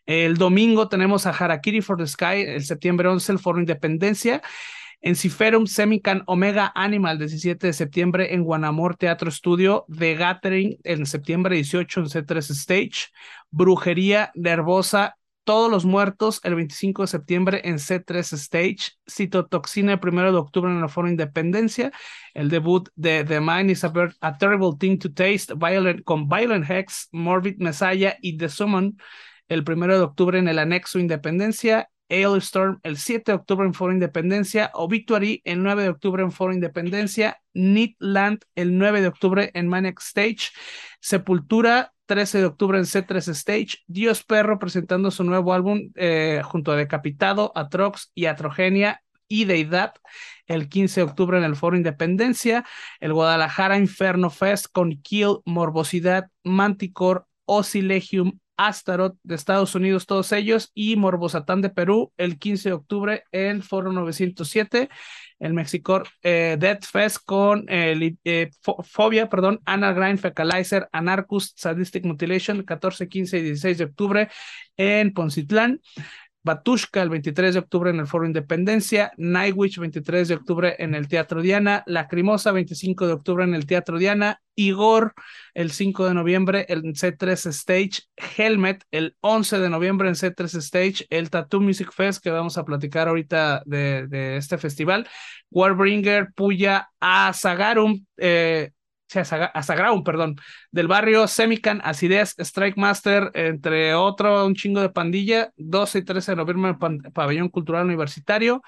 El 0.06 0.38
domingo 0.38 0.88
tenemos 0.88 1.26
a 1.26 1.32
Harakiri 1.32 1.82
for 1.82 1.98
the 1.98 2.08
Sky, 2.08 2.42
el 2.48 2.64
septiembre 2.64 3.10
11, 3.10 3.34
el 3.34 3.40
Foro 3.40 3.60
Independencia. 3.60 4.42
En 5.04 5.16
Ciferum 5.16 5.66
Semican 5.66 6.22
Omega 6.28 6.72
Animal, 6.76 7.18
17 7.18 7.66
de 7.66 7.74
septiembre 7.74 8.36
en 8.36 8.44
Guanamor 8.44 8.96
Teatro 8.96 9.30
Estudio, 9.30 9.86
The 9.98 10.14
Gathering 10.14 10.78
en 10.84 11.08
septiembre 11.08 11.56
18 11.56 12.02
en 12.02 12.06
C3 12.06 12.52
Stage, 12.52 13.08
Brujería 13.50 14.32
Nervosa 14.36 15.18
Todos 15.44 15.72
los 15.72 15.86
Muertos 15.86 16.40
el 16.44 16.54
25 16.54 17.02
de 17.02 17.08
septiembre 17.08 17.62
en 17.64 17.80
C3 17.80 18.34
Stage, 18.34 18.92
Citotoxina 19.10 19.94
el 19.94 20.00
1 20.08 20.32
de 20.32 20.38
octubre 20.38 20.72
en 20.72 20.84
el 20.84 20.90
Foro 20.90 21.10
Independencia, 21.10 21.92
el 22.36 22.50
debut 22.50 22.88
de 22.94 23.24
The 23.24 23.42
Mind 23.42 23.72
is 23.72 23.84
a, 23.84 23.92
a 24.22 24.38
Terrible 24.38 24.74
Thing 24.80 25.00
to 25.00 25.12
Taste 25.12 25.56
Violent, 25.56 26.04
con 26.04 26.30
Violent 26.30 26.70
Hex, 26.70 27.10
Morbid 27.12 27.56
Messiah 27.58 28.18
y 28.22 28.38
The 28.38 28.50
Summon 28.50 28.98
el 29.48 29.66
1 29.68 29.88
de 29.88 30.00
octubre 30.00 30.38
en 30.38 30.48
el 30.48 30.60
Anexo 30.60 31.00
Independencia, 31.00 31.90
Storm 32.12 32.80
el 32.84 32.98
7 32.98 33.32
de 33.32 33.36
octubre 33.36 33.66
en 33.66 33.74
Foro 33.74 33.94
Independencia, 33.94 34.70
Obituary 34.74 35.42
el 35.46 35.64
9 35.64 35.84
de 35.84 35.90
octubre 35.90 36.24
en 36.24 36.32
Foro 36.32 36.54
Independencia, 36.54 37.42
Land 37.54 38.42
el 38.56 38.78
9 38.78 39.02
de 39.02 39.08
octubre 39.08 39.52
en 39.54 39.68
Maniac 39.68 40.00
Stage, 40.02 40.50
Sepultura 41.00 41.94
13 42.08 42.40
de 42.40 42.46
octubre 42.46 42.78
en 42.78 42.84
C3 42.84 43.30
Stage, 43.30 43.78
Dios 43.88 44.24
Perro 44.24 44.60
presentando 44.60 45.12
su 45.12 45.24
nuevo 45.24 45.54
álbum 45.54 45.92
eh, 45.96 46.42
junto 46.44 46.74
a 46.74 46.76
Decapitado, 46.76 47.54
Atrox 47.56 48.12
y 48.14 48.26
Atrogenia 48.26 49.02
y 49.30 49.46
Deidad 49.46 49.94
el 50.48 50.68
15 50.68 51.00
de 51.00 51.04
octubre 51.06 51.38
en 51.38 51.46
el 51.46 51.56
Foro 51.56 51.78
Independencia, 51.78 52.66
el 53.00 53.14
Guadalajara 53.14 53.78
Inferno 53.78 54.30
Fest 54.30 54.66
con 54.70 55.02
Kill, 55.02 55.38
Morbosidad, 55.46 56.28
Manticore, 56.44 57.22
Osilegium, 57.46 58.40
Astaroth 58.68 59.18
de 59.24 59.36
Estados 59.36 59.74
Unidos, 59.74 60.06
todos 60.06 60.32
ellos, 60.32 60.72
y 60.76 60.96
Morbosatán 60.96 61.62
de 61.62 61.70
Perú 61.70 62.14
el 62.18 62.38
15 62.38 62.70
de 62.70 62.74
octubre 62.74 63.24
en 63.32 63.64
Foro 63.64 63.92
907, 63.92 64.90
el 65.40 65.54
Mexicor 65.54 66.08
eh, 66.22 66.58
Death 66.60 66.86
Fest 66.86 67.18
con 67.26 67.66
eh, 67.70 68.16
eh 68.24 68.52
Fobia, 68.62 69.30
perdón, 69.30 69.62
Grind 69.66 70.20
Fecalizer, 70.20 70.88
Anarchus, 70.92 71.54
Sadistic 71.56 72.06
Mutilation, 72.06 72.62
14, 72.62 73.10
15 73.10 73.40
y 73.40 73.42
16 73.42 73.78
de 73.80 73.84
octubre 73.86 74.30
en 74.78 75.12
Poncitlán. 75.14 75.82
Batushka 76.44 77.02
el 77.02 77.10
23 77.10 77.54
de 77.54 77.60
octubre 77.60 77.90
en 77.90 78.00
el 78.00 78.08
Foro 78.08 78.26
Independencia, 78.26 79.12
Nightwitch 79.18 79.78
23 79.78 80.28
de 80.28 80.36
octubre 80.36 80.76
en 80.80 80.96
el 80.96 81.08
Teatro 81.08 81.42
Diana, 81.42 81.84
Lacrimosa 81.86 82.52
25 82.52 83.08
de 83.08 83.14
octubre 83.14 83.44
en 83.44 83.54
el 83.54 83.66
Teatro 83.66 84.00
Diana, 84.00 84.42
Igor 84.56 85.14
el 85.54 85.72
5 85.72 86.08
de 86.08 86.14
noviembre 86.14 86.66
en 86.68 86.94
C3 86.94 87.46
Stage, 87.50 88.04
Helmet 88.38 88.84
el 88.92 89.16
11 89.22 89.60
de 89.60 89.70
noviembre 89.70 90.10
en 90.10 90.16
C3 90.16 90.58
Stage, 90.58 91.06
el 91.10 91.30
Tattoo 91.30 91.62
Music 91.62 91.92
Fest 91.94 92.24
que 92.24 92.32
vamos 92.32 92.58
a 92.58 92.66
platicar 92.66 93.08
ahorita 93.08 93.62
de, 93.66 94.08
de 94.08 94.38
este 94.38 94.58
festival, 94.58 95.08
Warbringer, 95.52 96.34
Puya, 96.34 96.90
Azagarum, 97.00 98.06
eh, 98.18 98.72
a 99.16 100.04
perdón, 100.04 100.36
del 100.72 100.88
barrio 100.88 101.28
Semican, 101.28 101.82
Acidez, 101.84 102.36
Strike 102.38 102.78
Master, 102.78 103.32
entre 103.34 103.94
otro, 103.94 104.46
un 104.46 104.56
chingo 104.56 104.82
de 104.82 104.90
pandilla, 104.90 105.52
12 105.58 106.00
y 106.00 106.04
13 106.04 106.32
de 106.32 106.36
noviembre 106.38 106.76
en 106.80 107.12
Pabellón 107.12 107.50
Cultural 107.50 107.86
Universitario, 107.86 108.62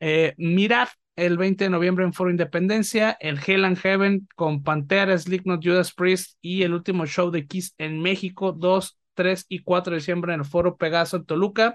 eh, 0.00 0.34
Mirad, 0.36 0.88
el 1.16 1.36
20 1.36 1.64
de 1.64 1.70
noviembre 1.70 2.04
en 2.04 2.12
Foro 2.12 2.30
Independencia, 2.30 3.16
el 3.20 3.38
Hell 3.44 3.64
and 3.64 3.78
Heaven 3.78 4.28
con 4.34 4.62
Pantera, 4.62 5.16
Slipknot, 5.16 5.62
Judas 5.62 5.92
Priest 5.92 6.38
y 6.40 6.62
el 6.62 6.72
último 6.72 7.06
show 7.06 7.30
de 7.30 7.46
Kiss 7.46 7.74
en 7.78 8.00
México, 8.00 8.52
2, 8.52 8.98
3 9.14 9.46
y 9.48 9.60
4 9.60 9.92
de 9.92 9.98
diciembre 9.98 10.32
en 10.32 10.40
el 10.40 10.46
Foro 10.46 10.76
Pegaso 10.76 11.18
en 11.18 11.26
Toluca. 11.26 11.74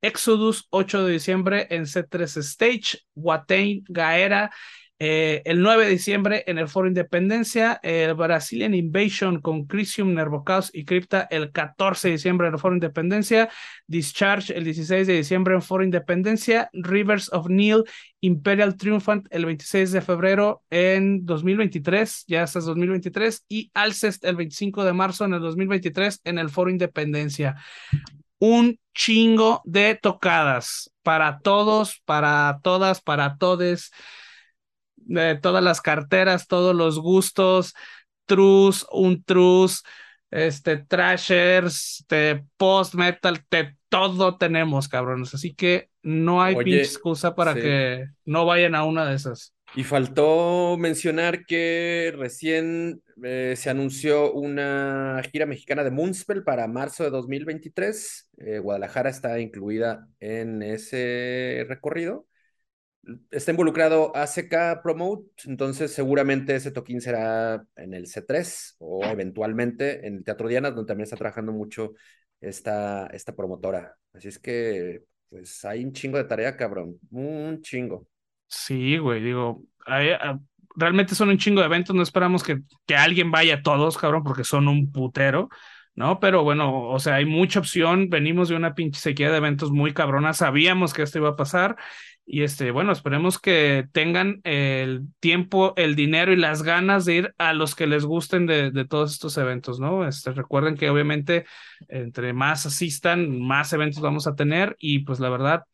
Exodus, 0.00 0.66
8 0.70 1.04
de 1.06 1.12
diciembre 1.12 1.66
en 1.70 1.84
C3 1.84 2.36
Stage, 2.38 2.98
Watain, 3.14 3.84
Gaera, 3.88 4.50
eh, 5.04 5.42
el 5.46 5.60
9 5.60 5.86
de 5.86 5.90
diciembre 5.90 6.44
en 6.46 6.58
el 6.58 6.68
Foro 6.68 6.86
Independencia, 6.86 7.80
el 7.82 8.14
Brazilian 8.14 8.72
Invasion 8.72 9.40
con 9.40 9.64
Crisium, 9.64 10.14
Nervocaus 10.14 10.70
y 10.72 10.84
Crypta 10.84 11.26
el 11.28 11.50
14 11.50 12.06
de 12.06 12.12
diciembre 12.12 12.46
en 12.46 12.54
el 12.54 12.60
Foro 12.60 12.76
Independencia, 12.76 13.48
Discharge 13.88 14.56
el 14.56 14.62
16 14.62 15.08
de 15.08 15.16
diciembre 15.16 15.54
en 15.54 15.62
Foro 15.62 15.82
Independencia, 15.82 16.70
Rivers 16.72 17.32
of 17.32 17.48
Neil, 17.48 17.82
Imperial 18.20 18.76
Triumphant 18.76 19.26
el 19.30 19.44
26 19.44 19.90
de 19.90 20.02
febrero 20.02 20.62
en 20.70 21.26
2023, 21.26 22.26
ya 22.28 22.44
hasta 22.44 22.60
2023, 22.60 23.44
y 23.48 23.72
Alcest 23.74 24.24
el 24.24 24.36
25 24.36 24.84
de 24.84 24.92
marzo 24.92 25.24
en 25.24 25.34
el 25.34 25.40
2023 25.40 26.20
en 26.22 26.38
el 26.38 26.48
Foro 26.48 26.70
Independencia. 26.70 27.56
Un 28.38 28.78
chingo 28.94 29.62
de 29.64 29.98
tocadas 30.00 30.92
para 31.02 31.40
todos, 31.40 32.00
para 32.04 32.60
todas, 32.62 33.00
para 33.00 33.36
todes 33.36 33.90
de 35.06 35.36
todas 35.36 35.62
las 35.62 35.80
carteras, 35.80 36.46
todos 36.46 36.74
los 36.74 36.98
gustos, 36.98 37.74
trus, 38.26 38.86
un 38.92 39.22
trus, 39.22 39.82
este, 40.30 40.78
trashers, 40.78 42.04
de 42.08 42.44
post 42.56 42.94
metal, 42.94 43.44
de 43.50 43.76
todo 43.88 44.38
tenemos, 44.38 44.88
cabrones. 44.88 45.34
Así 45.34 45.54
que 45.54 45.90
no 46.02 46.42
hay 46.42 46.56
excusa 46.74 47.34
para 47.34 47.54
que 47.54 48.06
no 48.24 48.46
vayan 48.46 48.74
a 48.74 48.84
una 48.84 49.08
de 49.08 49.16
esas. 49.16 49.54
Y 49.74 49.84
faltó 49.84 50.76
mencionar 50.78 51.46
que 51.46 52.12
recién 52.16 53.02
eh, 53.22 53.54
se 53.56 53.70
anunció 53.70 54.32
una 54.32 55.22
gira 55.30 55.46
mexicana 55.46 55.82
de 55.82 55.90
Moonspell 55.90 56.42
para 56.42 56.68
marzo 56.68 57.04
de 57.04 57.10
2023. 57.10 58.30
Eh, 58.38 58.58
Guadalajara 58.58 59.08
está 59.08 59.40
incluida 59.40 60.08
en 60.20 60.62
ese 60.62 61.64
recorrido 61.68 62.26
está 63.30 63.50
involucrado 63.50 64.14
ACK 64.16 64.82
Promote, 64.82 65.28
entonces 65.46 65.92
seguramente 65.92 66.54
ese 66.54 66.70
toquín 66.70 67.00
será 67.00 67.64
en 67.76 67.94
el 67.94 68.06
C3 68.06 68.76
o 68.78 69.04
eventualmente 69.04 70.06
en 70.06 70.16
el 70.16 70.24
Teatro 70.24 70.48
Diana, 70.48 70.70
donde 70.70 70.88
también 70.88 71.04
está 71.04 71.16
trabajando 71.16 71.52
mucho 71.52 71.94
esta, 72.40 73.06
esta 73.08 73.34
promotora. 73.34 73.96
Así 74.12 74.28
es 74.28 74.38
que, 74.38 75.02
pues 75.28 75.64
hay 75.64 75.84
un 75.84 75.92
chingo 75.92 76.18
de 76.18 76.24
tarea, 76.24 76.56
cabrón, 76.56 76.98
un 77.10 77.60
chingo. 77.62 78.06
Sí, 78.46 78.98
güey, 78.98 79.22
digo, 79.22 79.64
ah, 79.86 80.38
realmente 80.76 81.14
son 81.14 81.30
un 81.30 81.38
chingo 81.38 81.60
de 81.60 81.66
eventos, 81.66 81.96
no 81.96 82.02
esperamos 82.02 82.42
que, 82.42 82.60
que 82.86 82.94
alguien 82.96 83.30
vaya 83.30 83.56
a 83.56 83.62
todos, 83.62 83.98
cabrón, 83.98 84.22
porque 84.22 84.44
son 84.44 84.68
un 84.68 84.92
putero. 84.92 85.48
¿No? 85.94 86.20
Pero 86.20 86.42
bueno, 86.42 86.88
o 86.88 86.98
sea, 86.98 87.16
hay 87.16 87.24
mucha 87.26 87.60
opción, 87.60 88.08
venimos 88.08 88.48
de 88.48 88.56
una 88.56 88.74
pinche 88.74 89.00
sequía 89.00 89.30
de 89.30 89.36
eventos 89.38 89.70
muy 89.70 89.92
cabrona, 89.92 90.32
sabíamos 90.32 90.94
que 90.94 91.02
esto 91.02 91.18
iba 91.18 91.30
a 91.30 91.36
pasar. 91.36 91.76
Y 92.24 92.42
este, 92.44 92.70
bueno, 92.70 92.92
esperemos 92.92 93.38
que 93.40 93.88
tengan 93.92 94.40
el 94.44 95.08
tiempo, 95.18 95.74
el 95.76 95.96
dinero 95.96 96.32
y 96.32 96.36
las 96.36 96.62
ganas 96.62 97.04
de 97.04 97.14
ir 97.16 97.34
a 97.36 97.52
los 97.52 97.74
que 97.74 97.86
les 97.88 98.04
gusten 98.04 98.46
de, 98.46 98.70
todos 98.88 99.12
estos 99.12 99.36
eventos, 99.38 99.80
¿no? 99.80 100.06
Este, 100.06 100.30
recuerden 100.30 100.76
que 100.76 100.88
obviamente 100.88 101.44
entre 101.88 102.32
más 102.32 102.64
asistan, 102.64 103.40
más 103.40 103.72
eventos 103.72 104.00
vamos 104.00 104.26
a 104.28 104.36
tener. 104.36 104.76
Y 104.78 105.00
pues 105.00 105.18
la 105.18 105.30
verdad, 105.30 105.64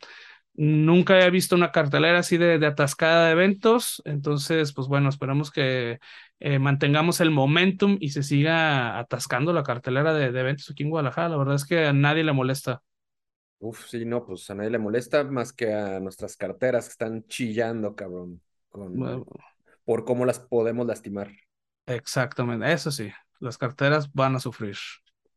nunca 0.55 1.21
he 1.21 1.31
visto 1.31 1.55
una 1.55 1.71
cartelera 1.71 2.21
así 2.21 2.39
de, 2.39 2.59
de 2.59 2.67
atascada 2.67 3.27
de 3.27 3.33
eventos, 3.33 4.03
entonces 4.05 4.73
pues 4.73 4.89
bueno, 4.89 5.09
esperamos 5.11 5.51
que 5.51 6.01
eh, 6.41 6.59
mantengamos 6.59 7.21
el 7.21 7.31
momentum 7.31 7.97
y 8.01 8.11
se 8.11 8.23
siga 8.23 8.99
atascando 8.99 9.53
la 9.53 9.63
cartelera 9.63 10.15
de, 10.15 10.33
de 10.33 10.41
eventos 10.41 10.71
aquí 10.71 10.83
en 10.85 10.91
Guadalajara, 10.91 11.29
la 11.31 11.37
verdad 11.37 11.57
es 11.57 11.65
que 11.65 11.87
a 11.87 11.93
nadie 11.93 12.25
le 12.25 12.33
molesta. 12.33 12.83
Uf, 13.61 13.87
sí, 13.89 14.05
no, 14.05 14.25
pues 14.25 14.49
a 14.51 14.55
nadie 14.55 14.71
le 14.71 14.79
molesta 14.79 15.25
más 15.25 15.53
que 15.53 15.73
a 15.75 15.99
nuestras 15.99 16.37
carteras 16.37 16.87
que 16.87 16.93
están 16.93 17.27
chillando, 17.27 17.97
cabrón, 17.97 18.41
con, 18.69 19.25
por 19.85 20.05
cómo 20.05 20.25
las 20.27 20.39
podemos 20.41 20.87
lastimar. 20.87 21.31
Exactamente, 21.87 22.71
eso 22.73 22.91
sí, 22.93 23.11
las 23.41 23.59
carteras 23.59 24.13
van 24.13 24.37
a 24.37 24.41
sufrir. 24.41 24.77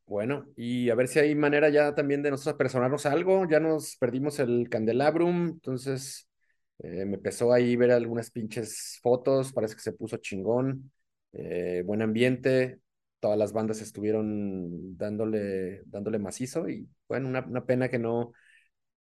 Bueno, 0.05 0.45
y 0.57 0.89
a 0.89 0.95
ver 0.95 1.07
si 1.07 1.19
hay 1.19 1.33
manera 1.35 1.69
ya 1.69 1.95
también 1.95 2.21
de 2.21 2.31
nosotros 2.31 2.57
personarnos 2.57 3.05
algo. 3.05 3.47
Ya 3.49 3.59
nos 3.61 3.95
perdimos 3.95 4.39
el 4.39 4.67
candelabrum, 4.69 5.47
entonces 5.47 6.27
eh, 6.83 7.05
me 7.05 7.15
empezó 7.15 7.53
ahí 7.53 7.75
ver 7.75 7.91
algunas 7.91 8.31
pinches 8.31 8.99
fotos, 9.03 9.53
parece 9.53 9.75
que 9.75 9.81
se 9.81 9.93
puso 9.93 10.17
chingón, 10.17 10.91
eh, 11.33 11.83
buen 11.85 12.01
ambiente, 12.01 12.79
todas 13.19 13.37
las 13.37 13.53
bandas 13.53 13.81
estuvieron 13.81 14.97
dándole, 14.97 15.83
dándole 15.85 16.17
macizo 16.19 16.67
y 16.69 16.89
bueno, 17.07 17.29
una, 17.29 17.65
pena 17.65 17.89
que 17.89 17.99
no 17.99 18.33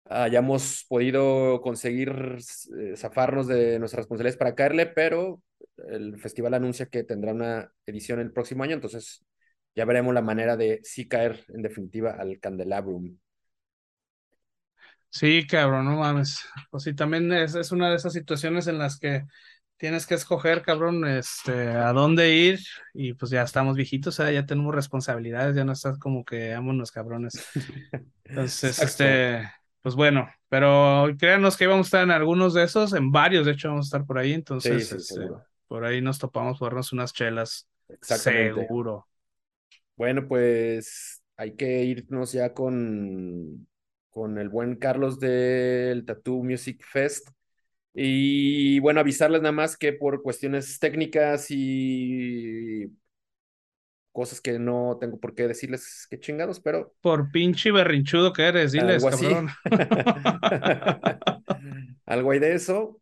hayamos 0.05 0.85
podido 0.89 1.61
conseguir 1.61 2.37
eh, 2.79 2.95
zafarnos 2.97 3.47
de 3.47 3.79
nuestras 3.79 3.99
responsabilidades 4.01 4.37
para 4.37 4.55
caerle, 4.55 4.87
pero 4.87 5.43
el 5.89 6.19
festival 6.19 6.55
anuncia 6.55 6.87
que 6.87 7.03
tendrá 7.03 7.33
una 7.33 7.71
edición 7.85 8.19
el 8.19 8.31
próximo 8.33 8.63
año, 8.63 8.73
entonces 8.75 9.23
ya 9.75 9.85
veremos 9.85 10.13
la 10.13 10.21
manera 10.21 10.57
de 10.57 10.79
sí 10.83 11.07
caer 11.07 11.45
en 11.49 11.61
definitiva 11.61 12.11
al 12.11 12.39
Candelabrum. 12.39 13.17
Sí, 15.09 15.45
cabrón, 15.47 15.85
no 15.85 15.97
mames. 15.97 16.45
Pues 16.69 16.83
sí, 16.83 16.93
también 16.93 17.31
es, 17.33 17.55
es 17.55 17.71
una 17.71 17.89
de 17.89 17.95
esas 17.95 18.13
situaciones 18.13 18.67
en 18.67 18.77
las 18.77 18.99
que 18.99 19.25
tienes 19.79 20.05
que 20.05 20.15
escoger, 20.15 20.61
cabrón, 20.61 21.07
este, 21.07 21.69
a 21.69 21.93
dónde 21.93 22.35
ir 22.35 22.59
y 22.93 23.13
pues 23.13 23.31
ya 23.31 23.43
estamos 23.43 23.77
viejitos, 23.77 24.17
ya 24.17 24.45
tenemos 24.45 24.75
responsabilidades, 24.75 25.55
ya 25.55 25.63
no 25.63 25.71
estás 25.71 25.97
como 25.97 26.25
que 26.25 26.53
vámonos, 26.53 26.91
cabrones. 26.91 27.33
Entonces, 28.25 28.77
este, 28.79 29.49
pues 29.81 29.95
bueno, 29.95 30.29
pero 30.49 31.07
créanos 31.17 31.55
que 31.55 31.63
íbamos 31.63 31.85
a 31.85 31.87
estar 31.87 32.03
en 32.03 32.11
algunos 32.11 32.53
de 32.53 32.63
esos, 32.63 32.93
en 32.93 33.11
varios, 33.11 33.45
de 33.45 33.53
hecho 33.53 33.69
vamos 33.69 33.85
a 33.85 33.87
estar 33.87 34.05
por 34.05 34.17
ahí, 34.17 34.33
entonces, 34.33 34.91
este, 34.91 35.27
por 35.67 35.85
ahí 35.85 36.01
nos 36.01 36.19
topamos 36.19 36.59
por 36.59 36.69
darnos 36.69 36.91
unas 36.91 37.13
chelas. 37.13 37.67
Seguro. 38.01 39.07
Bueno, 39.95 40.27
pues 40.27 41.23
hay 41.37 41.55
que 41.55 41.83
irnos 41.83 42.33
ya 42.33 42.53
con, 42.53 43.67
con 44.09 44.37
el 44.37 44.49
buen 44.49 44.75
Carlos 44.75 45.19
del 45.19 46.05
Tattoo 46.05 46.43
Music 46.43 46.83
Fest. 46.85 47.29
Y 47.93 48.79
bueno, 48.79 48.99
avisarles 48.99 49.41
nada 49.41 49.51
más 49.51 49.77
que 49.77 49.93
por 49.93 50.21
cuestiones 50.21 50.79
técnicas 50.79 51.47
y 51.49 52.91
cosas 54.11 54.41
que 54.41 54.59
no 54.59 54.97
tengo 54.99 55.19
por 55.19 55.33
qué 55.33 55.47
decirles 55.47 56.07
qué 56.09 56.19
chingados, 56.19 56.59
pero... 56.59 56.93
Por 57.01 57.31
pinche 57.31 57.71
berrinchudo 57.71 58.33
que 58.33 58.43
eres, 58.43 58.71
diles, 58.71 59.03
algo 59.03 59.07
así. 59.07 59.25
cabrón. 59.25 59.49
algo 62.05 62.31
hay 62.31 62.39
de 62.39 62.53
eso. 62.53 63.01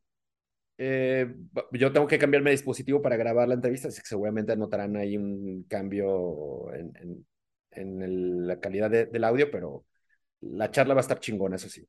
Eh, 0.78 1.34
yo 1.72 1.92
tengo 1.92 2.08
que 2.08 2.20
cambiarme 2.20 2.52
de 2.52 2.58
dispositivo 2.58 3.02
para 3.02 3.18
grabar 3.18 3.48
la 3.48 3.56
entrevista, 3.56 3.88
así 3.88 4.00
que 4.00 4.08
seguramente 4.08 4.56
notarán 4.56 4.96
ahí 4.96 5.18
un 5.18 5.64
cambio 5.64 6.72
en, 6.74 6.96
en, 6.98 7.26
en 7.72 8.02
el, 8.04 8.48
la 8.48 8.60
calidad 8.60 8.90
de, 8.90 9.08
del 9.08 9.24
audio, 9.24 9.50
pero 9.50 9.86
la 10.42 10.72
charla 10.72 10.94
va 10.94 11.00
a 11.00 11.02
estar 11.02 11.20
chingona, 11.20 11.56
eso 11.56 11.70
sí. 11.70 11.88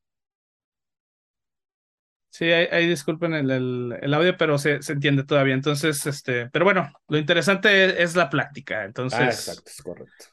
Sí, 2.31 2.45
ahí, 2.53 2.87
disculpen 2.87 3.33
el, 3.35 3.51
el, 3.51 3.99
el, 4.01 4.15
audio, 4.15 4.37
pero 4.37 4.59
se, 4.59 4.83
se, 4.83 4.93
entiende 4.93 5.25
todavía. 5.25 5.55
Entonces, 5.55 6.05
este, 6.07 6.49
pero 6.51 6.65
bueno, 6.65 6.93
lo 7.09 7.19
interesante 7.19 7.87
es, 7.87 7.95
es 7.99 8.17
la 8.17 8.29
práctica. 8.29 8.85
Entonces, 8.85 9.19
ah, 9.19 9.27
exacto, 9.27 9.71
es 9.71 9.83
correcto. 9.83 10.27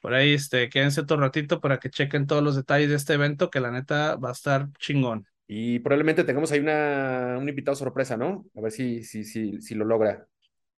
Por 0.00 0.14
ahí, 0.14 0.34
este, 0.34 0.70
quédense 0.70 1.02
otro 1.02 1.18
ratito 1.18 1.60
para 1.60 1.78
que 1.78 1.90
chequen 1.90 2.26
todos 2.26 2.42
los 2.42 2.56
detalles 2.56 2.88
de 2.88 2.96
este 2.96 3.14
evento, 3.14 3.50
que 3.50 3.60
la 3.60 3.70
neta 3.70 4.16
va 4.16 4.30
a 4.30 4.32
estar 4.32 4.68
chingón. 4.78 5.26
Y 5.46 5.80
probablemente 5.80 6.24
tengamos 6.24 6.52
ahí 6.52 6.60
una, 6.60 7.36
un 7.38 7.48
invitado 7.48 7.74
sorpresa, 7.74 8.16
¿no? 8.16 8.46
A 8.56 8.60
ver 8.60 8.70
si, 8.70 9.02
si, 9.02 9.24
si, 9.24 9.60
si 9.60 9.74
lo 9.74 9.84
logra. 9.84 10.26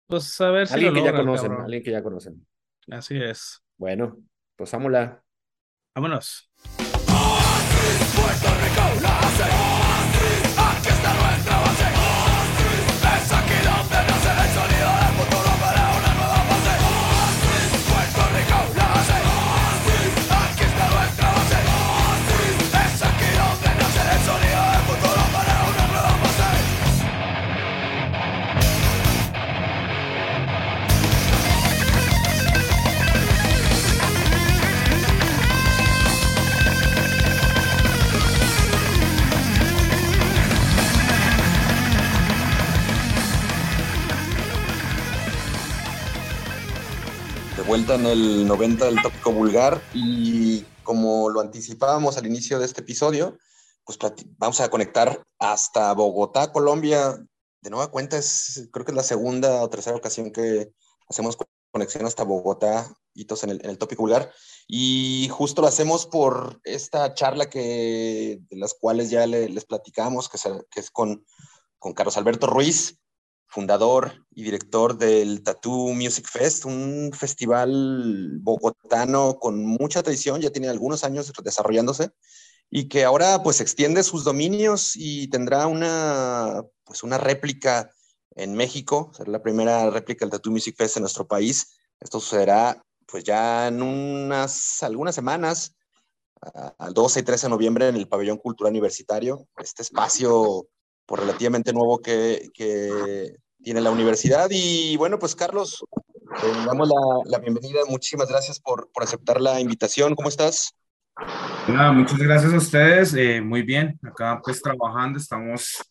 Pues 0.07 0.41
a 0.41 0.51
ver 0.51 0.67
si 0.67 0.75
alguien 0.75 0.95
lo 0.95 1.01
que 1.01 1.01
logra, 1.01 1.13
ya 1.13 1.25
conocen, 1.25 1.49
cabrón. 1.49 1.65
alguien 1.65 1.83
que 1.83 1.91
ya 1.91 2.03
conocen. 2.03 2.47
Así 2.91 3.17
es. 3.23 3.63
Bueno, 3.77 4.17
pues 4.57 4.73
vámonos. 4.73 5.11
Vámonos. 5.95 6.49
Vuelta 47.73 47.95
en 47.95 48.05
el 48.05 48.47
90 48.47 48.85
del 48.85 49.01
tópico 49.01 49.33
vulgar 49.33 49.81
y 49.95 50.61
como 50.83 51.31
lo 51.31 51.41
anticipábamos 51.41 52.19
al 52.19 52.27
inicio 52.27 52.59
de 52.59 52.67
este 52.67 52.83
episodio, 52.83 53.39
pues 53.87 53.99
vamos 54.37 54.61
a 54.61 54.69
conectar 54.69 55.25
hasta 55.39 55.95
Bogotá, 55.95 56.53
Colombia. 56.53 57.17
De 57.63 57.71
nueva 57.71 57.91
cuenta, 57.91 58.19
es, 58.19 58.69
creo 58.71 58.85
que 58.85 58.93
es 58.93 58.97
la 58.97 59.03
segunda 59.03 59.63
o 59.63 59.71
tercera 59.71 59.97
ocasión 59.97 60.33
que 60.33 60.71
hacemos 61.09 61.39
conexión 61.71 62.05
hasta 62.05 62.25
Bogotá, 62.25 62.95
hitos 63.15 63.43
en 63.43 63.49
el, 63.49 63.65
en 63.65 63.71
el 63.71 63.79
tópico 63.79 64.03
vulgar. 64.03 64.31
Y 64.69 65.31
justo 65.31 65.63
lo 65.63 65.69
hacemos 65.69 66.05
por 66.05 66.61
esta 66.65 67.15
charla 67.15 67.49
que, 67.49 68.39
de 68.51 68.57
las 68.59 68.75
cuales 68.75 69.09
ya 69.09 69.27
le, 69.27 69.49
les 69.49 69.65
platicamos, 69.65 70.29
que, 70.29 70.37
que 70.71 70.81
es 70.81 70.91
con, 70.91 71.25
con 71.79 71.95
Carlos 71.95 72.19
Alberto 72.19 72.49
Ruiz, 72.49 72.99
fundador 73.53 74.25
y 74.31 74.45
director 74.45 74.97
del 74.97 75.43
Tattoo 75.43 75.93
Music 75.93 76.27
Fest, 76.27 76.65
un 76.65 77.11
festival 77.13 78.39
bogotano 78.41 79.39
con 79.39 79.63
mucha 79.63 80.03
tradición, 80.03 80.41
ya 80.41 80.51
tiene 80.51 80.69
algunos 80.69 81.05
años 81.05 81.31
desarrollándose 81.45 82.11
y 82.71 82.89
que 82.89 83.05
ahora 83.05 83.43
pues 83.43 83.61
extiende 83.61 84.03
sus 84.03 84.25
dominios 84.25 84.93
y 84.97 85.29
tendrá 85.29 85.67
una 85.67 86.63
pues 86.85 87.03
una 87.03 87.19
réplica 87.19 87.91
en 88.35 88.55
México, 88.55 89.13
será 89.15 89.31
la 89.31 89.43
primera 89.43 89.91
réplica 89.91 90.25
del 90.25 90.31
Tattoo 90.31 90.53
Music 90.53 90.75
Fest 90.77 90.97
en 90.97 91.03
nuestro 91.03 91.27
país. 91.27 91.77
Esto 92.01 92.21
sucederá 92.21 92.83
pues 93.07 93.23
ya 93.23 93.69
en 93.69 93.83
unas 93.83 94.83
algunas 94.83 95.15
semanas, 95.15 95.77
al 96.79 96.95
12 96.95 97.21
y 97.21 97.23
13 97.23 97.47
de 97.47 97.51
noviembre 97.51 97.89
en 97.89 97.97
el 97.97 98.09
Pabellón 98.09 98.39
Cultural 98.39 98.71
Universitario, 98.71 99.47
este 99.59 99.83
espacio 99.83 100.67
por 101.07 101.21
relativamente 101.21 101.73
nuevo 101.73 101.99
que, 101.99 102.51
que, 102.55 103.37
tiene 103.63 103.81
la 103.81 103.93
universidad. 103.93 104.49
Y 104.51 104.97
bueno, 104.97 105.19
pues 105.19 105.37
Carlos, 105.37 105.85
te 106.41 106.49
damos 106.67 106.89
la, 106.89 106.95
la 107.27 107.39
bienvenida. 107.39 107.81
Muchísimas 107.89 108.29
gracias 108.29 108.59
por, 108.59 108.91
por, 108.91 109.05
aceptar 109.05 109.41
la 109.41 109.61
invitación. 109.61 110.17
¿Cómo 110.17 110.29
estás? 110.29 110.75
Nada, 111.69 111.93
muchas 111.93 112.19
gracias 112.19 112.53
a 112.53 112.57
ustedes. 112.57 113.15
Eh, 113.15 113.41
muy 113.41 113.63
bien, 113.63 113.99
acá 114.03 114.41
pues 114.43 114.61
trabajando, 114.63 115.19
estamos 115.19 115.85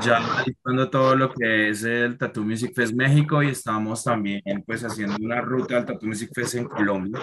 ya 0.00 0.16
analizando 0.16 0.90
todo 0.90 1.14
lo 1.14 1.32
que 1.32 1.70
es 1.70 1.84
el 1.84 2.18
Tattoo 2.18 2.44
Music 2.44 2.72
Fest 2.74 2.94
México 2.94 3.42
y 3.42 3.48
estamos 3.48 4.02
también 4.02 4.42
pues 4.66 4.82
haciendo 4.82 5.16
una 5.20 5.40
ruta 5.40 5.76
al 5.76 5.86
Tattoo 5.86 6.08
Music 6.08 6.30
Fest 6.34 6.56
en 6.56 6.68
Colombia, 6.68 7.22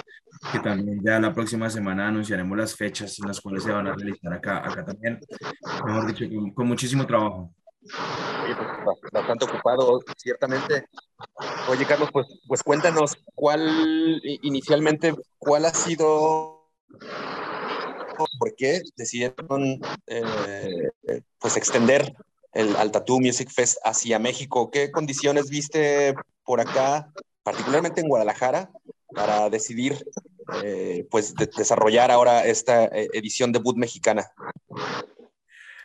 que 0.52 0.60
también 0.60 1.02
ya 1.04 1.20
la 1.20 1.34
próxima 1.34 1.70
semana 1.70 2.08
anunciaremos 2.08 2.58
las 2.58 2.76
fechas 2.76 3.20
en 3.20 3.28
las 3.28 3.42
cuales 3.42 3.64
se 3.64 3.72
van 3.72 3.88
a 3.88 3.96
realizar 3.96 4.34
acá, 4.34 4.58
acá 4.58 4.86
también, 4.86 5.20
mejor 5.86 6.08
dicho, 6.08 6.26
con, 6.34 6.52
con 6.52 6.68
muchísimo 6.68 7.06
trabajo. 7.06 7.54
Sí, 7.84 8.54
pues, 8.56 8.98
bastante 9.12 9.46
ocupado, 9.46 10.00
ciertamente. 10.18 10.86
Oye, 11.68 11.86
Carlos, 11.86 12.10
pues, 12.12 12.28
pues 12.48 12.64
cuéntanos 12.64 13.18
cuál, 13.34 14.22
inicialmente, 14.24 15.16
cuál 15.38 15.66
ha 15.66 15.74
sido, 15.74 16.61
por 18.40 18.56
qué 18.56 18.82
decidieron 18.96 19.80
eh, 20.08 20.90
pues 21.40 21.58
extender 21.58 22.14
el, 22.54 22.76
al 22.76 22.92
Tattoo 22.92 23.20
Music 23.20 23.50
Fest 23.50 23.78
hacia 23.84 24.20
México. 24.20 24.72
¿Qué 24.72 24.92
condiciones 24.92 25.50
viste 25.50 26.16
por 26.44 26.60
acá, 26.60 27.12
particularmente 27.44 28.02
en 28.02 28.08
Guadalajara, 28.08 28.70
para 29.14 29.50
decidir 29.50 29.98
eh, 30.64 31.08
pues 31.10 31.34
de, 31.36 31.50
desarrollar 31.56 32.12
ahora 32.12 32.46
esta 32.46 32.86
eh, 32.86 33.10
edición 33.14 33.52
debut 33.52 33.78
mexicana? 33.78 34.26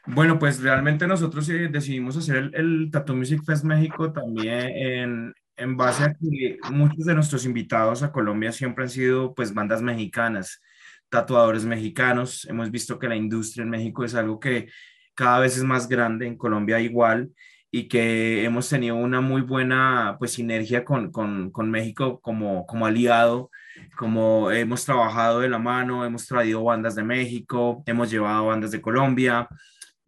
Bueno, 0.07 0.38
pues 0.38 0.61
realmente 0.61 1.07
nosotros 1.07 1.47
decidimos 1.47 2.16
hacer 2.16 2.37
el, 2.37 2.55
el, 2.55 2.90
Tattoo 2.92 3.16
Music 3.16 3.42
Fest 3.45 3.64
México 3.64 4.12
también 4.12 4.61
en, 4.61 5.35
en, 5.57 5.77
base 5.77 6.05
a 6.05 6.14
que 6.14 6.59
muchos 6.71 7.05
de 7.05 7.14
nuestros 7.14 7.45
invitados 7.45 8.05
a 8.05 8.12
Colombia 8.12 8.53
siempre 8.53 8.85
han 8.85 8.90
sido 8.90 9.35
pues 9.35 9.53
bandas 9.53 9.83
mexicanas, 9.83 10.62
tatuadores 11.09 11.64
mexicanos. 11.64 12.47
Hemos 12.49 12.71
visto 12.71 12.99
que 12.99 13.09
la 13.09 13.16
industria 13.16 13.62
en 13.62 13.71
México 13.71 14.05
es 14.05 14.14
algo 14.14 14.40
que 14.40 14.69
cada 15.14 15.40
vez 15.40 15.57
es 15.57 15.64
más 15.64 15.88
grande, 15.88 16.27
en 16.27 16.37
Colombia 16.37 16.81
igual, 16.81 17.31
y 17.71 17.88
que 17.88 18.45
hemos 18.45 18.69
tenido 18.69 18.97
una 18.97 19.21
muy 19.21 19.42
buena 19.42 20.16
pues 20.19 20.33
sinergia 20.33 20.85
con, 20.85 21.11
con, 21.11 21.51
con 21.51 21.71
México 21.71 22.21
como, 22.21 22.66
como 22.66 22.87
aliado 22.87 23.51
como 23.97 24.51
hemos 24.51 24.85
trabajado 24.85 25.40
de 25.40 25.49
la 25.49 25.59
mano, 25.59 26.05
hemos 26.05 26.26
traído 26.26 26.64
bandas 26.64 26.95
de 26.95 27.03
México, 27.03 27.83
hemos 27.87 28.11
llevado 28.11 28.47
bandas 28.47 28.70
de 28.70 28.81
Colombia, 28.81 29.49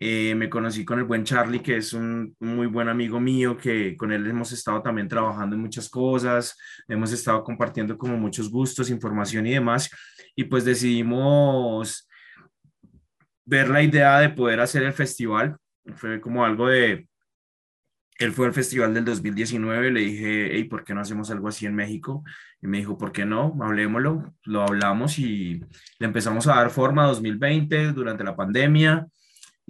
eh, 0.01 0.35
me 0.37 0.49
conocí 0.49 0.85
con 0.85 1.01
el 1.01 1.05
buen 1.05 1.25
Charlie, 1.25 1.61
que 1.61 1.79
es 1.79 1.93
un, 1.93 2.37
muy 2.39 2.69
buen 2.69 2.89
amigo 2.89 3.19
mío, 3.19 3.57
que 3.57 3.97
con 3.97 4.13
él 4.13 4.27
hemos 4.29 4.53
estado 4.53 4.81
también 4.81 5.09
trabajando 5.09 5.57
en 5.57 5.63
muchas 5.63 5.89
cosas, 5.89 6.57
hemos 6.87 7.13
estado 7.13 7.43
compartiendo 7.43 7.99
como 7.99 8.17
muchos 8.17 8.49
gustos, 8.49 8.91
información 8.91 9.47
y 9.47 9.55
demás, 9.55 9.91
y 10.37 10.45
pues 10.45 10.65
decidimos 10.65 12.09
ver 13.45 13.69
la 13.71 13.83
idea 13.83 14.21
de 14.21 14.29
poder 14.31 14.61
hacer 14.61 14.85
el 14.85 14.93
festival, 14.93 15.57
fue 15.97 16.21
como 16.21 16.45
algo 16.45 16.69
de, 16.69 17.09
él 18.19 18.33
fue 18.33 18.47
al 18.47 18.53
festival 18.53 18.95
del 18.95 19.05
2019, 19.05 19.91
le 19.91 20.01
dije, 20.01 20.51
hey, 20.53 20.65
¿por 20.65 20.85
qué 20.85 20.95
no 20.95 21.01
hacemos 21.01 21.29
algo 21.33 21.49
así 21.49 21.67
en 21.67 21.75
México? 21.75 22.23
Y 22.63 22.69
me 22.69 22.79
dijo, 22.79 22.97
¿por 22.99 23.11
qué 23.11 23.25
no? 23.25 23.57
Hablemoslo, 23.61 24.33
lo 24.45 24.63
hablamos 24.63 25.19
y 25.19 25.61
le 25.99 26.07
empezamos 26.07 26.47
a 26.47 26.57
dar 26.57 26.71
forma 26.71 27.07
2020 27.07 27.93
durante 27.93 28.23
la 28.23 28.37
pandemia 28.37 29.09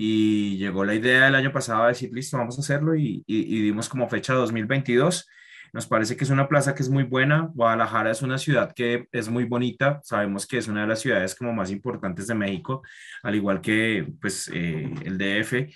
y 0.01 0.57
llegó 0.59 0.85
la 0.85 0.95
idea 0.95 1.27
el 1.27 1.35
año 1.35 1.51
pasado 1.51 1.83
de 1.83 1.89
decir, 1.89 2.13
listo, 2.13 2.39
vamos 2.39 2.57
a 2.57 2.61
hacerlo 2.61 2.95
y, 2.95 3.25
y, 3.27 3.57
y, 3.57 3.63
dimos 3.63 3.89
como 3.89 4.09
fecha 4.09 4.33
2022. 4.33 5.29
Nos 5.73 5.89
parece 5.89 6.17
que 6.17 6.23
es 6.23 6.31
una 6.31 6.47
plaza 6.47 6.73
que 6.73 6.85
es 6.85 6.89
muy 6.89 7.03
buena. 7.03 7.51
Guadalajara 7.53 8.13
es 8.13 8.23
una 8.23 8.39
ciudad 8.39 8.73
que 8.73 9.09
es 9.11 9.29
muy 9.29 9.43
bonita. 9.43 10.01
Sabemos 10.05 10.47
que 10.47 10.59
es 10.59 10.69
una 10.69 10.83
de 10.83 10.87
las 10.87 11.01
ciudades 11.01 11.35
como 11.35 11.53
más 11.53 11.73
importantes 11.73 12.29
de 12.29 12.37
México, 12.37 12.83
al 13.25 13.35
igual 13.35 13.61
que 13.61 14.07
pues 14.21 14.49
eh, 14.55 14.89
el 15.05 15.19
DF. 15.19 15.69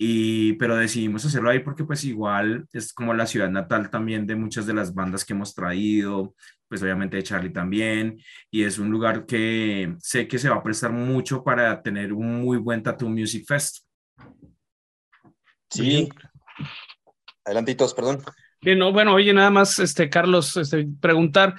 Y, 0.00 0.52
pero 0.54 0.76
decidimos 0.76 1.24
hacerlo 1.24 1.50
ahí 1.50 1.58
porque 1.58 1.84
pues 1.84 2.04
igual 2.04 2.66
es 2.72 2.92
como 2.92 3.14
la 3.14 3.26
ciudad 3.26 3.50
natal 3.50 3.90
también 3.90 4.26
de 4.26 4.36
muchas 4.36 4.64
de 4.64 4.74
las 4.74 4.94
bandas 4.94 5.24
que 5.24 5.32
hemos 5.32 5.54
traído, 5.54 6.36
pues 6.68 6.82
obviamente 6.82 7.16
de 7.16 7.24
Charlie 7.24 7.50
también, 7.50 8.20
y 8.50 8.62
es 8.62 8.78
un 8.78 8.90
lugar 8.90 9.26
que 9.26 9.96
sé 9.98 10.28
que 10.28 10.38
se 10.38 10.48
va 10.48 10.56
a 10.56 10.62
prestar 10.62 10.92
mucho 10.92 11.42
para 11.42 11.82
tener 11.82 12.12
un 12.12 12.42
muy 12.42 12.58
buen 12.58 12.82
Tattoo 12.82 13.08
Music 13.08 13.44
Fest. 13.46 13.84
Sí. 15.68 16.08
Adelantitos, 17.44 17.92
perdón. 17.92 18.22
Bien, 18.60 18.76
no, 18.76 18.92
bueno, 18.92 19.14
oye, 19.14 19.32
nada 19.32 19.50
más, 19.50 19.78
este, 19.78 20.10
Carlos, 20.10 20.56
este, 20.56 20.88
preguntar, 21.00 21.54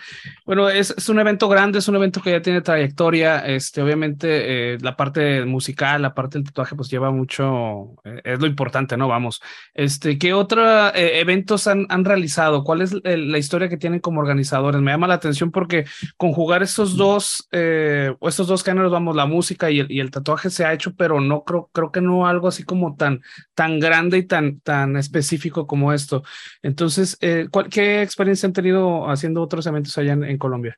bueno, 0.46 0.68
es, 0.68 0.94
es, 0.98 1.08
un 1.08 1.18
evento 1.18 1.48
grande, 1.48 1.80
es 1.80 1.88
un 1.88 1.96
evento 1.96 2.22
que 2.22 2.32
ya 2.32 2.42
tiene 2.42 2.60
trayectoria, 2.60 3.40
este, 3.48 3.82
obviamente 3.82 4.74
eh, 4.74 4.78
la 4.82 4.98
parte 4.98 5.46
musical, 5.46 6.02
la 6.02 6.14
parte 6.14 6.38
del 6.38 6.48
tatuaje, 6.48 6.76
pues 6.76 6.90
lleva 6.90 7.10
mucho, 7.10 7.96
eh, 8.04 8.22
es 8.26 8.42
lo 8.42 8.48
importante, 8.48 8.98
¿no? 8.98 9.08
Vamos, 9.08 9.42
este, 9.74 10.18
¿qué 10.18 10.34
otros 10.34 10.92
eh, 10.94 11.22
eventos 11.22 11.68
han, 11.68 11.86
han, 11.88 12.04
realizado? 12.04 12.66
¿Cuál 12.66 12.82
es 12.82 12.94
la 13.02 13.38
historia 13.38 13.70
que 13.70 13.78
tienen 13.78 14.02
como 14.02 14.20
organizadores? 14.20 14.82
Me 14.82 14.92
llama 14.92 15.08
la 15.08 15.14
atención 15.14 15.52
porque 15.52 15.86
conjugar 16.18 16.64
estos 16.64 16.98
dos, 16.98 17.48
eh, 17.54 18.14
estos 18.24 18.48
dos 18.48 18.62
géneros, 18.62 18.92
vamos, 18.92 19.16
la 19.16 19.26
música 19.26 19.72
y 19.72 19.80
el, 19.80 19.90
y 19.90 20.02
el, 20.02 20.12
tatuaje 20.12 20.50
se 20.50 20.66
ha 20.66 20.74
hecho, 20.74 20.94
pero 20.96 21.22
no 21.22 21.46
creo, 21.46 21.70
creo 21.72 21.94
que 21.94 22.02
no 22.02 22.28
algo 22.28 22.50
así 22.50 22.64
como 22.64 22.98
tan, 22.98 23.22
tan 23.54 23.80
grande 23.80 24.18
y 24.18 24.24
tan, 24.24 24.60
tan 24.60 24.98
específico 24.98 25.66
como 25.66 25.94
esto. 25.94 26.24
Entonces, 26.62 26.89
entonces, 26.90 27.18
eh, 27.22 27.48
¿qué 27.70 28.02
experiencia 28.02 28.48
han 28.48 28.54
tenido 28.54 29.08
haciendo 29.08 29.44
otros 29.44 29.68
eventos 29.68 29.96
allá 30.00 30.14
en, 30.14 30.24
en, 30.24 30.40
Colombia? 30.40 30.76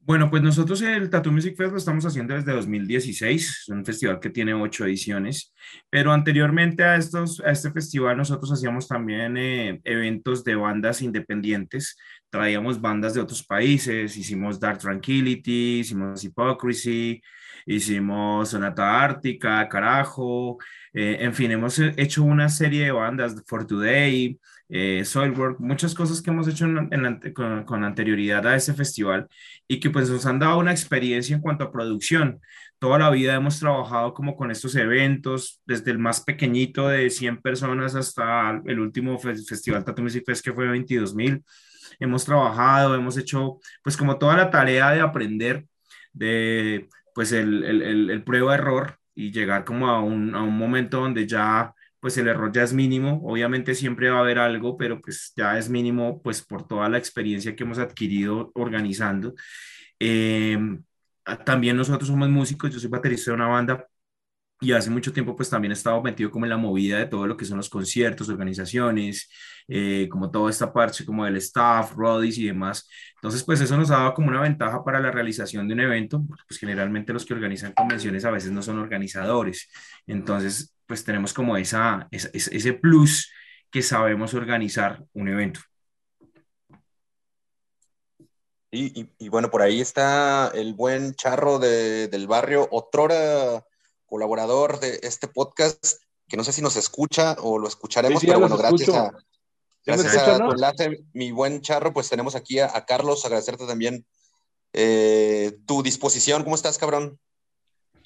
Bueno, 0.00 0.30
pues 0.30 0.42
nosotros 0.42 0.80
el 0.80 1.10
Tattoo 1.10 1.30
Music 1.30 1.54
Fest 1.58 1.72
lo 1.72 1.76
estamos 1.76 2.06
haciendo 2.06 2.34
desde 2.34 2.52
2016, 2.52 3.50
es 3.50 3.68
un 3.68 3.84
festival 3.84 4.18
que 4.18 4.30
tiene 4.30 4.54
ocho 4.54 4.86
ediciones, 4.86 5.52
pero 5.90 6.12
anteriormente 6.12 6.84
a, 6.84 6.96
estos, 6.96 7.40
a 7.40 7.50
este 7.50 7.70
festival 7.70 8.16
nosotros 8.16 8.50
hacíamos 8.50 8.88
también 8.88 9.36
eh, 9.36 9.78
eventos 9.84 10.42
de 10.42 10.54
bandas 10.54 11.02
independientes, 11.02 11.98
traíamos 12.30 12.80
bandas 12.80 13.12
de 13.12 13.20
otros 13.20 13.44
países, 13.44 14.16
hicimos 14.16 14.58
Dark 14.58 14.78
Tranquility, 14.78 15.80
hicimos 15.80 16.24
Hypocrisy, 16.24 17.20
hicimos 17.66 18.48
Sonata 18.48 19.02
Ártica, 19.02 19.68
Carajo, 19.68 20.56
eh, 20.94 21.18
en 21.20 21.34
fin, 21.34 21.50
hemos 21.50 21.78
hecho 21.78 22.22
una 22.22 22.48
serie 22.48 22.84
de 22.86 22.92
bandas, 22.92 23.42
For 23.46 23.66
Today, 23.66 24.38
eh, 24.68 25.04
Soilwork, 25.04 25.60
muchas 25.60 25.94
cosas 25.94 26.20
que 26.20 26.30
hemos 26.30 26.48
hecho 26.48 26.66
con, 27.34 27.84
anterioridad 27.84 28.46
a 28.46 28.56
ese 28.56 28.74
festival 28.74 29.28
y 29.68 29.78
que 29.80 29.90
pues 29.90 30.10
nos 30.10 30.26
han 30.26 30.38
dado 30.38 30.58
una 30.58 30.72
experiencia 30.72 31.36
en 31.36 31.42
cuanto 31.42 31.64
a 31.64 31.72
producción. 31.72 32.40
Toda 32.78 32.98
la 32.98 33.10
vida 33.10 33.34
hemos 33.34 33.58
trabajado 33.60 34.12
como 34.12 34.36
con 34.36 34.50
estos 34.50 34.74
eventos, 34.74 35.62
desde 35.66 35.92
el 35.92 35.98
más 35.98 36.20
pequeñito 36.20 36.88
de 36.88 37.10
100 37.10 37.40
personas 37.42 37.94
hasta 37.94 38.60
el 38.66 38.80
último 38.80 39.18
festival 39.18 39.84
Tattoo 39.84 40.02
Music 40.02 40.24
Fest 40.26 40.44
que 40.44 40.52
fue 40.52 40.66
22 40.68 41.14
mil. 41.14 41.44
Hemos 42.00 42.24
trabajado, 42.24 42.94
hemos 42.94 43.16
hecho 43.16 43.58
pues 43.82 43.96
como 43.96 44.18
toda 44.18 44.36
la 44.36 44.50
tarea 44.50 44.90
de 44.90 45.00
aprender 45.00 45.66
de 46.12 46.88
pues 47.14 47.32
el, 47.32 47.64
el, 47.64 47.82
el, 47.82 48.10
el 48.10 48.24
prueba-error 48.24 48.98
y 49.14 49.32
llegar 49.32 49.64
como 49.64 49.88
a 49.88 50.00
un, 50.00 50.34
a 50.34 50.42
un 50.42 50.56
momento 50.56 51.00
donde 51.00 51.26
ya 51.26 51.74
pues 52.06 52.18
el 52.18 52.28
error 52.28 52.52
ya 52.52 52.62
es 52.62 52.72
mínimo, 52.72 53.20
obviamente 53.24 53.74
siempre 53.74 54.08
va 54.10 54.18
a 54.18 54.20
haber 54.20 54.38
algo, 54.38 54.76
pero 54.76 55.00
pues 55.00 55.32
ya 55.36 55.58
es 55.58 55.68
mínimo 55.68 56.22
pues 56.22 56.40
por 56.40 56.64
toda 56.64 56.88
la 56.88 56.98
experiencia 56.98 57.56
que 57.56 57.64
hemos 57.64 57.80
adquirido 57.80 58.52
organizando. 58.54 59.34
Eh, 59.98 60.56
también 61.44 61.76
nosotros 61.76 62.06
somos 62.08 62.28
músicos, 62.28 62.70
yo 62.72 62.78
soy 62.78 62.90
baterista 62.90 63.32
de 63.32 63.34
una 63.34 63.48
banda 63.48 63.88
y 64.60 64.70
hace 64.70 64.88
mucho 64.88 65.12
tiempo 65.12 65.34
pues 65.34 65.50
también 65.50 65.72
he 65.72 65.74
estado 65.74 66.00
metido 66.00 66.30
como 66.30 66.44
en 66.46 66.50
la 66.50 66.56
movida 66.56 66.98
de 66.98 67.06
todo 67.06 67.26
lo 67.26 67.36
que 67.36 67.44
son 67.44 67.56
los 67.56 67.68
conciertos, 67.68 68.28
organizaciones, 68.28 69.28
eh, 69.66 70.08
como 70.08 70.30
toda 70.30 70.48
esta 70.50 70.72
parte 70.72 71.04
como 71.04 71.24
del 71.24 71.38
staff, 71.38 71.92
rodis 71.96 72.38
y 72.38 72.46
demás. 72.46 72.88
Entonces 73.16 73.42
pues 73.42 73.60
eso 73.60 73.76
nos 73.76 73.90
ha 73.90 73.96
dado 73.98 74.14
como 74.14 74.28
una 74.28 74.42
ventaja 74.42 74.84
para 74.84 75.00
la 75.00 75.10
realización 75.10 75.66
de 75.66 75.74
un 75.74 75.80
evento, 75.80 76.24
porque 76.24 76.44
pues 76.46 76.60
generalmente 76.60 77.12
los 77.12 77.26
que 77.26 77.34
organizan 77.34 77.72
convenciones 77.72 78.24
a 78.24 78.30
veces 78.30 78.52
no 78.52 78.62
son 78.62 78.78
organizadores. 78.78 79.68
Entonces 80.06 80.75
pues 80.86 81.04
tenemos 81.04 81.32
como 81.32 81.56
esa, 81.56 82.08
esa 82.10 82.28
ese 82.32 82.72
plus 82.72 83.30
que 83.70 83.82
sabemos 83.82 84.34
organizar 84.34 85.04
un 85.12 85.28
evento. 85.28 85.60
Y, 88.70 89.00
y, 89.00 89.12
y, 89.18 89.28
bueno, 89.28 89.50
por 89.50 89.62
ahí 89.62 89.80
está 89.80 90.50
el 90.54 90.74
buen 90.74 91.14
charro 91.14 91.58
de, 91.58 92.08
del 92.08 92.26
barrio, 92.26 92.68
otrora 92.70 93.64
colaborador 94.06 94.80
de 94.80 95.00
este 95.02 95.28
podcast, 95.28 96.02
que 96.28 96.36
no 96.36 96.44
sé 96.44 96.52
si 96.52 96.62
nos 96.62 96.76
escucha 96.76 97.36
o 97.40 97.58
lo 97.58 97.68
escucharemos, 97.68 98.20
sí, 98.20 98.26
sí, 98.26 98.28
pero 98.28 98.40
bueno, 98.40 98.56
gracias 98.56 98.82
escucho. 98.82 98.98
a, 98.98 99.12
gracias 99.84 100.14
escucha, 100.14 100.34
a 100.36 100.38
¿no? 100.38 100.52
enlace, 100.52 101.04
mi 101.12 101.30
buen 101.30 101.60
charro, 101.60 101.92
pues 101.92 102.08
tenemos 102.08 102.34
aquí 102.34 102.58
a, 102.58 102.76
a 102.76 102.84
Carlos, 102.84 103.24
agradecerte 103.24 103.66
también 103.66 104.06
eh, 104.72 105.58
tu 105.66 105.82
disposición. 105.82 106.44
¿Cómo 106.44 106.54
estás, 106.54 106.78
cabrón? 106.78 107.18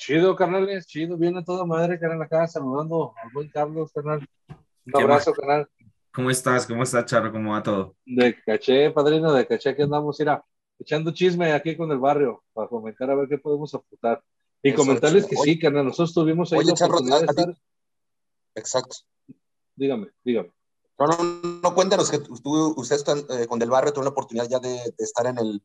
Chido, 0.00 0.34
carnales, 0.34 0.86
chido, 0.86 1.18
bien 1.18 1.36
a 1.36 1.44
toda 1.44 1.66
madre, 1.66 2.00
carnal, 2.00 2.22
acá 2.22 2.46
saludando 2.46 3.12
al 3.22 3.30
buen 3.32 3.50
Carlos, 3.50 3.92
carnal. 3.92 4.26
Un 4.86 5.02
abrazo, 5.02 5.34
carnal. 5.34 5.68
¿Cómo 6.10 6.30
estás? 6.30 6.66
¿Cómo 6.66 6.82
estás, 6.82 7.04
Charro? 7.04 7.30
¿Cómo 7.30 7.52
va 7.52 7.62
todo? 7.62 7.96
De 8.06 8.34
caché, 8.42 8.90
padrino, 8.92 9.30
de 9.30 9.46
caché, 9.46 9.76
que 9.76 9.82
andamos, 9.82 10.18
mira, 10.18 10.42
echando 10.78 11.10
chisme 11.10 11.52
aquí 11.52 11.76
con 11.76 11.92
el 11.92 11.98
barrio, 11.98 12.42
para 12.54 12.66
comentar 12.66 13.10
a 13.10 13.14
ver 13.14 13.28
qué 13.28 13.36
podemos 13.36 13.74
apuntar. 13.74 14.24
Y 14.62 14.70
Eso, 14.70 14.78
comentarles 14.78 15.26
que 15.26 15.36
oye, 15.36 15.52
sí, 15.52 15.58
carnal, 15.58 15.84
nosotros 15.84 16.14
tuvimos 16.14 16.50
ahí 16.54 16.60
oye, 16.60 16.70
la 16.70 16.76
Charro, 16.76 16.92
oportunidad 16.92 17.20
de 17.20 17.26
a, 17.26 17.28
a 17.28 17.30
estar... 17.32 17.56
Exacto. 18.54 18.96
Dígame, 19.76 20.08
dígame. 20.24 20.50
No, 20.98 21.06
no, 21.08 21.60
no, 21.62 21.74
cuéntanos 21.74 22.10
que 22.10 22.20
tú, 22.20 22.72
ustedes 22.74 23.04
eh, 23.28 23.46
con 23.46 23.58
Del 23.58 23.68
Barrio 23.68 23.92
tuvieron 23.92 24.06
la 24.06 24.12
oportunidad 24.12 24.48
ya 24.48 24.60
de, 24.60 24.70
de, 24.70 24.94
estar 25.04 25.26
en, 25.26 25.36
el, 25.36 25.62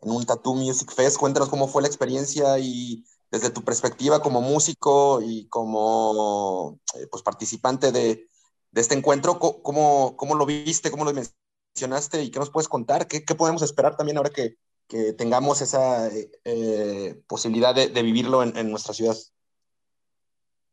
en 0.00 0.10
un 0.10 0.26
Tattoo 0.26 0.56
Music 0.56 0.90
Fest. 0.92 1.18
Cuéntanos 1.18 1.48
cómo 1.48 1.68
fue 1.68 1.82
la 1.82 1.88
experiencia 1.88 2.58
y 2.58 3.04
desde 3.30 3.50
tu 3.50 3.62
perspectiva 3.62 4.20
como 4.20 4.40
músico 4.40 5.20
y 5.22 5.48
como 5.48 6.78
eh, 6.94 7.06
pues, 7.10 7.22
participante 7.22 7.92
de, 7.92 8.28
de, 8.70 8.80
este 8.80 8.94
encuentro, 8.94 9.38
¿cómo, 9.38 10.16
¿cómo 10.16 10.34
lo 10.34 10.46
viste? 10.46 10.90
¿Cómo 10.90 11.04
lo 11.04 11.12
mencionaste? 11.12 12.22
¿Y 12.22 12.30
qué 12.30 12.38
nos 12.38 12.50
puedes 12.50 12.68
contar? 12.68 13.08
¿Qué, 13.08 13.24
qué 13.24 13.34
podemos 13.34 13.62
esperar 13.62 13.96
también 13.96 14.16
ahora 14.18 14.30
que, 14.30 14.56
que 14.88 15.12
tengamos 15.12 15.60
esa 15.60 16.08
eh, 16.44 17.20
posibilidad 17.26 17.74
de, 17.74 17.88
de 17.88 18.02
vivirlo 18.02 18.42
en, 18.42 18.56
en, 18.56 18.70
nuestra 18.70 18.94
ciudad? 18.94 19.16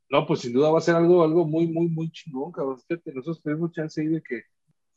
No, 0.10 0.28
pues 0.28 0.42
sin 0.42 0.54
duda 0.54 0.70
va 0.70 0.78
a 0.78 0.82
ser 0.82 0.96
algo, 0.96 1.24
algo 1.24 1.46
muy, 1.46 1.68
muy, 1.68 1.88
muy 1.88 2.12
chingón, 2.12 2.52
cabrón. 2.52 2.80
Nosotros 2.88 3.42
tenemos 3.42 3.72
chance 3.72 4.00
ahí 4.00 4.08
de 4.08 4.22
que 4.22 4.44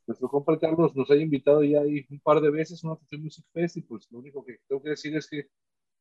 nuestro 0.06 0.28
compa 0.28 0.58
Carlos 0.58 0.94
nos 0.94 1.10
haya 1.10 1.22
invitado 1.22 1.64
ya 1.64 1.80
ahí 1.80 2.06
un 2.10 2.20
par 2.20 2.40
de 2.40 2.50
veces 2.50 2.84
una 2.84 2.96
Music 3.18 3.44
Fest 3.52 3.76
y 3.78 3.82
pues 3.82 4.06
lo 4.10 4.18
único 4.18 4.44
que 4.44 4.58
tengo 4.68 4.82
que 4.82 4.90
decir 4.90 5.16
es 5.16 5.26
que 5.26 5.48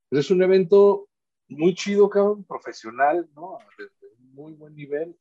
pues, 0.10 0.26
es 0.26 0.32
un 0.32 0.44
evento 0.44 1.08
muy 1.48 1.76
chido, 1.76 2.10
cabrón, 2.10 2.44
profesional, 2.44 3.30
¿no? 3.36 3.60
Muy 4.34 4.54
buen 4.54 4.76
nivel, 4.76 5.18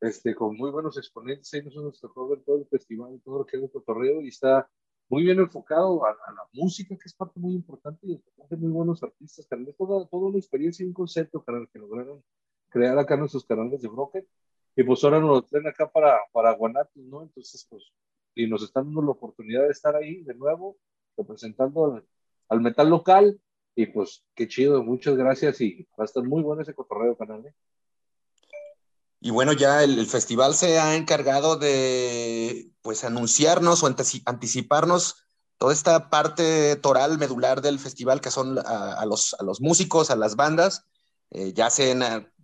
este, 0.00 0.34
con 0.34 0.56
muy 0.56 0.70
buenos 0.70 0.96
exponentes. 0.98 1.52
Ahí 1.54 1.62
nosotros 1.62 1.84
nos 1.92 2.00
tocó 2.00 2.28
ver 2.28 2.42
todo 2.42 2.58
el 2.58 2.66
festival, 2.66 3.20
todo 3.24 3.40
lo 3.40 3.46
que 3.46 3.56
es 3.56 3.62
el 3.62 3.70
cotorreo 3.70 4.20
y 4.22 4.28
está 4.28 4.68
muy 5.08 5.24
bien 5.24 5.38
enfocado 5.40 6.04
a, 6.06 6.10
a, 6.10 6.32
la 6.32 6.48
música, 6.54 6.96
que 6.96 7.04
es 7.06 7.14
parte 7.14 7.38
muy 7.38 7.54
importante 7.54 8.06
y 8.06 8.22
de 8.48 8.56
muy 8.56 8.70
buenos 8.70 9.02
artistas, 9.02 9.46
carnal. 9.46 9.74
Toda, 9.76 10.06
toda 10.08 10.28
una 10.28 10.38
experiencia 10.38 10.84
y 10.84 10.88
un 10.88 10.94
concepto, 10.94 11.42
carnal, 11.44 11.68
que 11.72 11.78
lograron 11.78 12.22
crear 12.68 12.98
acá 12.98 13.16
nuestros 13.16 13.44
canales 13.44 13.82
de 13.82 13.88
Broken. 13.88 14.26
Y 14.74 14.82
pues 14.84 15.04
ahora 15.04 15.20
nos 15.20 15.28
lo 15.28 15.42
traen 15.42 15.66
acá 15.66 15.90
para, 15.90 16.18
para 16.32 16.52
Guanatos, 16.54 17.02
¿no? 17.04 17.22
Entonces, 17.22 17.66
pues, 17.68 17.92
y 18.34 18.46
nos 18.46 18.62
están 18.62 18.86
dando 18.86 19.02
la 19.02 19.10
oportunidad 19.10 19.64
de 19.64 19.70
estar 19.70 19.94
ahí 19.94 20.22
de 20.22 20.34
nuevo, 20.34 20.78
representando 21.16 21.94
al, 21.94 22.06
al 22.48 22.60
metal 22.62 22.88
local, 22.88 23.38
y 23.74 23.86
pues 23.86 24.24
qué 24.34 24.48
chido, 24.48 24.82
muchas 24.82 25.16
gracias 25.16 25.60
y 25.60 25.86
va 25.98 26.04
a 26.04 26.06
estar 26.06 26.22
muy 26.24 26.42
bueno 26.42 26.62
ese 26.62 26.74
cotorreo, 26.74 27.16
canal. 27.16 27.46
¿eh? 27.46 27.54
Y 29.20 29.30
bueno, 29.30 29.52
ya 29.52 29.82
el, 29.84 29.98
el, 29.98 30.06
festival 30.06 30.54
se 30.54 30.78
ha 30.78 30.96
encargado 30.96 31.56
de 31.56 32.70
pues 32.82 33.04
anunciarnos 33.04 33.82
o 33.82 33.94
anticiparnos 34.26 35.22
toda 35.62 35.72
esta 35.72 36.10
parte 36.10 36.74
toral, 36.74 37.18
medular 37.18 37.62
del 37.62 37.78
festival, 37.78 38.20
que 38.20 38.32
son 38.32 38.58
a, 38.58 38.94
a 38.94 39.06
los, 39.06 39.36
a 39.38 39.44
los 39.44 39.60
músicos, 39.60 40.10
a 40.10 40.16
las 40.16 40.34
bandas. 40.34 40.86
Eh, 41.30 41.52
ya 41.52 41.70
se, 41.70 41.96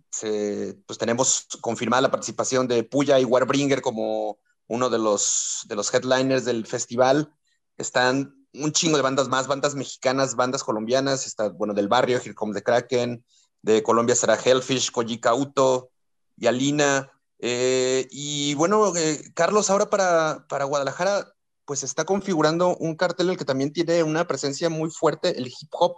se, 0.09 0.79
pues 0.87 0.97
tenemos 0.97 1.47
confirmada 1.59 2.01
la 2.01 2.11
participación 2.11 2.67
de 2.69 2.83
Puya 2.83 3.19
y 3.19 3.25
Warbringer 3.25 3.81
como 3.81 4.39
uno 4.67 4.89
de 4.89 4.99
los, 4.99 5.65
de 5.67 5.75
los 5.75 5.93
headliners 5.93 6.45
del 6.45 6.65
festival. 6.65 7.33
Están 7.77 8.38
un 8.53 8.71
chingo 8.71 8.97
de 8.97 9.03
bandas 9.03 9.27
más, 9.27 9.47
bandas 9.47 9.75
mexicanas, 9.75 10.35
bandas 10.35 10.63
colombianas, 10.63 11.27
está, 11.27 11.49
bueno, 11.49 11.73
del 11.73 11.87
barrio, 11.87 12.17
Here 12.17 12.33
Comes 12.33 12.55
the 12.55 12.63
Kraken, 12.63 13.23
de 13.61 13.83
Colombia 13.83 14.15
será 14.15 14.35
Hellfish, 14.35 14.91
Koji 14.91 15.19
Kauto, 15.19 15.91
Yalina, 16.35 17.11
eh, 17.39 18.07
y 18.11 18.53
bueno, 18.55 18.95
eh, 18.95 19.31
Carlos, 19.33 19.69
ahora 19.69 19.89
para, 19.89 20.45
para 20.49 20.65
Guadalajara, 20.65 21.33
pues 21.65 21.83
está 21.83 22.05
configurando 22.05 22.75
un 22.77 22.95
cartel 22.95 23.29
el 23.29 23.37
que 23.37 23.45
también 23.45 23.71
tiene 23.71 24.03
una 24.03 24.27
presencia 24.27 24.69
muy 24.69 24.89
fuerte, 24.89 25.37
el 25.37 25.47
hip 25.47 25.69
hop. 25.71 25.97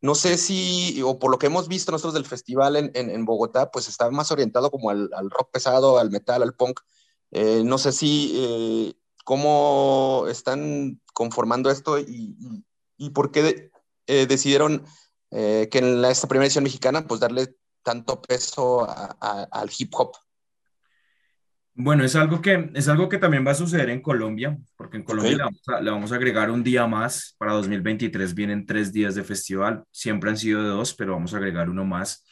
no 0.00 0.14
sé 0.14 0.38
si, 0.38 1.00
o 1.02 1.18
por 1.18 1.30
lo 1.30 1.38
que 1.38 1.46
hemos 1.46 1.68
visto 1.68 1.92
nosotros 1.92 2.14
del 2.14 2.26
festival 2.26 2.76
en, 2.76 2.90
en, 2.94 3.24
Bogotá, 3.24 3.70
pues 3.70 3.88
está 3.88 4.10
más 4.10 4.32
orientado 4.32 4.70
como 4.70 4.90
al, 4.90 5.10
al 5.14 5.30
rock 5.30 5.50
pesado, 5.52 5.98
al 5.98 6.10
metal, 6.10 6.42
al 6.42 6.54
punk. 6.54 6.80
Eh, 7.30 7.62
no 7.64 7.78
sé 7.78 7.92
si, 7.92 8.32
eh, 8.36 8.94
cómo 9.24 10.26
están 10.28 11.00
conformando 11.12 11.70
esto 11.70 11.98
y, 11.98 12.36
y, 12.38 12.64
y 12.96 13.10
por 13.10 13.30
qué 13.30 13.42
de, 13.42 13.70
eh, 14.06 14.26
decidieron 14.26 14.84
que 15.30 15.70
en 15.72 16.02
la, 16.02 16.10
esta 16.10 16.28
primera 16.28 16.44
edición 16.44 16.64
mexicana, 16.64 17.06
pues 17.06 17.18
darle 17.18 17.56
tanto 17.82 18.20
peso 18.20 18.84
a, 18.84 19.16
a, 19.18 19.44
al 19.44 19.70
hip 19.76 19.90
hop. 19.94 20.12
Bueno, 21.74 22.04
es 22.04 22.16
algo, 22.16 22.42
que, 22.42 22.70
es 22.74 22.88
algo 22.88 23.08
que 23.08 23.16
también 23.16 23.46
va 23.46 23.52
a 23.52 23.54
suceder 23.54 23.88
en 23.88 24.02
Colombia, 24.02 24.58
porque 24.76 24.98
en 24.98 25.04
Colombia 25.04 25.32
okay. 25.32 25.38
le, 25.38 25.44
vamos 25.44 25.62
a, 25.68 25.90
vamos 25.90 26.12
a, 26.12 26.16
agregar 26.16 26.50
un 26.50 26.62
día 26.62 26.86
más. 26.86 27.34
Para 27.38 27.52
2023 27.52 28.34
vienen 28.34 28.66
tres 28.66 28.92
días 28.92 29.14
de 29.14 29.24
festival, 29.24 29.84
siempre 29.90 30.28
han 30.28 30.36
sido 30.36 30.62
de 30.62 30.68
dos, 30.68 30.92
pero 30.92 31.12
vamos 31.12 31.32
a 31.32 31.38
agregar 31.38 31.70
uno 31.70 31.86
más, 31.86 32.26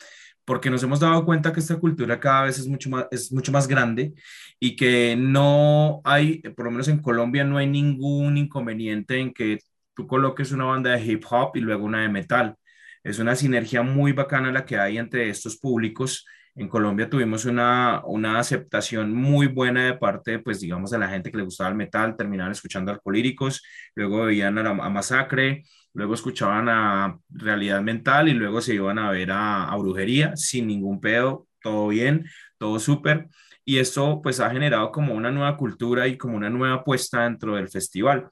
porque 0.51 0.69
nos 0.69 0.83
hemos 0.83 0.99
dado 0.99 1.25
cuenta 1.25 1.53
que 1.53 1.61
esta 1.61 1.79
cultura 1.79 2.19
cada 2.19 2.43
vez 2.47 2.59
es 2.59 2.67
mucho 2.67 2.91
más, 2.91 3.07
es 3.13 3.31
mucho 3.31 3.53
más 3.53 3.69
grande 3.69 4.15
y 4.59 4.75
que 4.75 5.15
no 5.17 6.01
hay, 6.03 6.39
por 6.57 6.65
lo 6.65 6.73
menos 6.73 6.89
en 6.89 7.01
Colombia, 7.01 7.45
no 7.45 7.57
hay 7.57 7.69
ningún 7.69 8.37
inconveniente 8.37 9.21
en 9.21 9.33
que 9.33 9.61
tú 9.95 10.09
coloques 10.09 10.51
una 10.51 10.65
banda 10.65 10.91
de 10.91 11.05
hip 11.07 11.25
hop 11.31 11.53
y 11.55 11.61
luego 11.61 11.85
una 11.85 12.03
de 12.03 12.09
metal. 12.09 12.57
Es 13.05 13.21
una 13.21 13.37
sinergia 13.37 13.83
muy 13.83 14.11
bacana 14.11 14.51
la 14.51 14.67
que 14.67 14.77
hay 14.77 14.99
entre 14.99 15.29
estos 15.29 15.57
públicos 15.57 16.27
en 16.57 16.69
Colombia 16.69 17.09
tuvimos 17.09 17.45
una, 17.45 18.03
una 18.05 18.41
aceptación 18.41 19.15
muy 19.15 19.47
buena 19.47 19.87
de 19.87 19.95
parte, 19.95 20.41
pues 20.41 20.61
digamos, 20.61 20.91
de 20.91 20.99
la 20.99 21.09
gente 21.09 21.31
que 21.31 21.37
le 21.37 21.45
gustaba 21.45 21.71
el 21.71 21.77
metal, 21.77 22.17
terminaban 22.17 22.51
escuchando 22.53 22.91
Alcolíricos, 22.91 23.63
luego 23.95 24.25
veían 24.25 24.59
a, 24.59 24.71
a 24.71 24.91
Masacre, 24.91 25.63
luego 25.95 26.15
escuchaban 26.15 26.69
a 26.69 27.19
Realidad 27.29 27.83
Mental 27.83 28.29
y 28.29 28.35
luego 28.35 28.61
se 28.61 28.75
iban 28.75 28.99
a 28.99 29.11
ver 29.11 29.31
a, 29.33 29.75
Brujería 29.77 30.37
sin 30.37 30.67
ningún 30.67 31.01
pedo, 31.01 31.47
todo 31.63 31.89
bien, 31.89 32.27
todo 32.59 32.79
súper. 32.79 33.29
Y 33.65 33.79
esto 33.79 34.21
pues 34.23 34.41
ha 34.41 34.51
generado 34.51 34.91
como 34.93 35.15
una 35.15 35.31
nueva 35.31 35.57
cultura 35.57 36.09
y 36.09 36.17
como 36.17 36.37
una 36.37 36.51
nueva 36.51 36.77
apuesta 36.77 37.25
dentro 37.25 37.57
del 37.57 37.69
festival. 37.69 38.29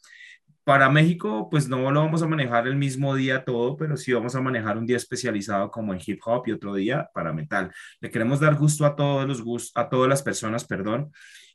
Para 0.64 0.90
México, 0.90 1.48
pues 1.50 1.68
no 1.68 1.90
lo 1.90 2.00
vamos 2.00 2.22
a 2.22 2.26
manejar 2.26 2.66
el 2.66 2.76
mismo 2.76 3.14
día 3.14 3.44
todo, 3.44 3.76
pero 3.76 3.96
sí 3.96 4.12
vamos 4.12 4.34
a 4.34 4.40
manejar 4.42 4.76
un 4.76 4.86
día 4.86 4.98
especializado 4.98 5.70
como 5.70 5.94
en 5.94 6.00
hip 6.04 6.20
hop 6.24 6.42
y 6.46 6.52
otro 6.52 6.74
día 6.74 7.09
para 7.14 7.32
metal. 7.32 7.72
Le 8.00 8.11
queremos 8.11 8.40
dar 8.40 8.56
gusto 8.56 8.84
a 8.84 8.94
todos 8.94 9.26
los 9.26 9.42
gustos, 9.42 9.72
a 9.76 9.88
todas 9.88 10.09
las 10.09 10.22
personas, 10.22 10.64
perdón. 10.66 11.11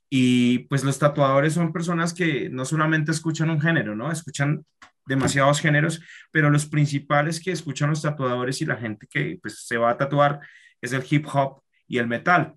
Y 0.09 0.59
pues 0.67 0.83
los 0.83 0.99
tatuadores 0.99 1.53
son 1.53 1.73
personas 1.73 2.13
que 2.13 2.49
no 2.49 2.65
solamente 2.65 3.11
escuchan 3.11 3.49
un 3.49 3.61
género, 3.61 3.95
¿no? 3.95 4.11
Escuchan 4.11 4.65
demasiados 5.05 5.59
géneros, 5.59 6.01
pero 6.31 6.49
los 6.49 6.65
principales 6.65 7.39
que 7.39 7.51
escuchan 7.51 7.89
los 7.89 8.01
tatuadores 8.01 8.61
y 8.61 8.65
la 8.65 8.77
gente 8.77 9.07
que 9.09 9.37
pues 9.41 9.65
se 9.65 9.77
va 9.77 9.91
a 9.91 9.97
tatuar 9.97 10.39
es 10.81 10.93
el 10.93 11.03
hip 11.09 11.25
hop 11.33 11.61
y 11.87 11.97
el 11.97 12.07
metal 12.07 12.55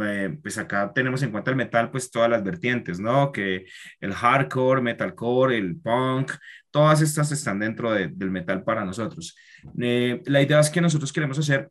eh, 0.00 0.36
pues 0.42 0.58
acá 0.58 0.92
tenemos 0.92 1.22
en 1.22 1.30
cuenta 1.30 1.50
el 1.50 1.56
metal, 1.56 1.90
pues 1.90 2.10
todas 2.10 2.28
las 2.28 2.42
vertientes, 2.42 2.98
¿no? 2.98 3.30
Que 3.32 3.66
el 4.00 4.12
hardcore, 4.12 4.82
metalcore, 4.82 5.56
el 5.56 5.76
punk, 5.80 6.32
todas 6.70 7.00
estas 7.02 7.30
están 7.32 7.60
dentro 7.60 7.92
de, 7.92 8.08
del 8.08 8.30
metal 8.30 8.64
para 8.64 8.84
nosotros. 8.84 9.36
Eh, 9.80 10.22
la 10.26 10.42
idea 10.42 10.60
es 10.60 10.70
que 10.70 10.80
nosotros 10.80 11.12
queremos 11.12 11.38
hacer 11.38 11.70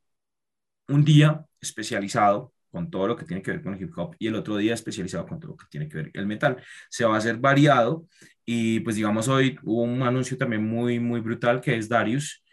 un 0.88 1.04
día 1.04 1.44
especializado 1.60 2.54
con 2.70 2.90
todo 2.90 3.08
lo 3.08 3.16
que 3.16 3.26
tiene 3.26 3.42
que 3.42 3.52
ver 3.52 3.62
con 3.62 3.74
el 3.74 3.82
hip 3.82 3.98
hop 3.98 4.16
y 4.20 4.28
el 4.28 4.36
otro 4.36 4.58
día 4.58 4.74
especializado 4.74 5.26
con 5.26 5.40
todo 5.40 5.52
lo 5.52 5.58
que 5.58 5.66
tiene 5.70 5.88
que 5.90 5.98
ver 5.98 6.12
el 6.14 6.28
metal. 6.28 6.58
Se 6.90 7.06
va 7.06 7.16
a 7.16 7.18
hacer 7.18 7.38
variado 7.38 8.08
y 8.46 8.80
pues 8.82 8.96
digamos 8.96 9.28
hoy 9.28 9.58
hubo 9.64 9.84
un 9.84 10.02
anuncio 10.04 10.38
también 10.38 10.66
muy, 10.66 11.00
muy 11.00 11.20
brutal 11.20 11.62
que 11.62 11.76
es 11.76 11.90
Darius, 11.90 12.44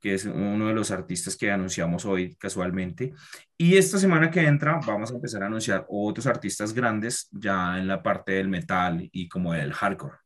que 0.00 0.14
es 0.14 0.24
uno 0.24 0.66
de 0.68 0.74
los 0.74 0.90
artistas 0.90 1.36
que 1.36 1.50
anunciamos 1.50 2.04
hoy 2.04 2.34
casualmente. 2.36 3.12
Y 3.56 3.76
esta 3.76 3.98
semana 3.98 4.30
que 4.30 4.40
entra 4.40 4.80
vamos 4.84 5.12
a 5.12 5.14
empezar 5.14 5.42
a 5.42 5.46
anunciar 5.46 5.86
otros 5.88 6.26
artistas 6.26 6.72
grandes 6.72 7.28
ya 7.30 7.78
en 7.78 7.86
la 7.86 8.02
parte 8.02 8.32
del 8.32 8.48
metal 8.48 9.08
y 9.12 9.28
como 9.28 9.52
del 9.52 9.72
hardcore. 9.72 10.16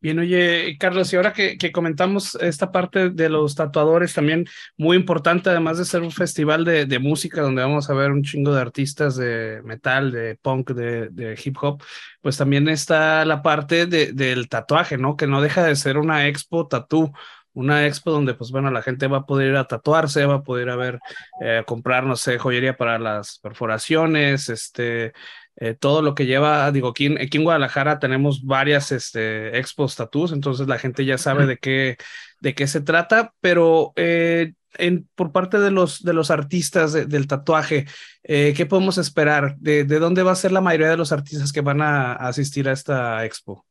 Bien, 0.00 0.16
oye, 0.20 0.76
Carlos, 0.78 1.12
y 1.12 1.16
ahora 1.16 1.32
que, 1.32 1.72
comentamos 1.72 2.36
esta 2.36 2.70
parte 2.70 3.10
de 3.10 3.28
los 3.28 3.56
tatuadores, 3.56 4.14
también 4.14 4.46
muy 4.76 4.96
importante, 4.96 5.50
además 5.50 5.78
de 5.78 5.84
ser 5.84 6.02
un 6.02 6.12
festival 6.12 6.64
de, 6.64 6.98
música 7.00 7.42
donde 7.42 7.62
vamos 7.62 7.90
a 7.90 7.94
ver 7.94 8.12
un 8.12 8.22
chingo 8.22 8.54
de 8.54 8.60
artistas 8.60 9.16
de 9.16 9.60
metal, 9.64 10.12
de 10.12 10.36
punk, 10.36 10.70
de, 10.70 11.36
hip 11.44 11.56
hop, 11.60 11.82
pues 12.20 12.36
también 12.36 12.68
está 12.68 13.24
la 13.24 13.42
parte 13.42 13.86
de, 13.86 14.12
del 14.12 14.48
tatuaje, 14.48 14.98
¿no? 14.98 15.16
Que 15.16 15.26
no 15.26 15.42
deja 15.42 15.64
de 15.64 15.74
ser 15.74 15.98
una 15.98 16.28
expo 16.28 16.68
tatú 16.68 17.12
una 17.58 17.86
expo 17.86 18.12
donde, 18.12 18.34
pues 18.34 18.52
bueno, 18.52 18.70
la 18.70 18.82
gente 18.82 19.08
va 19.08 19.18
a 19.18 19.26
poder 19.26 19.48
ir 19.50 19.56
a 19.56 19.66
tatuarse, 19.66 20.24
va 20.26 20.36
a 20.36 20.42
poder 20.44 20.70
a 20.70 20.76
ver, 20.76 21.00
eh, 21.40 21.64
comprar, 21.66 22.04
no 22.04 22.14
sé, 22.14 22.38
joyería 22.38 22.76
para 22.76 23.00
las 23.00 23.40
perforaciones, 23.40 24.48
este, 24.48 25.12
eh, 25.60 25.74
todo 25.74 26.02
lo 26.02 26.14
que 26.14 26.26
lleva, 26.26 26.70
digo, 26.70 26.88
aquí 26.88 27.06
en, 27.06 27.20
aquí 27.20 27.38
en, 27.38 27.42
Guadalajara 27.42 27.98
tenemos 27.98 28.44
varias 28.44 28.92
este, 28.92 29.58
expos 29.58 29.96
tatús, 29.96 30.30
entonces 30.30 30.68
la 30.68 30.78
gente 30.78 31.04
ya 31.04 31.18
sabe 31.18 31.46
de 31.46 31.58
qué, 31.58 31.96
de 32.40 32.54
qué 32.54 32.68
se 32.68 32.80
trata, 32.80 33.34
pero 33.40 33.92
eh, 33.96 34.52
en, 34.74 35.08
por 35.16 35.32
parte 35.32 35.58
de 35.58 35.72
los, 35.72 36.04
de 36.04 36.12
los 36.12 36.30
artistas 36.30 36.92
de, 36.92 37.06
del 37.06 37.26
tatuaje, 37.26 37.86
eh, 38.22 38.54
¿qué 38.56 38.66
podemos 38.66 38.98
esperar? 38.98 39.56
¿De, 39.58 39.82
¿De, 39.82 39.98
dónde 39.98 40.22
va 40.22 40.30
a 40.30 40.36
ser 40.36 40.52
la 40.52 40.60
mayoría 40.60 40.90
de 40.90 40.96
los 40.96 41.10
artistas 41.10 41.52
que 41.52 41.60
van 41.60 41.82
a, 41.82 42.12
a 42.12 42.28
asistir 42.28 42.68
a 42.68 42.72
esta 42.72 43.24
expo? 43.24 43.66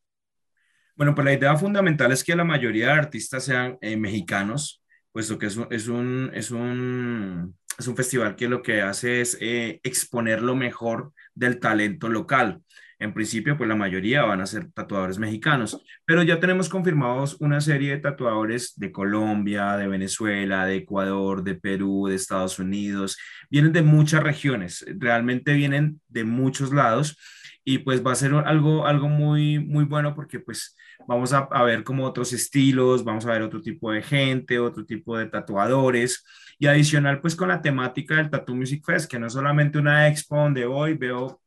Bueno, 0.98 1.16
pues 1.16 1.24
la 1.24 1.34
idea 1.34 1.56
fundamental 1.56 2.12
es 2.12 2.22
que 2.22 2.36
la 2.36 2.44
mayoría 2.44 2.88
de 2.88 2.94
artistas 2.94 3.46
sean 3.46 3.78
mexicanos, 3.82 4.84
puesto 5.14 5.38
que 5.38 5.46
es 5.46 5.56
un, 5.56 5.68
es 5.72 5.88
un, 5.88 6.32
es 6.34 6.52
un, 6.52 7.56
es 7.78 7.88
un 7.88 7.96
festival 7.96 8.36
que 8.36 8.48
lo 8.48 8.62
que 8.62 8.82
hace 8.82 9.22
es 9.22 9.38
eh, 9.40 9.80
exponer 9.84 10.42
lo 10.42 10.56
mejor 10.56 11.14
del 11.36 11.60
talento 11.60 12.10
local. 12.10 12.62
En 13.00 13.14
principio, 13.14 13.56
pues 13.56 13.70
la 13.70 13.76
mayoría 13.76 14.24
van 14.24 14.42
a 14.42 14.48
ser 14.48 14.72
tatuadores 14.72 15.20
mexicanos, 15.20 15.80
pero 16.04 16.24
ya 16.24 16.40
tenemos 16.40 16.68
confirmados 16.68 17.38
una 17.40 17.62
serie 17.62 17.92
de 17.92 18.00
tatuadores 18.00 18.74
de 18.76 18.92
Colombia, 18.92 19.78
de 19.78 19.88
Venezuela, 19.88 20.66
de 20.66 20.78
Ecuador, 20.78 21.44
de 21.44 21.54
Perú, 21.54 22.08
de 22.08 22.16
Estados 22.16 22.58
Unidos. 22.58 23.18
Vienen 23.52 23.72
de 23.72 23.84
muchas 23.84 24.24
regiones, 24.24 24.84
realmente 24.98 25.54
vienen 25.54 26.02
de 26.08 26.24
muchos 26.24 26.74
lados 26.74 27.20
y 27.64 27.80
pues 27.80 28.04
va 28.04 28.14
a 28.14 28.16
ser 28.16 28.34
algo, 28.34 28.88
algo 28.88 29.10
muy, 29.10 29.60
muy 29.60 29.86
bueno 29.86 30.16
porque 30.16 30.40
pues 30.40 30.76
vamos 31.08 31.34
a, 31.34 31.48
a, 31.52 31.64
ver 31.64 31.84
como 31.84 32.04
otros 32.04 32.34
estilos, 32.34 33.04
vamos 33.04 33.28
a 33.28 33.32
ver 33.32 33.44
otro 33.44 33.62
tipo 33.62 33.92
de 33.92 34.02
gente, 34.02 34.58
otro 34.58 34.86
tipo 34.86 35.18
de 35.18 35.28
tatuadores 35.28 36.24
y 36.60 36.68
adicional 36.68 37.22
pues 37.22 37.36
con 37.36 37.50
la 37.50 37.62
temática 37.62 38.16
del 38.16 38.30
Tattoo 38.30 38.56
Music 38.56 38.84
Fest, 38.86 39.10
que 39.10 39.20
no 39.20 39.28
es 39.28 39.34
solamente 39.34 39.78
una 39.78 40.08
expo 40.08 40.38
donde 40.38 40.66
hoy 40.66 40.94
veo 40.94 41.42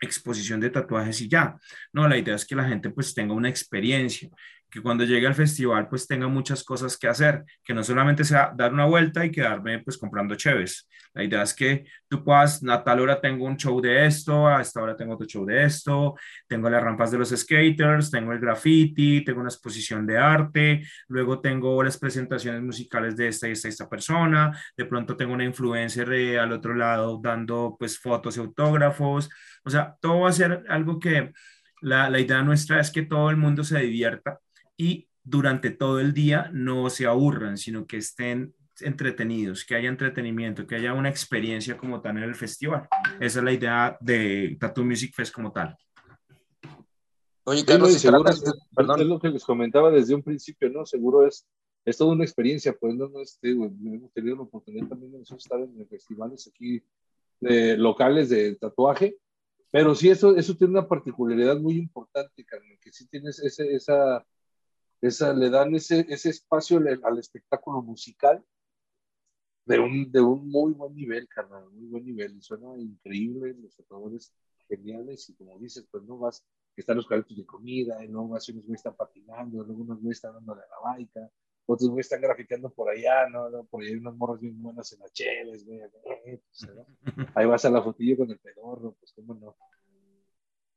exposición 0.00 0.60
de 0.60 0.70
tatuajes 0.70 1.20
y 1.20 1.28
ya, 1.28 1.58
no, 1.92 2.08
la 2.08 2.16
idea 2.16 2.34
es 2.34 2.46
que 2.46 2.56
la 2.56 2.64
gente 2.64 2.90
pues 2.90 3.14
tenga 3.14 3.34
una 3.34 3.50
experiencia, 3.50 4.30
que 4.70 4.80
cuando 4.80 5.04
llegue 5.04 5.26
al 5.26 5.34
festival 5.34 5.88
pues 5.88 6.06
tenga 6.06 6.28
muchas 6.28 6.62
cosas 6.64 6.96
que 6.96 7.08
hacer, 7.08 7.44
que 7.64 7.74
no 7.74 7.82
solamente 7.82 8.24
sea 8.24 8.52
dar 8.56 8.72
una 8.72 8.86
vuelta 8.86 9.24
y 9.24 9.30
quedarme 9.30 9.80
pues 9.80 9.98
comprando 9.98 10.34
cheves. 10.34 10.88
La 11.12 11.24
idea 11.24 11.42
es 11.42 11.54
que 11.54 11.84
tú 12.08 12.22
puedas, 12.22 12.62
a 12.68 12.84
tal 12.84 13.00
hora 13.00 13.20
tengo 13.20 13.44
un 13.44 13.56
show 13.56 13.80
de 13.80 14.06
esto, 14.06 14.46
a 14.46 14.60
esta 14.60 14.80
hora 14.80 14.96
tengo 14.96 15.14
otro 15.14 15.26
show 15.26 15.44
de 15.44 15.64
esto, 15.64 16.14
tengo 16.46 16.70
las 16.70 16.82
rampas 16.82 17.10
de 17.10 17.18
los 17.18 17.30
skaters, 17.30 18.10
tengo 18.10 18.32
el 18.32 18.38
graffiti, 18.38 19.24
tengo 19.24 19.40
una 19.40 19.48
exposición 19.48 20.06
de 20.06 20.18
arte, 20.18 20.86
luego 21.08 21.40
tengo 21.40 21.82
las 21.82 21.98
presentaciones 21.98 22.62
musicales 22.62 23.16
de 23.16 23.28
esta 23.28 23.48
y 23.48 23.52
esta, 23.52 23.68
esta 23.68 23.88
persona, 23.88 24.56
de 24.76 24.84
pronto 24.84 25.16
tengo 25.16 25.34
una 25.34 25.44
influencer 25.44 26.38
al 26.38 26.52
otro 26.52 26.74
lado 26.74 27.20
dando 27.22 27.76
pues 27.78 27.98
fotos 27.98 28.36
y 28.36 28.40
autógrafos, 28.40 29.28
o 29.64 29.70
sea, 29.70 29.96
todo 30.00 30.20
va 30.20 30.28
a 30.28 30.32
ser 30.32 30.64
algo 30.68 31.00
que 31.00 31.32
la, 31.82 32.08
la 32.08 32.20
idea 32.20 32.42
nuestra 32.42 32.80
es 32.80 32.90
que 32.90 33.02
todo 33.02 33.30
el 33.30 33.36
mundo 33.36 33.64
se 33.64 33.80
divierta 33.80 34.38
y 34.80 35.10
durante 35.22 35.68
todo 35.68 36.00
el 36.00 36.14
día 36.14 36.50
no 36.54 36.88
se 36.88 37.06
aburran, 37.06 37.58
sino 37.58 37.86
que 37.86 37.98
estén 37.98 38.54
entretenidos, 38.80 39.66
que 39.66 39.74
haya 39.74 39.90
entretenimiento, 39.90 40.66
que 40.66 40.76
haya 40.76 40.94
una 40.94 41.10
experiencia 41.10 41.76
como 41.76 42.00
tal 42.00 42.16
en 42.16 42.22
el 42.22 42.34
festival. 42.34 42.88
Esa 43.20 43.40
es 43.40 43.44
la 43.44 43.52
idea 43.52 43.98
de 44.00 44.56
Tattoo 44.58 44.82
Music 44.82 45.14
Fest 45.14 45.34
como 45.34 45.52
tal. 45.52 45.76
Oye, 47.44 47.62
Carlos, 47.66 47.92
sí, 47.92 47.98
seguro 47.98 48.30
es, 48.30 48.42
perdón. 48.74 49.00
es 49.02 49.06
lo 49.06 49.20
que 49.20 49.28
les 49.28 49.44
comentaba 49.44 49.90
desde 49.90 50.14
un 50.14 50.22
principio, 50.22 50.70
¿no? 50.70 50.86
Seguro 50.86 51.26
es, 51.26 51.46
es 51.84 51.98
toda 51.98 52.12
una 52.12 52.24
experiencia, 52.24 52.74
pues 52.80 52.94
no, 52.94 53.06
no 53.10 53.20
este, 53.20 53.50
hemos 53.50 54.12
tenido 54.14 54.36
la 54.36 54.42
oportunidad 54.42 54.88
también 54.88 55.12
de 55.12 55.18
nosotros 55.18 55.44
estar 55.44 55.60
en 55.60 55.86
festivales 55.88 56.48
aquí 56.48 56.82
de, 57.38 57.76
locales 57.76 58.30
de 58.30 58.56
tatuaje, 58.56 59.18
pero 59.70 59.94
sí, 59.94 60.08
eso, 60.08 60.34
eso 60.36 60.56
tiene 60.56 60.72
una 60.72 60.88
particularidad 60.88 61.58
muy 61.58 61.76
importante, 61.76 62.46
Carmen, 62.46 62.78
que 62.80 62.92
sí 62.92 63.06
tienes 63.08 63.40
ese, 63.40 63.74
esa, 63.74 64.24
esa, 65.00 65.32
le 65.32 65.50
dan 65.50 65.74
ese, 65.74 66.06
ese 66.08 66.30
espacio 66.30 66.78
al, 66.78 67.00
al, 67.02 67.18
espectáculo 67.18 67.82
musical 67.82 68.44
de 69.64 69.78
un, 69.78 70.10
de 70.10 70.20
un 70.20 70.48
muy 70.48 70.72
buen 70.72 70.94
nivel, 70.94 71.28
carnal, 71.28 71.70
muy 71.70 71.86
buen 71.86 72.04
nivel, 72.04 72.36
y 72.36 72.42
suena 72.42 72.76
increíble, 72.76 73.54
los 73.60 73.76
tatuadores 73.76 74.32
geniales, 74.68 75.28
y 75.30 75.34
como 75.34 75.58
dices, 75.58 75.86
pues 75.90 76.02
no 76.04 76.18
vas, 76.18 76.44
que 76.74 76.80
están 76.80 76.96
los 76.96 77.06
carritos 77.06 77.36
de 77.36 77.46
comida, 77.46 78.04
y 78.04 78.08
luego 78.08 78.36
así 78.36 78.52
unos 78.52 78.64
güeyes 78.64 78.80
están 78.80 78.96
patinando, 78.96 79.62
luego 79.62 79.82
unos 79.82 80.00
güeyes 80.00 80.18
están 80.18 80.34
dando 80.34 80.54
de 80.54 80.60
la 80.60 80.90
baica, 80.90 81.30
otros 81.66 81.88
güeyes 81.88 82.06
están 82.06 82.20
graficando 82.20 82.70
por 82.70 82.90
allá, 82.90 83.28
¿no? 83.28 83.48
¿no? 83.48 83.64
Por 83.64 83.82
ahí 83.82 83.88
hay 83.88 83.94
unos 83.94 84.16
morros 84.16 84.40
bien 84.40 84.60
buenos 84.60 84.92
en 84.92 85.00
las 85.00 85.12
cheves, 85.12 85.64
güey. 85.64 85.80
eh, 86.26 86.40
pues, 86.44 86.74
¿no? 86.74 86.86
Ahí 87.36 87.46
vas 87.46 87.64
a 87.64 87.70
la 87.70 87.82
fotillo 87.82 88.16
con 88.16 88.30
el 88.30 88.38
pedorro, 88.38 88.96
pues 88.98 89.12
cómo 89.12 89.34
no. 89.34 89.56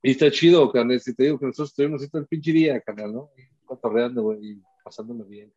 Y 0.03 0.11
está 0.11 0.30
chido, 0.30 0.71
carnal, 0.71 0.99
si 0.99 1.15
te 1.15 1.24
digo 1.24 1.39
que 1.39 1.45
nosotros 1.45 1.69
estuvimos 1.69 2.07
todo 2.09 2.21
el 2.21 2.28
pinche 2.28 2.51
día, 2.51 2.80
carnal, 2.82 3.13
¿no? 3.13 3.32
Cotorreando, 3.76 4.21
güey, 4.24 4.51
y 4.51 4.63
pasándolo 4.84 5.24
bien. 5.26 5.51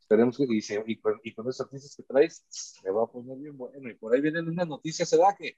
Esperemos 0.00 0.36
que, 0.36 0.44
y, 0.48 0.60
se- 0.60 0.82
y 0.86 0.96
con, 1.00 1.20
y 1.22 1.34
con 1.34 1.48
esos 1.48 1.62
artistas 1.66 1.94
que 1.96 2.02
traes, 2.02 2.44
se 2.48 2.90
va 2.90 3.04
a 3.04 3.06
poner 3.06 3.36
bien 3.38 3.56
bueno. 3.56 3.88
Y 3.90 3.94
por 3.94 4.14
ahí 4.14 4.20
vienen 4.20 4.48
unas 4.48 4.68
noticias, 4.68 5.08
¿se 5.08 5.16
da 5.16 5.34
que? 5.36 5.56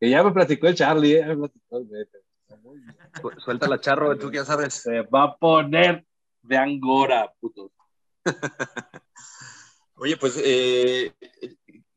Que 0.00 0.10
ya 0.10 0.22
me 0.22 0.32
platicó 0.32 0.68
el 0.68 0.74
Charlie, 0.74 1.16
¿eh? 1.16 1.20
Ya 1.20 1.26
me 1.28 1.36
platicó 1.36 1.78
el 1.78 1.84
Beto. 1.86 2.18
Está 2.42 2.56
muy 2.56 2.78
bien. 2.80 2.96
Su- 3.20 3.40
Suelta 3.40 3.68
la 3.68 3.80
charro, 3.80 4.16
tú 4.18 4.30
que 4.30 4.36
ya 4.36 4.44
sabes. 4.44 4.74
Se 4.74 5.02
va 5.02 5.24
a 5.24 5.36
poner 5.36 6.06
de 6.42 6.56
Angora, 6.56 7.32
puto. 7.40 7.72
Oye, 9.96 10.16
pues, 10.16 10.40
eh, 10.44 11.12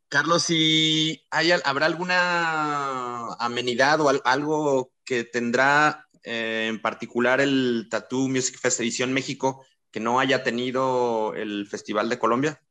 Carlos, 0.07 0.43
si 0.43 1.21
hay, 1.29 1.51
al- 1.51 1.61
habrá 1.65 1.85
alguna 1.85 3.33
amenidad 3.35 4.01
o 4.01 4.09
al- 4.09 4.21
algo 4.25 4.91
que 5.05 5.23
tendrá 5.23 6.07
eh, 6.23 6.67
en 6.69 6.81
particular 6.81 7.41
el 7.41 7.87
Tattoo 7.89 8.27
Music 8.27 8.57
Fest 8.59 8.79
Edición 8.79 9.13
México 9.13 9.65
que 9.91 9.99
no 9.99 10.19
haya 10.19 10.43
tenido 10.43 11.33
el 11.35 11.67
Festival 11.67 12.09
de 12.09 12.19
Colombia? 12.19 12.61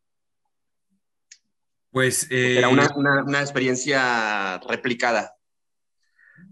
Pues, 1.90 2.26
eh, 2.30 2.58
Era 2.58 2.68
una, 2.68 2.88
una- 2.94 3.24
una 3.24 3.40
experiencia 3.40 4.58
replicada. 4.68 5.34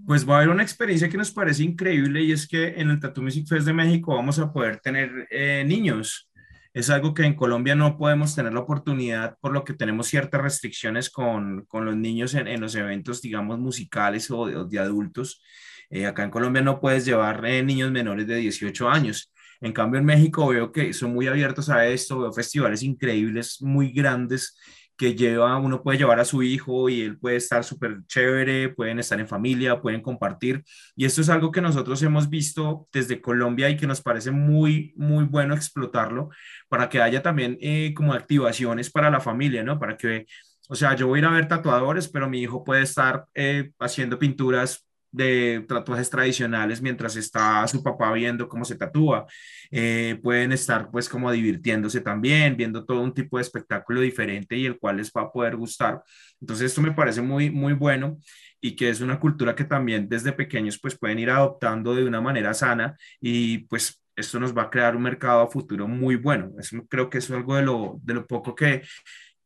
pues 0.07 0.29
va 0.29 0.35
a 0.35 0.37
haber 0.39 0.49
una 0.51 0.63
experiencia 0.63 1.09
que 1.09 1.17
nos 1.19 1.31
parece 1.31 1.63
increíble 1.63 2.23
y 2.23 2.33
es 2.33 2.47
que 2.49 2.69
en 2.81 2.91
el 2.91 2.99
Tattoo 3.01 3.23
Music 3.23 3.47
Fest 3.47 3.67
de 3.67 3.73
México 3.75 4.15
vamos 4.15 4.39
a 4.39 4.53
poder 4.53 4.81
tener 4.81 5.27
eh, 5.31 5.65
niños. 5.67 6.31
Es 6.75 6.89
algo 6.91 7.13
que 7.15 7.25
en 7.25 7.35
Colombia 7.35 7.75
no 7.75 7.97
podemos 7.99 8.35
tener 8.35 8.53
la 8.53 8.61
oportunidad, 8.61 9.37
por 9.41 9.53
lo 9.53 9.65
que 9.65 9.75
tenemos 9.75 10.07
ciertas 10.07 10.41
restricciones 10.43 11.11
con, 11.11 11.65
con 11.67 11.85
los 11.85 11.97
niños 11.97 12.35
en, 12.35 12.47
en 12.49 12.61
los 12.61 12.75
eventos, 12.75 13.21
digamos, 13.23 13.59
musicales 13.59 14.31
o 14.31 14.47
de, 14.47 14.57
o 14.57 14.65
de 14.65 14.79
adultos. 14.79 15.43
Eh, 15.91 16.07
acá 16.07 16.25
en 16.25 16.31
Colombia 16.31 16.63
no 16.63 16.81
puedes 16.81 17.05
llevar 17.05 17.45
eh, 17.47 17.63
niños 17.63 17.91
menores 17.91 18.27
de 18.27 18.37
18 18.37 18.89
años. 18.89 19.33
En 19.61 19.73
cambio, 19.73 19.99
en 19.99 20.07
México 20.07 20.47
veo 20.49 20.71
que 20.71 20.93
son 20.93 21.13
muy 21.13 21.27
abiertos 21.27 21.69
a 21.69 21.87
esto, 21.87 22.21
veo 22.21 22.33
festivales 22.33 22.83
increíbles, 22.83 23.61
muy 23.61 23.93
grandes, 23.93 24.57
que 24.99 25.15
lleva, 25.15 25.57
uno 25.59 25.81
puede 25.83 25.97
llevar 25.97 26.19
a 26.19 26.25
su 26.25 26.43
hijo 26.43 26.89
y 26.89 27.03
él 27.03 27.19
puede 27.19 27.37
estar 27.37 27.63
súper 27.63 27.99
chévere, 28.09 28.71
pueden 28.71 28.99
estar 28.99 29.19
en 29.21 29.29
familia, 29.29 29.81
pueden 29.81 30.03
compartir. 30.03 30.65
Y 30.97 31.05
esto 31.05 31.21
es 31.21 31.29
algo 31.29 31.53
que 31.53 31.61
nosotros 31.61 32.03
hemos 32.03 32.29
visto 32.29 32.89
desde 32.93 33.21
Colombia 33.21 33.71
y 33.71 33.77
que 33.77 33.87
nos 33.87 34.03
parece 34.03 34.33
muy, 34.33 34.93
muy 34.97 35.25
bueno 35.25 35.55
explotarlo 35.55 36.31
para 36.69 36.89
que 36.89 37.01
haya 37.01 37.23
también 37.23 37.57
eh, 37.61 37.95
como 37.95 38.13
activaciones 38.13 38.91
para 38.91 39.09
la 39.09 39.21
familia, 39.21 39.63
¿no? 39.63 39.79
Para 39.79 39.97
que, 39.97 40.27
o 40.69 40.75
sea, 40.75 40.97
yo 40.97 41.07
voy 41.07 41.19
a 41.19 41.23
ir 41.23 41.27
a 41.27 41.31
ver 41.31 41.47
tatuadores, 41.47 42.09
pero 42.09 42.29
mi 42.29 42.41
hijo 42.43 42.65
puede 42.65 42.83
estar 42.83 43.27
eh, 43.35 43.71
haciendo 43.79 44.19
pinturas 44.19 44.88
de 45.11 45.65
tatuajes 45.69 46.11
tradicionales 46.11 46.83
mientras 46.83 47.17
está 47.17 47.67
su 47.69 47.83
papá 47.83 48.13
viendo 48.13 48.49
cómo 48.49 48.65
se 48.65 48.77
tatúa. 48.77 49.27
Eh, 49.71 50.19
pueden 50.23 50.53
estar 50.53 50.91
pues 50.91 51.09
como 51.09 51.31
divirtiéndose 51.33 52.01
también, 52.01 52.57
viendo 52.57 52.85
todo 52.85 53.01
un 53.01 53.15
tipo 53.15 53.39
de 53.39 53.43
espectáculo 53.43 54.01
diferente 54.01 54.57
y 54.57 54.67
el 54.67 54.79
cual 54.79 54.99
les 54.99 55.11
va 55.11 55.23
a 55.23 55.33
poder 55.33 55.57
gustar. 55.57 56.03
Entonces 56.41 56.67
esto 56.67 56.81
me 56.81 56.93
parece 56.93 57.23
muy, 57.23 57.51
muy 57.51 57.73
bueno 57.73 58.19
y 58.61 58.75
que 58.77 58.89
es 58.91 59.01
una 59.01 59.21
cultura 59.21 59.55
que 59.55 59.65
también 59.65 60.09
desde 60.09 60.33
pequeños 60.33 60.79
pues 60.79 60.99
pueden 60.99 61.19
ir 61.19 61.31
adoptando 61.31 61.95
de 61.95 62.05
una 62.05 62.21
manera 62.21 62.55
sana 62.55 62.97
y 63.21 63.59
pues 63.59 64.03
esto 64.19 64.41
nos 64.41 64.57
va 64.57 64.63
a 64.63 64.71
crear 64.71 64.97
un 64.97 65.03
mercado 65.03 65.43
a 65.43 65.47
futuro 65.49 65.87
muy 65.87 66.17
bueno. 66.17 66.51
Eso, 66.59 66.77
creo 66.89 67.09
que 67.09 67.19
es 67.19 67.31
algo 67.31 67.55
de 67.55 67.63
lo, 67.63 68.01
de 68.03 68.15
lo 68.15 68.27
poco 68.27 68.55
que, 68.55 68.83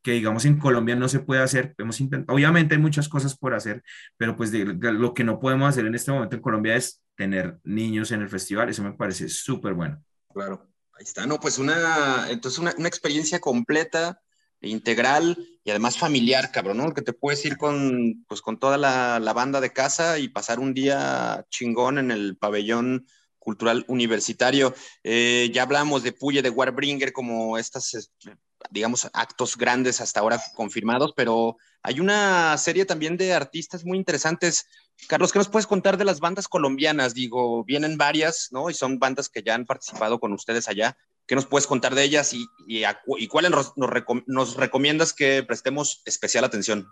que 0.03 0.11
digamos 0.11 0.45
en 0.45 0.59
Colombia 0.59 0.95
no 0.95 1.09
se 1.09 1.19
puede 1.19 1.41
hacer. 1.41 1.73
Hemos 1.77 1.99
intentado, 2.01 2.35
obviamente 2.35 2.75
hay 2.75 2.81
muchas 2.81 3.09
cosas 3.09 3.35
por 3.35 3.53
hacer, 3.53 3.81
pero 4.17 4.35
pues 4.35 4.51
de, 4.51 4.65
de 4.65 4.91
lo 4.91 5.13
que 5.13 5.23
no 5.23 5.39
podemos 5.39 5.69
hacer 5.69 5.85
en 5.85 5.95
este 5.95 6.11
momento 6.11 6.35
en 6.35 6.41
Colombia 6.41 6.75
es 6.75 7.01
tener 7.15 7.57
niños 7.63 8.11
en 8.11 8.21
el 8.21 8.29
festival. 8.29 8.69
Eso 8.69 8.83
me 8.83 8.93
parece 8.93 9.29
súper 9.29 9.73
bueno. 9.73 10.03
Claro. 10.33 10.69
Ahí 10.93 11.03
está, 11.05 11.25
no, 11.25 11.39
pues 11.39 11.57
una, 11.57 12.29
entonces 12.29 12.59
una, 12.59 12.73
una 12.77 12.87
experiencia 12.87 13.39
completa, 13.39 14.21
integral 14.61 15.37
y 15.63 15.71
además 15.71 15.97
familiar, 15.97 16.51
cabrón, 16.51 16.77
¿no? 16.77 16.93
Que 16.93 17.01
te 17.01 17.13
puedes 17.13 17.43
ir 17.45 17.57
con, 17.57 18.23
pues, 18.27 18.41
con 18.41 18.59
toda 18.59 18.77
la, 18.77 19.19
la 19.19 19.33
banda 19.33 19.59
de 19.59 19.73
casa 19.73 20.19
y 20.19 20.29
pasar 20.29 20.59
un 20.59 20.73
día 20.73 21.45
chingón 21.49 21.97
en 21.97 22.11
el 22.11 22.37
pabellón 22.37 23.05
cultural 23.39 23.83
universitario. 23.87 24.73
Eh, 25.03 25.51
ya 25.53 25.63
hablamos 25.63 26.03
de 26.03 26.13
Puye, 26.13 26.41
de 26.41 26.49
Warbringer, 26.49 27.11
como 27.11 27.57
estas, 27.57 27.93
eh, 27.93 28.35
digamos, 28.71 29.09
actos 29.13 29.57
grandes 29.57 30.01
hasta 30.01 30.19
ahora 30.19 30.39
confirmados, 30.55 31.13
pero 31.15 31.57
hay 31.81 31.99
una 31.99 32.57
serie 32.57 32.85
también 32.85 33.17
de 33.17 33.33
artistas 33.33 33.83
muy 33.85 33.97
interesantes. 33.97 34.67
Carlos, 35.07 35.31
¿qué 35.31 35.39
nos 35.39 35.49
puedes 35.49 35.67
contar 35.67 35.97
de 35.97 36.05
las 36.05 36.19
bandas 36.19 36.47
colombianas? 36.47 37.13
Digo, 37.13 37.63
vienen 37.65 37.97
varias, 37.97 38.49
¿no? 38.51 38.69
Y 38.69 38.73
son 38.73 38.99
bandas 38.99 39.29
que 39.29 39.43
ya 39.43 39.55
han 39.55 39.65
participado 39.65 40.19
con 40.19 40.31
ustedes 40.33 40.67
allá. 40.67 40.97
¿Qué 41.27 41.35
nos 41.35 41.45
puedes 41.45 41.67
contar 41.67 41.95
de 41.95 42.03
ellas 42.03 42.33
y, 42.33 42.45
y, 42.67 42.83
y 43.17 43.27
cuáles 43.27 43.51
nos, 43.51 43.73
recom 43.75 44.23
nos, 44.27 44.55
recomiendas 44.55 45.13
que 45.13 45.43
prestemos 45.43 46.01
especial 46.05 46.43
atención? 46.43 46.87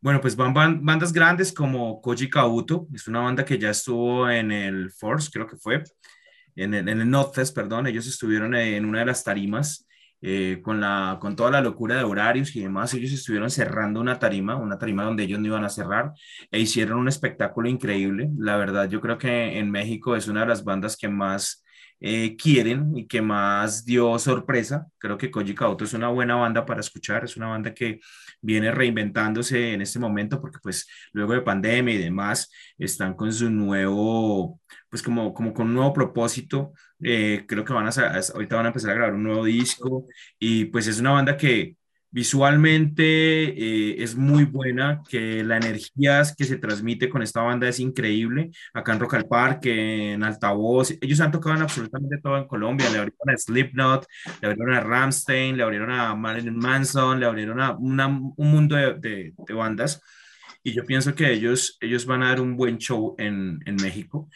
Bueno, 0.00 0.20
pues 0.20 0.34
van, 0.34 0.52
van, 0.52 0.84
bandas 0.84 1.12
grandes 1.12 1.52
como 1.52 2.00
Koji 2.00 2.28
Kauto, 2.28 2.88
es 2.92 3.06
una 3.06 3.20
banda 3.20 3.44
que 3.44 3.58
ya 3.58 3.70
estuvo 3.70 4.28
en 4.28 4.50
el 4.50 4.90
Force, 4.90 5.30
creo 5.32 5.46
que 5.46 5.56
fue, 5.56 5.84
en 6.56 6.74
el, 6.74 6.88
en 6.88 7.00
el 7.00 7.26
perdón, 7.54 7.86
ellos 7.86 8.06
estuvieron 8.06 8.54
en 8.54 8.84
una 8.84 9.00
de 9.00 9.06
las 9.06 9.22
tarimas 9.22 9.86
eh, 10.22 10.60
con, 10.62 10.80
la, 10.80 11.18
con 11.20 11.36
toda 11.36 11.50
la 11.50 11.60
locura 11.60 11.96
de 11.96 12.04
horarios 12.04 12.54
y 12.56 12.60
demás, 12.60 12.94
ellos 12.94 13.12
estuvieron 13.12 13.50
cerrando 13.50 14.00
una 14.00 14.18
tarima, 14.18 14.56
una 14.56 14.78
tarima 14.78 15.04
donde 15.04 15.24
ellos 15.24 15.40
no 15.40 15.48
iban 15.48 15.64
a 15.64 15.68
cerrar, 15.68 16.12
e 16.50 16.60
hicieron 16.60 16.98
un 16.98 17.08
espectáculo 17.08 17.68
increíble. 17.68 18.30
La 18.38 18.56
verdad, 18.56 18.88
yo 18.88 19.00
creo 19.00 19.18
que 19.18 19.58
en 19.58 19.70
México 19.70 20.16
es 20.16 20.28
una 20.28 20.40
de 20.40 20.46
las 20.46 20.64
bandas 20.64 20.96
que 20.96 21.08
más 21.08 21.64
eh, 22.00 22.36
quieren 22.36 22.96
y 22.96 23.06
que 23.06 23.22
más 23.22 23.84
dio 23.84 24.18
sorpresa. 24.18 24.86
Creo 24.98 25.18
que 25.18 25.30
Koji 25.30 25.54
Kauto 25.54 25.84
es 25.84 25.94
una 25.94 26.08
buena 26.08 26.34
banda 26.34 26.66
para 26.66 26.80
escuchar, 26.80 27.24
es 27.24 27.36
una 27.36 27.48
banda 27.48 27.74
que 27.74 28.00
viene 28.42 28.70
reinventándose 28.72 29.72
en 29.72 29.80
este 29.82 29.98
momento 29.98 30.40
porque 30.40 30.58
pues 30.62 30.86
luego 31.12 31.32
de 31.32 31.40
pandemia 31.42 31.94
y 31.94 31.98
demás 31.98 32.50
están 32.76 33.14
con 33.14 33.32
su 33.32 33.48
nuevo, 33.50 34.60
pues 34.90 35.02
como, 35.02 35.32
como 35.32 35.54
con 35.54 35.68
un 35.68 35.74
nuevo 35.74 35.92
propósito. 35.92 36.72
Eh, 37.02 37.44
creo 37.48 37.64
que 37.64 37.72
van 37.72 37.86
a, 37.88 37.90
ahorita 38.34 38.56
van 38.56 38.66
a 38.66 38.68
empezar 38.68 38.90
a 38.90 38.94
grabar 38.94 39.14
un 39.14 39.24
nuevo 39.24 39.44
disco 39.44 40.06
y 40.38 40.66
pues 40.66 40.86
es 40.86 41.00
una 41.00 41.12
banda 41.12 41.36
que 41.36 41.76
visualmente 42.12 43.02
eh, 43.04 44.02
es 44.02 44.14
muy 44.14 44.44
buena, 44.44 45.02
que 45.08 45.42
la 45.42 45.56
energía 45.56 46.22
que 46.36 46.44
se 46.44 46.58
transmite 46.58 47.08
con 47.08 47.22
esta 47.22 47.40
banda 47.40 47.68
es 47.68 47.80
increíble. 47.80 48.50
Acá 48.74 48.92
en 48.92 49.00
Rock 49.00 49.14
al 49.14 49.26
Parque, 49.26 50.12
en 50.12 50.22
Altavoz, 50.22 50.92
ellos 51.00 51.20
han 51.20 51.32
tocado 51.32 51.56
en 51.56 51.62
absolutamente 51.62 52.18
todo 52.22 52.36
en 52.36 52.46
Colombia. 52.46 52.90
Le 52.90 52.98
abrieron 52.98 53.30
a 53.30 53.36
Slipknot, 53.36 54.06
le 54.40 54.48
abrieron 54.48 54.74
a 54.74 54.80
Ramstein, 54.80 55.56
le 55.56 55.62
abrieron 55.62 55.90
a 55.90 56.14
Marilyn 56.14 56.56
Manson, 56.56 57.18
le 57.18 57.26
abrieron 57.26 57.60
a 57.60 57.76
un 57.76 58.34
mundo 58.36 58.76
de, 58.76 58.94
de, 58.94 59.34
de, 59.36 59.54
bandas. 59.54 60.02
Y 60.62 60.72
yo 60.72 60.84
pienso 60.84 61.14
que 61.14 61.32
ellos, 61.32 61.78
ellos 61.80 62.04
van 62.04 62.22
a 62.22 62.28
dar 62.28 62.40
un 62.40 62.56
buen 62.56 62.78
show 62.78 63.16
en, 63.18 63.58
en 63.64 63.76
México. 63.76 64.28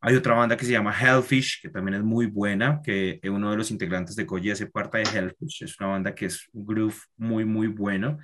Hay 0.00 0.14
otra 0.14 0.34
banda 0.34 0.56
que 0.56 0.64
se 0.64 0.72
llama 0.72 0.94
Hellfish, 0.98 1.60
que 1.62 1.68
también 1.68 1.94
es 1.96 2.02
muy 2.02 2.26
buena, 2.26 2.80
que 2.82 3.18
uno 3.24 3.50
de 3.50 3.56
los 3.56 3.70
integrantes 3.70 4.14
de 4.14 4.26
Koji 4.26 4.50
hace 4.50 4.66
parte 4.66 4.98
de 4.98 5.04
Hellfish. 5.04 5.64
Es 5.64 5.80
una 5.80 5.88
banda 5.90 6.14
que 6.14 6.26
es 6.26 6.46
un 6.52 6.66
groove 6.66 6.96
muy, 7.16 7.44
muy 7.44 7.66
bueno. 7.66 8.18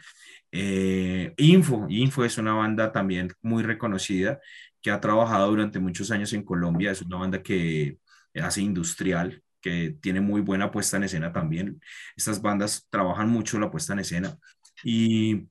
Eh, 0.50 1.32
Info, 1.38 1.86
Info 1.88 2.24
es 2.24 2.38
una 2.38 2.54
banda 2.54 2.92
también 2.92 3.32
muy 3.40 3.62
reconocida, 3.62 4.38
que 4.80 4.90
ha 4.90 5.00
trabajado 5.00 5.48
durante 5.48 5.78
muchos 5.78 6.10
años 6.10 6.32
en 6.32 6.44
Colombia. 6.44 6.90
Es 6.90 7.02
una 7.02 7.16
banda 7.16 7.42
que 7.42 7.98
hace 8.34 8.60
industrial, 8.60 9.42
que 9.60 9.96
tiene 10.00 10.20
muy 10.20 10.40
buena 10.40 10.70
puesta 10.70 10.96
en 10.96 11.04
escena 11.04 11.32
también. 11.32 11.80
Estas 12.16 12.42
bandas 12.42 12.86
trabajan 12.90 13.28
mucho 13.28 13.58
la 13.58 13.70
puesta 13.70 13.92
en 13.94 14.00
escena. 14.00 14.36
Y, 14.84 15.48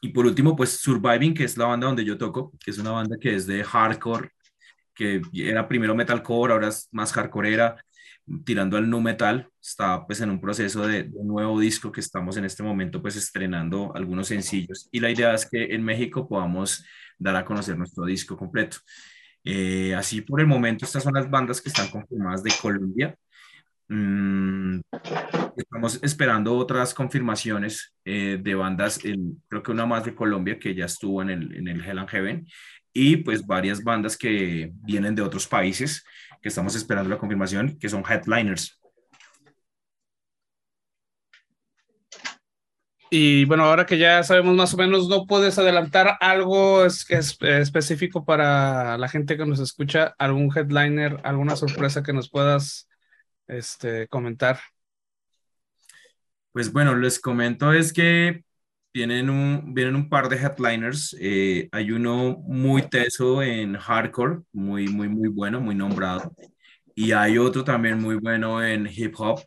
y 0.00 0.08
por 0.08 0.26
último, 0.26 0.56
pues 0.56 0.70
Surviving, 0.78 1.34
que 1.34 1.44
es 1.44 1.56
la 1.56 1.66
banda 1.66 1.86
donde 1.86 2.04
yo 2.04 2.18
toco, 2.18 2.52
que 2.62 2.70
es 2.70 2.78
una 2.78 2.90
banda 2.90 3.16
que 3.20 3.34
es 3.36 3.46
de 3.46 3.62
hardcore, 3.62 4.30
que 4.94 5.22
era 5.34 5.68
primero 5.68 5.94
metalcore, 5.94 6.52
ahora 6.52 6.68
es 6.68 6.88
más 6.92 7.12
hardcoreera, 7.12 7.76
tirando 8.44 8.76
al 8.76 8.88
nu 8.88 9.00
metal. 9.00 9.48
Está 9.60 10.06
pues 10.06 10.20
en 10.20 10.30
un 10.30 10.40
proceso 10.40 10.86
de, 10.86 11.04
de, 11.04 11.18
un 11.18 11.28
nuevo 11.28 11.58
disco 11.60 11.92
que 11.92 12.00
estamos 12.00 12.36
en 12.36 12.44
este 12.44 12.62
momento 12.62 13.00
pues 13.02 13.16
estrenando 13.16 13.92
algunos 13.94 14.28
sencillos. 14.28 14.88
Y 14.92 15.00
la 15.00 15.10
idea 15.10 15.34
es 15.34 15.48
que 15.48 15.74
en 15.74 15.84
México 15.84 16.28
podamos 16.28 16.84
dar 17.18 17.36
a 17.36 17.44
conocer 17.44 17.76
nuestro 17.76 18.04
disco 18.04 18.36
completo. 18.36 18.78
Eh, 19.44 19.94
así 19.94 20.22
por 20.22 20.40
el 20.40 20.46
momento 20.46 20.84
estas 20.86 21.02
son 21.02 21.14
las 21.14 21.28
bandas 21.30 21.60
que 21.60 21.68
están 21.68 21.88
confirmadas 21.90 22.42
de 22.42 22.52
Colombia. 22.60 23.14
Mm, 23.88 24.80
estamos 25.56 26.00
esperando 26.02 26.56
otras 26.56 26.94
confirmaciones 26.94 27.94
eh, 28.04 28.38
de 28.42 28.54
bandas, 28.54 29.04
el- 29.04 29.34
creo 29.48 29.62
que 29.62 29.72
una 29.72 29.84
más 29.86 30.04
de 30.04 30.14
Colombia 30.14 30.58
que 30.58 30.74
ya 30.74 30.86
estuvo 30.86 31.20
en 31.22 31.30
el, 31.30 31.54
en 31.56 31.68
el 31.68 31.84
Hell 31.84 31.98
and 31.98 32.08
Heaven 32.08 32.46
y 32.94 33.18
pues 33.18 33.46
varias 33.46 33.82
bandas 33.84 34.16
que 34.16 34.70
vienen 34.76 35.14
de 35.14 35.22
otros 35.22 35.46
países 35.46 36.04
que 36.40 36.48
estamos 36.48 36.74
esperando 36.76 37.10
la 37.10 37.18
confirmación, 37.18 37.76
que 37.78 37.88
son 37.88 38.04
headliners. 38.08 38.80
Y 43.10 43.44
bueno, 43.44 43.64
ahora 43.64 43.86
que 43.86 43.98
ya 43.98 44.22
sabemos 44.22 44.56
más 44.56 44.74
o 44.74 44.76
menos, 44.76 45.08
¿no 45.08 45.26
puedes 45.26 45.58
adelantar 45.58 46.16
algo 46.20 46.84
es- 46.84 47.08
es- 47.10 47.36
específico 47.40 48.24
para 48.24 48.96
la 48.98 49.08
gente 49.08 49.36
que 49.36 49.46
nos 49.46 49.60
escucha? 49.60 50.14
¿Algún 50.18 50.50
headliner, 50.56 51.20
alguna 51.24 51.56
sorpresa 51.56 52.02
que 52.02 52.12
nos 52.12 52.30
puedas 52.30 52.88
este, 53.46 54.08
comentar? 54.08 54.60
Pues 56.52 56.72
bueno, 56.72 56.94
les 56.94 57.18
comento 57.20 57.72
es 57.72 57.92
que 57.92 58.43
tienen 58.94 59.30
un, 59.30 59.74
vienen 59.74 59.96
un 59.96 60.10
par 60.10 60.30
de 60.30 60.38
headliners. 60.38 61.16
eh, 61.20 61.68
hay 61.72 61.92
uno 61.92 62.38
muy 62.48 62.82
teso 62.84 63.42
en 63.42 63.76
hardcore, 63.76 64.42
muy, 64.54 64.88
muy, 64.88 65.08
muy 65.10 65.28
bueno, 65.30 65.60
muy 65.60 65.76
nombrado. 65.76 66.34
Y 66.94 67.12
hay 67.12 67.38
otro 67.38 67.64
también 67.64 68.00
muy 68.00 68.16
bueno 68.16 68.64
en 68.64 68.88
hip 68.92 69.14
hop. 69.18 69.40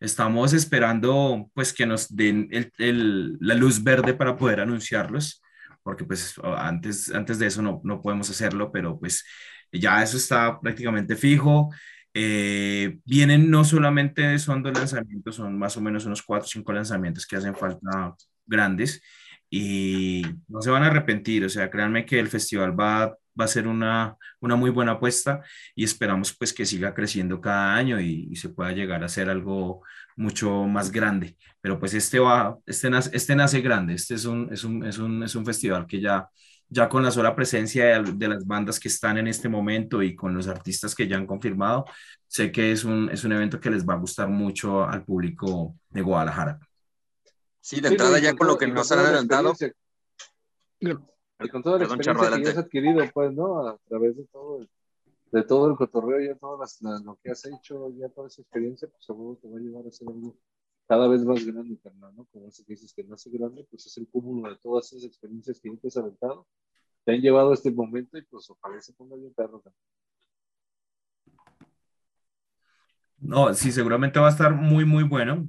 Estamos 0.00 0.52
esperando 0.52 1.50
pues 1.54 1.72
que 1.72 1.86
nos 1.86 2.14
den 2.14 2.48
el- 2.52 2.72
el- 2.78 3.38
la 3.40 3.54
luz 3.54 3.82
verde 3.82 4.14
para 4.14 4.36
poder 4.36 4.60
anunciarlos, 4.60 5.42
porque 5.82 6.04
pues 6.04 6.34
antes, 6.58 7.12
antes 7.14 7.38
de 7.38 7.46
eso 7.46 7.62
no, 7.62 7.80
no 7.84 8.02
podemos 8.02 8.30
hacerlo, 8.30 8.72
pero 8.72 8.98
pues 8.98 9.24
ya 9.72 10.02
eso 10.02 10.16
está 10.18 10.60
prácticamente 10.60 11.16
fijo. 11.16 11.70
Eh, 12.14 12.98
vienen 13.04 13.50
no 13.50 13.64
solamente 13.64 14.38
son 14.38 14.62
dos 14.62 14.74
lanzamientos, 14.74 15.36
son 15.36 15.58
más 15.58 15.76
o 15.76 15.80
menos 15.80 16.06
unos 16.06 16.22
cuatro 16.22 16.46
o 16.46 16.48
cinco 16.48 16.72
lanzamientos 16.72 17.26
que 17.26 17.36
hacen 17.36 17.54
falta 17.56 18.14
grandes 18.46 19.02
y 19.50 20.22
no 20.48 20.60
se 20.62 20.70
van 20.70 20.82
a 20.82 20.86
arrepentir, 20.86 21.44
o 21.44 21.48
sea, 21.48 21.70
créanme 21.70 22.04
que 22.04 22.18
el 22.18 22.28
festival 22.28 22.78
va, 22.78 23.16
va 23.38 23.44
a 23.44 23.48
ser 23.48 23.68
una, 23.68 24.16
una 24.40 24.56
muy 24.56 24.70
buena 24.70 24.92
apuesta 24.92 25.42
y 25.74 25.84
esperamos 25.84 26.34
pues 26.36 26.52
que 26.52 26.66
siga 26.66 26.94
creciendo 26.94 27.40
cada 27.40 27.74
año 27.74 28.00
y, 28.00 28.34
se 28.36 28.48
pueda 28.48 28.72
llegar 28.72 29.04
a 29.04 29.08
ser 29.08 29.30
algo 29.30 29.82
mucho 30.16 30.64
más 30.64 30.90
grande. 30.90 31.36
Pero 31.60 31.78
pues 31.78 31.94
este 31.94 32.18
va, 32.18 32.58
este 32.66 32.90
este 33.12 33.36
nace 33.36 33.60
grande, 33.60 33.94
este 33.94 34.14
es 34.14 34.24
un, 34.24 34.52
es 34.52 34.64
un, 34.64 34.84
es 34.84 34.98
un, 34.98 35.22
es 35.22 35.34
un 35.34 35.46
festival 35.46 35.86
que 35.86 36.00
ya, 36.00 36.28
ya 36.68 36.88
con 36.88 37.04
la 37.04 37.10
sola 37.10 37.34
presencia 37.36 38.02
de, 38.02 38.12
de 38.12 38.28
las 38.28 38.44
bandas 38.46 38.80
que 38.80 38.88
están 38.88 39.18
en 39.18 39.28
este 39.28 39.48
momento 39.48 40.02
y 40.02 40.16
con 40.16 40.34
los 40.34 40.48
artistas 40.48 40.94
que 40.94 41.06
ya 41.06 41.16
han 41.16 41.26
confirmado, 41.26 41.84
sé 42.26 42.50
que 42.50 42.72
es 42.72 42.84
un, 42.84 43.08
es 43.10 43.24
un 43.24 43.32
evento 43.32 43.60
que 43.60 43.70
les 43.70 43.86
va 43.86 43.94
a 43.94 43.98
gustar 43.98 44.28
mucho 44.28 44.84
al 44.84 45.04
público 45.04 45.76
de 45.90 46.02
Guadalajara. 46.02 46.58
Sí, 47.64 47.80
de 47.80 47.88
Sí, 47.88 47.94
entrada 47.94 48.18
ya 48.18 48.34
con 48.36 48.46
lo 48.46 48.52
todo- 48.52 48.58
que 48.58 48.66
nos 48.66 48.92
han 48.92 48.98
adelantado, 48.98 49.48
experiencia- 49.52 49.80
Y 51.40 51.48
con 51.48 51.62
toda 51.62 51.78
la 51.78 51.84
Perdón, 51.84 52.00
Charro, 52.00 52.20
experiencia 52.20 52.52
que 52.52 52.58
has 52.58 52.64
adquirido, 52.66 53.04
pues, 53.14 53.32
¿no? 53.32 53.66
A 53.68 53.78
través 53.88 54.16
de 54.18 54.24
todo 54.26 54.58
el, 54.58 54.68
de 55.32 55.42
todo 55.44 55.70
el 55.70 55.76
cotorreo, 55.76 56.20
ya 56.20 56.38
todas 56.38 56.78
las, 56.82 57.02
lo 57.02 57.16
que 57.22 57.30
has 57.30 57.42
hecho, 57.46 57.88
ya 57.96 58.10
toda 58.10 58.28
esa 58.28 58.42
experiencia, 58.42 58.86
pues 58.88 59.02
seguro 59.02 59.38
te 59.40 59.48
va 59.48 59.56
a 59.56 59.60
llevar 59.62 59.86
a 59.86 59.90
ser 59.90 60.08
algo 60.08 60.36
cada 60.86 61.08
vez 61.08 61.24
más 61.24 61.42
grande, 61.42 61.78
carnal, 61.82 62.14
¿no? 62.14 62.26
Como 62.26 62.48
ese 62.48 62.64
que 62.66 62.74
dices 62.74 62.92
que 62.92 63.02
no 63.02 63.14
hace 63.14 63.30
grande, 63.30 63.66
pues 63.70 63.86
es 63.86 63.96
el 63.96 64.06
cúmulo 64.08 64.50
de 64.50 64.58
todas 64.58 64.92
esas 64.92 65.04
experiencias 65.04 65.58
que 65.58 65.70
ya 65.72 65.80
te 65.80 65.88
has 65.88 65.96
aventado, 65.96 66.46
te 67.06 67.12
han 67.14 67.20
llevado 67.22 67.50
a 67.52 67.54
este 67.54 67.70
momento 67.70 68.18
y 68.18 68.22
pues 68.26 68.48
ojalá 68.50 68.78
se 68.82 68.92
ponga 68.92 69.16
bien 69.16 69.32
perro, 69.32 69.62
carnal. 69.62 69.80
No, 73.20 73.54
sí, 73.54 73.72
seguramente 73.72 74.20
va 74.20 74.26
a 74.26 74.30
estar 74.32 74.52
muy, 74.54 74.84
muy 74.84 75.02
bueno. 75.04 75.48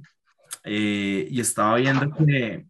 Eh, 0.66 1.28
y 1.30 1.40
estaba 1.40 1.76
viendo 1.76 2.10
que, 2.10 2.66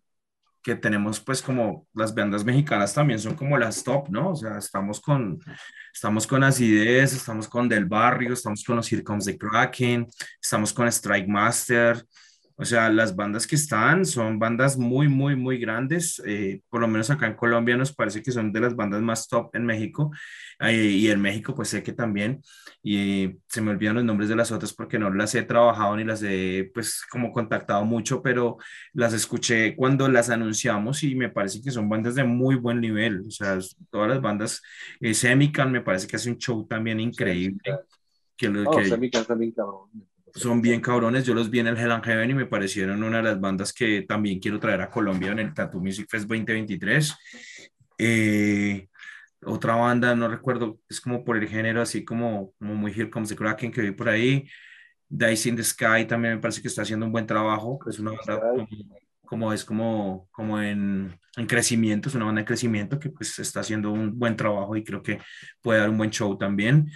que 0.62 0.74
tenemos 0.74 1.18
pues 1.20 1.40
como 1.40 1.86
las 1.94 2.14
bandas 2.14 2.44
mexicanas 2.44 2.92
también 2.92 3.18
son 3.18 3.34
como 3.34 3.56
las 3.56 3.82
top, 3.82 4.10
¿no? 4.10 4.30
O 4.30 4.36
sea, 4.36 4.58
estamos 4.58 5.00
con, 5.00 5.38
estamos 5.94 6.26
con 6.26 6.44
Acidez, 6.44 7.14
estamos 7.14 7.48
con 7.48 7.68
Del 7.68 7.86
Barrio, 7.86 8.34
estamos 8.34 8.62
con 8.62 8.76
los 8.76 8.92
Here 8.92 9.02
Comes 9.02 9.24
the 9.24 9.38
Kraken, 9.38 10.06
estamos 10.42 10.72
con 10.72 10.88
Strike 10.88 11.28
Master. 11.28 12.04
O 12.58 12.64
sea, 12.64 12.88
las 12.88 13.14
bandas 13.14 13.46
que 13.46 13.54
están 13.54 14.06
son 14.06 14.38
bandas 14.38 14.78
muy, 14.78 15.08
muy, 15.08 15.36
muy 15.36 15.58
grandes. 15.58 16.22
eh, 16.24 16.62
por 16.70 16.80
lo 16.80 16.88
menos 16.88 17.10
acá 17.10 17.26
en 17.26 17.34
Colombia 17.34 17.76
nos 17.76 17.94
parece 17.94 18.22
que 18.22 18.32
son 18.32 18.50
de 18.50 18.60
las 18.60 18.74
bandas 18.74 19.02
más 19.02 19.28
top 19.28 19.54
en 19.54 19.66
México. 19.66 20.10
eh, 20.60 20.72
y 20.86 21.10
en 21.10 21.20
México 21.20 21.54
pues 21.54 21.68
sé 21.68 21.82
que 21.82 21.92
también. 21.92 22.40
Y 22.82 23.36
se 23.48 23.60
me 23.60 23.72
olvidan 23.72 23.96
los 23.96 24.04
nombres 24.04 24.30
de 24.30 24.36
las 24.36 24.52
otras 24.52 24.72
porque 24.72 24.98
no 24.98 25.10
las 25.10 25.34
he 25.34 25.42
trabajado 25.42 25.96
ni 25.96 26.04
las 26.04 26.22
he 26.22 26.70
pues 26.72 27.04
como 27.10 27.30
contactado 27.30 27.84
mucho, 27.84 28.22
pero 28.22 28.56
las 28.94 29.12
escuché 29.12 29.76
cuando 29.76 30.08
las 30.08 30.30
anunciamos 30.30 31.02
y 31.02 31.14
me 31.14 31.28
parece 31.28 31.60
que 31.60 31.70
son 31.70 31.88
bandas 31.90 32.14
de 32.14 32.24
muy 32.24 32.54
buen 32.56 32.80
nivel. 32.80 33.20
O 33.26 33.30
sea, 33.30 33.58
todas 33.90 34.08
las 34.08 34.22
bandas, 34.22 34.62
eh, 35.00 35.12
Semican 35.14 35.70
me 35.70 35.82
parece 35.82 36.06
que 36.06 36.16
hace 36.16 36.30
un 36.30 36.38
show 36.38 36.66
también 36.66 37.00
increíble. 37.00 37.60
Que, 38.36 38.48
lo, 38.48 38.62
No, 38.62 38.70
que 38.70 38.78
o 38.78 38.84
sea, 38.84 38.96
mi 38.96 39.10
cantan 39.10 39.38
bien 39.38 39.52
cabrón. 39.52 39.90
Son 40.36 40.60
bien 40.62 40.80
cabrones. 40.80 41.24
Yo 41.24 41.34
los 41.34 41.50
vi 41.50 41.58
en 41.60 41.66
el 41.66 41.76
Hell 41.76 41.90
and 41.90 42.04
Heaven 42.04 42.30
y 42.30 42.34
me 42.34 42.46
parecieron 42.46 43.02
una 43.02 43.16
de 43.18 43.22
las 43.24 43.40
bandas 43.40 43.72
que 43.72 44.02
también 44.02 44.38
quiero 44.38 44.60
traer 44.60 44.80
a 44.82 44.90
Colombia 44.90 45.32
en 45.32 45.38
el 45.40 45.54
Tattoo 45.54 45.80
Music 45.80 46.06
Fest 46.08 46.28
2023. 46.28 47.14
Eh, 47.98 48.88
otra 49.44 49.76
banda, 49.76 50.14
no 50.14 50.28
recuerdo, 50.28 50.78
es 50.88 51.00
como 51.00 51.24
por 51.24 51.36
el 51.36 51.48
género, 51.48 51.80
así 51.82 52.04
como, 52.04 52.52
como 52.58 52.74
muy 52.74 52.92
Here 52.92 53.10
Comes 53.10 53.28
the 53.30 53.36
Kraken 53.36 53.70
que 53.72 53.80
vi 53.82 53.90
por 53.92 54.08
ahí. 54.08 54.48
Dice 55.08 55.48
in 55.48 55.56
the 55.56 55.62
Sky 55.64 56.04
también 56.06 56.34
me 56.34 56.40
parece 56.40 56.60
que 56.60 56.68
está 56.68 56.82
haciendo 56.82 57.06
un 57.06 57.12
buen 57.12 57.26
trabajo. 57.26 57.78
Es 57.88 57.98
una 57.98 58.12
banda 58.12 58.40
como, 58.40 58.66
como 59.24 59.52
es 59.52 59.64
como, 59.64 60.28
como 60.32 60.60
en, 60.60 61.18
en 61.36 61.46
crecimiento, 61.46 62.08
es 62.08 62.14
una 62.14 62.24
banda 62.26 62.40
de 62.40 62.44
crecimiento 62.46 62.98
que 62.98 63.10
pues 63.10 63.38
está 63.38 63.60
haciendo 63.60 63.92
un 63.92 64.18
buen 64.18 64.36
trabajo 64.36 64.76
y 64.76 64.82
creo 64.84 65.02
que 65.02 65.20
puede 65.62 65.80
dar 65.80 65.90
un 65.90 65.98
buen 65.98 66.10
show 66.10 66.36
también. 66.36 66.90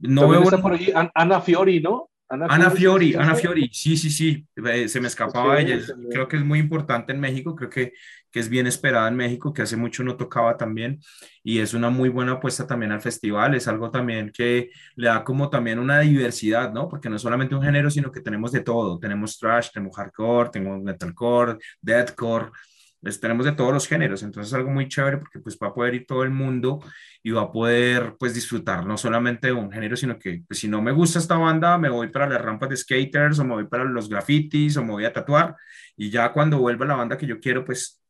No 0.00 0.22
También 0.22 0.40
veo 0.40 0.50
está 0.50 0.62
por 0.62 0.72
ahí 0.72 0.90
An- 0.94 1.10
Ana 1.14 1.40
Fiori, 1.40 1.80
¿no? 1.80 2.09
Ana 2.30 2.70
Fiori, 2.70 3.10
¿sí 3.10 3.18
Ana? 3.18 3.34
Fiori, 3.34 3.70
sí, 3.72 3.96
sí, 3.96 4.08
sí, 4.08 4.46
eh, 4.64 4.88
se 4.88 5.00
me 5.00 5.08
escapaba 5.08 5.58
ella, 5.60 5.84
también. 5.84 6.12
creo 6.12 6.28
que 6.28 6.36
es 6.36 6.44
muy 6.44 6.60
importante 6.60 7.12
en 7.12 7.18
México, 7.18 7.56
creo 7.56 7.68
que, 7.68 7.92
que 8.30 8.38
es 8.38 8.48
bien 8.48 8.68
esperada 8.68 9.08
en 9.08 9.16
México, 9.16 9.52
que 9.52 9.62
hace 9.62 9.76
mucho 9.76 10.04
no 10.04 10.16
tocaba 10.16 10.56
también, 10.56 11.00
y 11.42 11.58
es 11.58 11.74
una 11.74 11.90
muy 11.90 12.08
buena 12.08 12.32
apuesta 12.32 12.68
también 12.68 12.92
al 12.92 13.00
festival, 13.00 13.56
es 13.56 13.66
algo 13.66 13.90
también 13.90 14.30
que 14.32 14.70
le 14.94 15.08
da 15.08 15.24
como 15.24 15.50
también 15.50 15.80
una 15.80 15.98
diversidad, 16.00 16.72
¿no? 16.72 16.88
Porque 16.88 17.08
no 17.10 17.16
es 17.16 17.22
solamente 17.22 17.56
un 17.56 17.62
género, 17.64 17.90
sino 17.90 18.12
que 18.12 18.20
tenemos 18.20 18.52
de 18.52 18.60
todo, 18.60 19.00
tenemos 19.00 19.36
trash, 19.36 19.70
tenemos 19.72 19.96
hardcore, 19.96 20.50
tenemos 20.50 20.80
metalcore, 20.82 21.58
deathcore, 21.80 22.52
pues, 23.00 23.20
tenemos 23.20 23.46
de 23.46 23.52
todos 23.52 23.72
los 23.72 23.86
géneros, 23.88 24.22
entonces 24.22 24.52
es 24.52 24.54
algo 24.54 24.70
muy 24.70 24.88
chévere 24.88 25.18
porque 25.18 25.38
pues 25.38 25.58
va 25.62 25.68
a 25.68 25.74
poder 25.74 25.94
ir 25.94 26.06
todo 26.06 26.22
el 26.22 26.30
mundo 26.30 26.80
y 27.22 27.30
va 27.30 27.42
a 27.42 27.52
poder 27.52 28.16
pues 28.18 28.34
disfrutar 28.34 28.86
no 28.86 28.96
solamente 28.96 29.48
de 29.48 29.52
un 29.52 29.70
género, 29.70 29.96
sino 29.96 30.18
que 30.18 30.42
pues, 30.46 30.60
si 30.60 30.68
no 30.68 30.82
me 30.82 30.92
gusta 30.92 31.18
esta 31.18 31.36
banda, 31.36 31.78
me 31.78 31.88
voy 31.88 32.08
para 32.08 32.28
las 32.28 32.42
rampas 32.42 32.68
de 32.68 32.76
skaters 32.76 33.38
o 33.38 33.44
me 33.44 33.54
voy 33.54 33.66
para 33.66 33.84
los 33.84 34.08
grafitis 34.08 34.76
o 34.76 34.84
me 34.84 34.92
voy 34.92 35.04
a 35.04 35.12
tatuar 35.12 35.56
y 35.96 36.10
ya 36.10 36.32
cuando 36.32 36.58
vuelva 36.58 36.86
la 36.86 36.96
banda 36.96 37.16
que 37.16 37.26
yo 37.26 37.40
quiero, 37.40 37.64
pues 37.64 38.00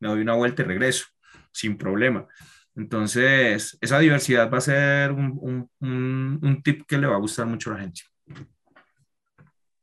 me 0.00 0.08
doy 0.08 0.20
una 0.20 0.34
vuelta 0.34 0.62
y 0.62 0.66
regreso 0.66 1.06
sin 1.52 1.78
problema. 1.78 2.26
Entonces, 2.76 3.78
esa 3.80 3.98
diversidad 4.00 4.50
va 4.50 4.58
a 4.58 4.60
ser 4.60 5.12
un, 5.12 5.38
un, 5.40 5.70
un, 5.80 6.40
un 6.42 6.62
tip 6.62 6.84
que 6.86 6.98
le 6.98 7.06
va 7.06 7.14
a 7.14 7.20
gustar 7.20 7.46
mucho 7.46 7.70
a 7.70 7.74
la 7.74 7.80
gente. 7.80 8.02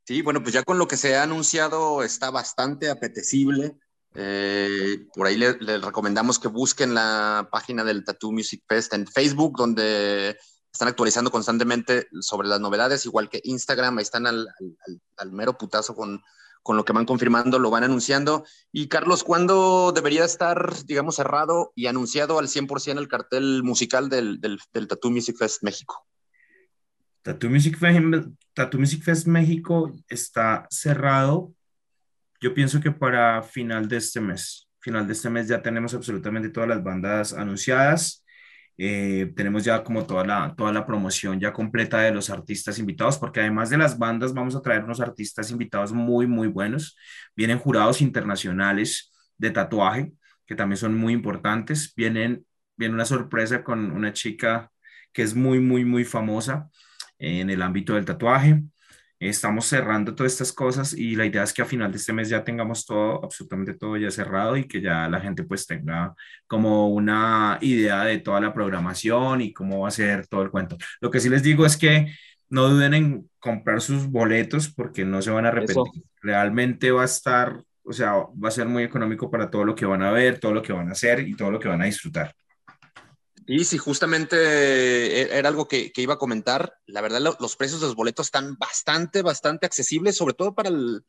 Sí, 0.04 0.22
bueno, 0.22 0.42
pues 0.42 0.54
ya 0.54 0.64
con 0.64 0.78
lo 0.78 0.88
que 0.88 0.98
se 0.98 1.16
ha 1.16 1.24
anunciado 1.24 2.04
está 2.04 2.32
bastante 2.32 2.90
apetecible. 2.90 3.78
Eh, 4.14 5.06
por 5.14 5.28
ahí 5.28 5.38
les 5.38 5.62
le 5.62 5.78
recomendamos 5.78 6.38
que 6.38 6.50
busquen 6.50 6.94
la 6.94 7.48
página 7.52 7.84
del 7.84 8.04
Tattoo 8.04 8.32
Music 8.32 8.64
Fest 8.68 8.94
en 8.94 9.08
Facebook, 9.08 9.58
donde 9.58 10.38
están 10.72 10.88
actualizando 10.88 11.32
constantemente 11.32 12.08
sobre 12.22 12.48
las 12.48 12.60
novedades, 12.60 13.06
igual 13.06 13.30
que 13.30 13.42
Instagram, 13.44 13.98
ahí 13.98 14.04
están 14.04 14.26
al, 14.28 14.48
mero 15.32 15.58
putazo 15.58 15.96
con, 15.96 16.22
con, 16.64 16.78
lo 16.78 16.86
que 16.86 16.94
van 16.94 17.06
confirmando, 17.06 17.60
lo 17.60 17.70
van 17.70 17.84
anunciando. 17.84 18.46
Y 18.72 18.88
Carlos, 18.88 19.24
¿cuándo 19.24 19.92
debería 19.94 20.26
estar, 20.26 20.86
digamos, 20.86 21.16
cerrado 21.16 21.72
y 21.76 21.88
anunciado 21.88 22.40
al 22.40 22.48
100% 22.48 22.98
el 22.98 23.08
cartel 23.08 23.64
musical 23.64 24.10
del, 24.10 24.40
del, 24.40 24.60
del 24.74 24.88
Tattoo 24.88 25.12
Music 25.12 25.38
Fest 25.38 25.64
México? 25.64 26.06
Tattoo 27.22 27.50
Music, 27.50 27.78
Fest, 27.78 28.00
Tattoo 28.54 28.80
Music 28.80 29.04
Fest 29.04 29.28
México 29.28 29.92
está 30.08 30.68
cerrado 30.72 31.54
yo 32.42 32.54
pienso 32.56 32.82
que 32.82 32.92
para 32.92 33.44
final 33.44 33.88
de 33.88 33.98
este 33.98 34.20
mes, 34.20 34.68
final 34.80 35.06
de 35.06 35.14
este 35.14 35.30
mes 35.30 35.48
ya 35.48 35.62
tenemos 35.62 35.94
absolutamente 35.94 36.50
todas 36.50 36.68
las 36.68 36.84
bandas 36.84 37.34
anunciadas. 37.34 38.26
Eh, 38.78 39.32
tenemos 39.36 39.64
ya 39.64 39.84
como 39.84 40.08
toda 40.08 40.26
la, 40.26 40.56
toda 40.58 40.74
la 40.74 40.88
promoción 40.88 41.40
ya 41.40 41.54
completa 41.54 42.00
de 42.00 42.12
los 42.12 42.32
artistas 42.32 42.80
invitados, 42.80 43.20
porque 43.20 43.42
además 43.42 43.70
de 43.70 43.78
las 43.78 44.00
bandas 44.00 44.34
vamos 44.34 44.56
a 44.56 44.62
traer 44.62 44.84
unos 44.84 45.00
artistas 45.00 45.52
invitados 45.52 45.94
muy, 45.94 46.26
muy 46.26 46.48
buenos. 46.48 46.98
Vienen 47.36 47.60
jurados 47.60 48.02
internacionales 48.02 49.12
de 49.38 49.52
tatuaje, 49.52 50.12
que 50.48 50.56
también 50.56 50.78
son 50.78 50.98
muy 50.98 51.14
importantes. 51.14 51.94
Vienen, 51.96 52.44
viene 52.76 52.96
una 52.96 53.06
sorpresa 53.06 53.64
con 53.64 53.92
una 53.92 54.14
chica 54.14 54.72
que 55.14 55.22
es 55.22 55.36
muy, 55.36 55.60
muy, 55.60 55.86
muy 55.86 56.06
famosa 56.06 56.70
en 57.20 57.52
el 57.52 57.62
ámbito 57.62 57.94
del 57.94 58.06
tatuaje. 58.06 58.64
Estamos 59.30 59.68
cerrando 59.68 60.16
todas 60.16 60.32
estas 60.32 60.52
cosas 60.52 60.94
y 60.94 61.16
la 61.16 61.28
idea 61.28 61.44
es 61.44 61.54
que 61.54 61.62
a 61.62 61.66
final 61.66 61.92
de 61.92 61.98
este 62.00 62.12
mes 62.12 62.28
ya 62.28 62.44
tengamos 62.44 62.88
todo, 62.88 63.24
absolutamente 63.24 63.76
todo 63.76 63.96
ya 63.96 64.10
cerrado 64.10 64.58
y 64.58 64.64
que 64.68 64.82
ya 64.82 65.08
la 65.08 65.22
gente 65.22 65.44
pues 65.44 65.68
tenga 65.68 66.16
como 66.48 66.90
una 66.90 67.60
idea 67.62 68.04
de 68.04 68.18
toda 68.18 68.42
la 68.42 68.52
programación 68.52 69.42
y 69.42 69.54
cómo 69.54 69.82
va 69.82 69.90
a 69.90 69.92
ser 69.92 70.26
todo 70.26 70.42
el 70.42 70.50
cuento. 70.50 70.76
Lo 71.02 71.12
que 71.12 71.20
sí 71.20 71.30
les 71.30 71.44
digo 71.44 71.68
es 71.68 71.78
que 71.78 72.12
no 72.50 72.68
duden 72.68 72.96
en 72.96 73.30
comprar 73.38 73.82
sus 73.82 74.08
boletos 74.08 74.74
porque 74.74 75.06
no 75.06 75.22
se 75.22 75.30
van 75.30 75.46
a 75.46 75.50
arrepentir. 75.50 76.04
Realmente 76.24 76.90
va 76.90 77.04
a 77.04 77.06
estar, 77.06 77.62
o 77.84 77.94
sea, 77.94 78.14
va 78.14 78.48
a 78.48 78.52
ser 78.52 78.68
muy 78.68 78.82
económico 78.82 79.30
para 79.30 79.52
todo 79.52 79.66
lo 79.66 79.76
que 79.76 79.86
van 79.86 80.02
a 80.02 80.10
ver, 80.10 80.40
todo 80.40 80.52
lo 80.52 80.64
que 80.64 80.74
van 80.74 80.90
a 80.90 80.94
hacer 80.94 81.20
y 81.28 81.36
todo 81.36 81.52
lo 81.52 81.60
que 81.60 81.68
van 81.68 81.84
a 81.84 81.86
disfrutar. 81.86 82.34
Y 83.48 83.66
sí, 83.66 83.78
justamente 83.78 84.36
eh, 84.38 85.38
era 85.38 85.50
algo 85.50 85.68
que, 85.68 85.92
que 85.92 86.02
iba 86.02 86.14
a 86.14 86.18
comentar. 86.18 86.74
La 86.86 87.02
verdad, 87.02 87.20
lo- 87.22 87.38
los 87.40 87.56
precios 87.56 87.82
de 87.82 87.88
los 87.88 87.96
boletos 87.96 88.28
están 88.28 88.56
bastante, 88.58 89.22
bastante 89.24 89.66
accesibles, 89.66 90.16
sobre 90.16 90.36
todo 90.36 90.54
para 90.54 90.70
el, 90.70 91.04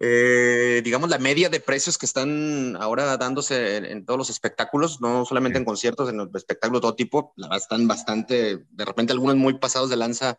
eh, 0.00 0.82
digamos, 0.84 1.10
la 1.10 1.18
media 1.18 1.48
de 1.50 1.60
precios 1.60 1.98
que 1.98 2.06
están 2.06 2.76
ahora 2.80 3.16
dándose 3.18 3.76
en, 3.78 3.86
en 3.86 4.06
todos 4.06 4.18
los 4.18 4.30
espectáculos, 4.30 5.00
no 5.00 5.24
solamente 5.26 5.58
en 5.58 5.64
conciertos, 5.66 6.10
en 6.10 6.18
los 6.18 6.28
espectáculos 6.34 6.80
de 6.80 6.84
todo 6.84 6.96
tipo. 6.96 7.32
La 7.36 7.48
verdad, 7.48 7.62
están 7.62 7.88
bastante, 7.88 8.64
de 8.70 8.84
repente, 8.84 9.12
algunos 9.12 9.36
muy 9.36 9.58
pasados 9.58 9.90
de 9.90 9.96
lanza 9.96 10.38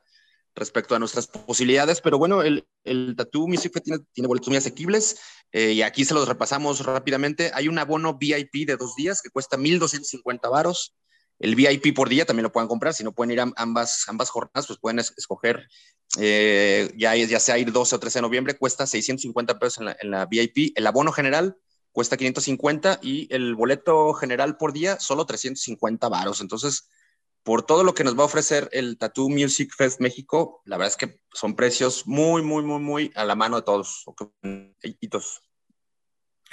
respecto 0.56 0.96
a 0.96 1.00
nuestras 1.00 1.28
posibilidades, 1.28 2.02
pero 2.02 2.18
bueno, 2.18 2.42
el, 2.42 2.68
el 2.84 3.16
Tattoo 3.16 3.48
Music 3.48 3.72
tiene, 3.84 4.00
tiene 4.14 4.28
boletos 4.28 4.50
muy 4.50 4.58
asequibles 4.58 5.20
eh, 5.52 5.72
y 5.74 5.82
aquí 5.84 6.06
se 6.06 6.14
los 6.14 6.28
repasamos 6.28 6.86
rápidamente. 6.86 7.52
Hay 7.54 7.68
un 7.68 7.78
abono 7.80 8.18
VIP 8.20 8.66
de 8.66 8.78
dos 8.78 8.96
días 8.96 9.22
que 9.22 9.30
cuesta 9.30 9.58
1.250 9.58 10.50
varos. 10.50 10.96
El 11.40 11.56
VIP 11.56 11.94
por 11.94 12.10
día 12.10 12.26
también 12.26 12.44
lo 12.44 12.52
pueden 12.52 12.68
comprar, 12.68 12.94
si 12.94 13.04
no 13.04 13.14
pueden 13.14 13.32
ir 13.32 13.40
a 13.42 13.52
ambas, 13.56 14.06
ambas 14.08 14.30
jornadas, 14.30 14.68
pues 14.68 14.80
pueden 14.80 15.00
es- 15.00 15.14
escoger, 15.18 15.68
eh, 16.20 16.92
ya, 16.98 17.16
ya 17.16 17.40
sea 17.40 17.58
ir 17.58 17.72
12 17.72 17.96
o 17.96 18.00
13 18.00 18.20
de 18.20 18.24
noviembre, 18.24 18.58
cuesta 18.58 18.86
650 18.86 19.60
pesos 19.60 19.80
en 19.80 19.86
la, 19.86 19.98
en 20.00 20.12
la 20.12 20.26
VIP. 20.26 20.74
El 20.76 20.88
abono 20.88 21.12
general 21.12 21.58
cuesta 21.92 22.18
550 22.18 23.00
y 23.02 23.28
el 23.34 23.56
boleto 23.56 24.14
general 24.14 24.58
por 24.58 24.74
día 24.74 25.00
solo 25.00 25.26
350 25.26 26.10
varos. 26.10 26.42
Entonces, 26.42 26.90
por 27.44 27.64
todo 27.64 27.84
lo 27.84 27.94
que 27.94 28.04
nos 28.04 28.18
va 28.18 28.24
a 28.24 28.26
ofrecer 28.26 28.70
el 28.72 28.98
Tattoo 28.98 29.30
Music 29.30 29.74
Fest 29.76 30.02
México, 30.02 30.62
la 30.66 30.78
verdad 30.78 30.94
es 30.94 30.98
que 30.98 31.22
son 31.34 31.56
precios 31.56 32.06
muy, 32.06 32.42
muy, 32.44 32.64
muy, 32.64 32.80
muy 32.80 33.12
a 33.16 33.26
la 33.26 33.36
mano 33.36 33.56
de 33.58 33.62
todos. 33.64 34.06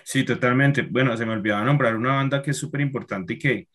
Sí, 0.05 0.25
totalmente. 0.25 0.83
Bueno, 0.83 1.17
se 1.17 1.27
me 1.27 1.33
olvidaba 1.33 1.65
nombrar 1.65 1.97
una 1.97 2.15
banda 2.17 2.43
que 2.43 2.53
es 2.53 2.57
súper 2.57 2.81
importante 2.81 3.35
y 3.35 3.39
que, 3.39 3.69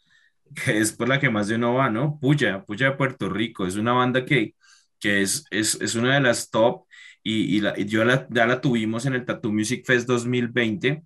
que 0.55 0.79
es 0.79 0.91
por 0.93 1.07
la 1.09 1.19
que 1.19 1.29
más 1.29 1.47
de 1.47 1.55
uno 1.55 1.73
va, 1.75 1.89
¿no? 1.89 2.19
Puya, 2.19 2.63
Puya 2.65 2.91
de 2.91 2.95
Puerto 2.97 3.29
Rico. 3.29 3.65
Es 3.65 3.75
una 3.75 3.93
banda 3.93 4.25
que, 4.25 4.55
que 4.99 5.21
es, 5.21 5.45
es, 5.51 5.75
es 5.81 5.95
una 5.95 6.15
de 6.15 6.21
las 6.21 6.49
top 6.51 6.85
y, 7.23 7.57
y, 7.57 7.61
la, 7.61 7.73
y 7.79 7.85
yo 7.85 8.03
la, 8.03 8.27
ya 8.29 8.45
la 8.47 8.61
tuvimos 8.61 9.05
en 9.05 9.13
el 9.15 9.25
Tattoo 9.25 9.51
Music 9.51 9.85
Fest 9.85 10.07
2020, 10.07 11.03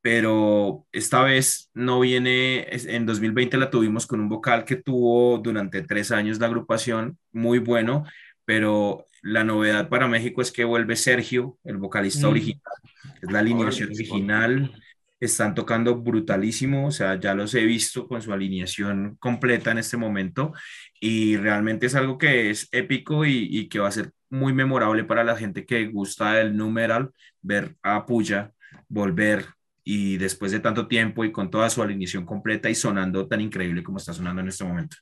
pero 0.00 0.86
esta 0.92 1.22
vez 1.22 1.70
no 1.74 2.00
viene, 2.00 2.66
en 2.70 3.06
2020 3.06 3.56
la 3.56 3.70
tuvimos 3.70 4.06
con 4.06 4.20
un 4.20 4.28
vocal 4.28 4.64
que 4.64 4.76
tuvo 4.76 5.38
durante 5.38 5.82
tres 5.82 6.10
años 6.10 6.38
la 6.40 6.46
agrupación, 6.46 7.18
muy 7.32 7.58
bueno, 7.60 8.04
pero 8.44 9.06
la 9.22 9.44
novedad 9.44 9.88
para 9.88 10.08
México 10.08 10.42
es 10.42 10.50
que 10.52 10.64
vuelve 10.64 10.96
Sergio, 10.96 11.58
el 11.64 11.76
vocalista 11.78 12.26
Mm. 12.28 12.30
original, 12.30 12.62
es 13.22 13.30
la 13.30 13.38
alineación 13.40 13.90
original, 13.90 14.72
están 15.24 15.54
tocando 15.54 15.96
brutalísimo, 15.96 16.88
o 16.88 16.90
sea, 16.90 17.18
ya 17.18 17.32
los 17.34 17.54
he 17.54 17.64
visto 17.64 18.08
con 18.08 18.20
su 18.20 18.32
alineación 18.32 19.16
completa 19.20 19.70
en 19.70 19.78
este 19.78 19.96
momento 19.96 20.52
y 21.00 21.36
realmente 21.36 21.86
es 21.86 21.94
algo 21.94 22.18
que 22.18 22.50
es 22.50 22.68
épico 22.72 23.24
y, 23.24 23.68
que 23.68 23.78
va 23.78 23.86
a 23.86 23.92
ser 23.92 24.10
muy 24.30 24.52
memorable 24.52 25.04
para 25.04 25.22
la 25.22 25.36
gente 25.36 25.64
que 25.64 25.86
gusta 25.86 26.34
del 26.34 26.56
numeral, 26.56 27.10
ver 27.40 27.76
a 27.82 28.04
Puya 28.04 28.52
volver 28.88 29.46
y 29.84 30.16
después 30.16 30.50
de 30.50 30.60
tanto 30.60 30.88
tiempo 30.88 31.24
y 31.24 31.30
con 31.30 31.50
toda 31.50 31.70
su 31.70 31.82
alineación 31.82 32.26
completa 32.26 32.68
y 32.68 32.74
sonando 32.74 33.28
tan 33.28 33.40
increíble 33.40 33.84
como 33.84 33.98
está 33.98 34.12
sonando 34.12 34.42
en 34.42 34.48
este 34.48 34.64
momento. 34.64 34.96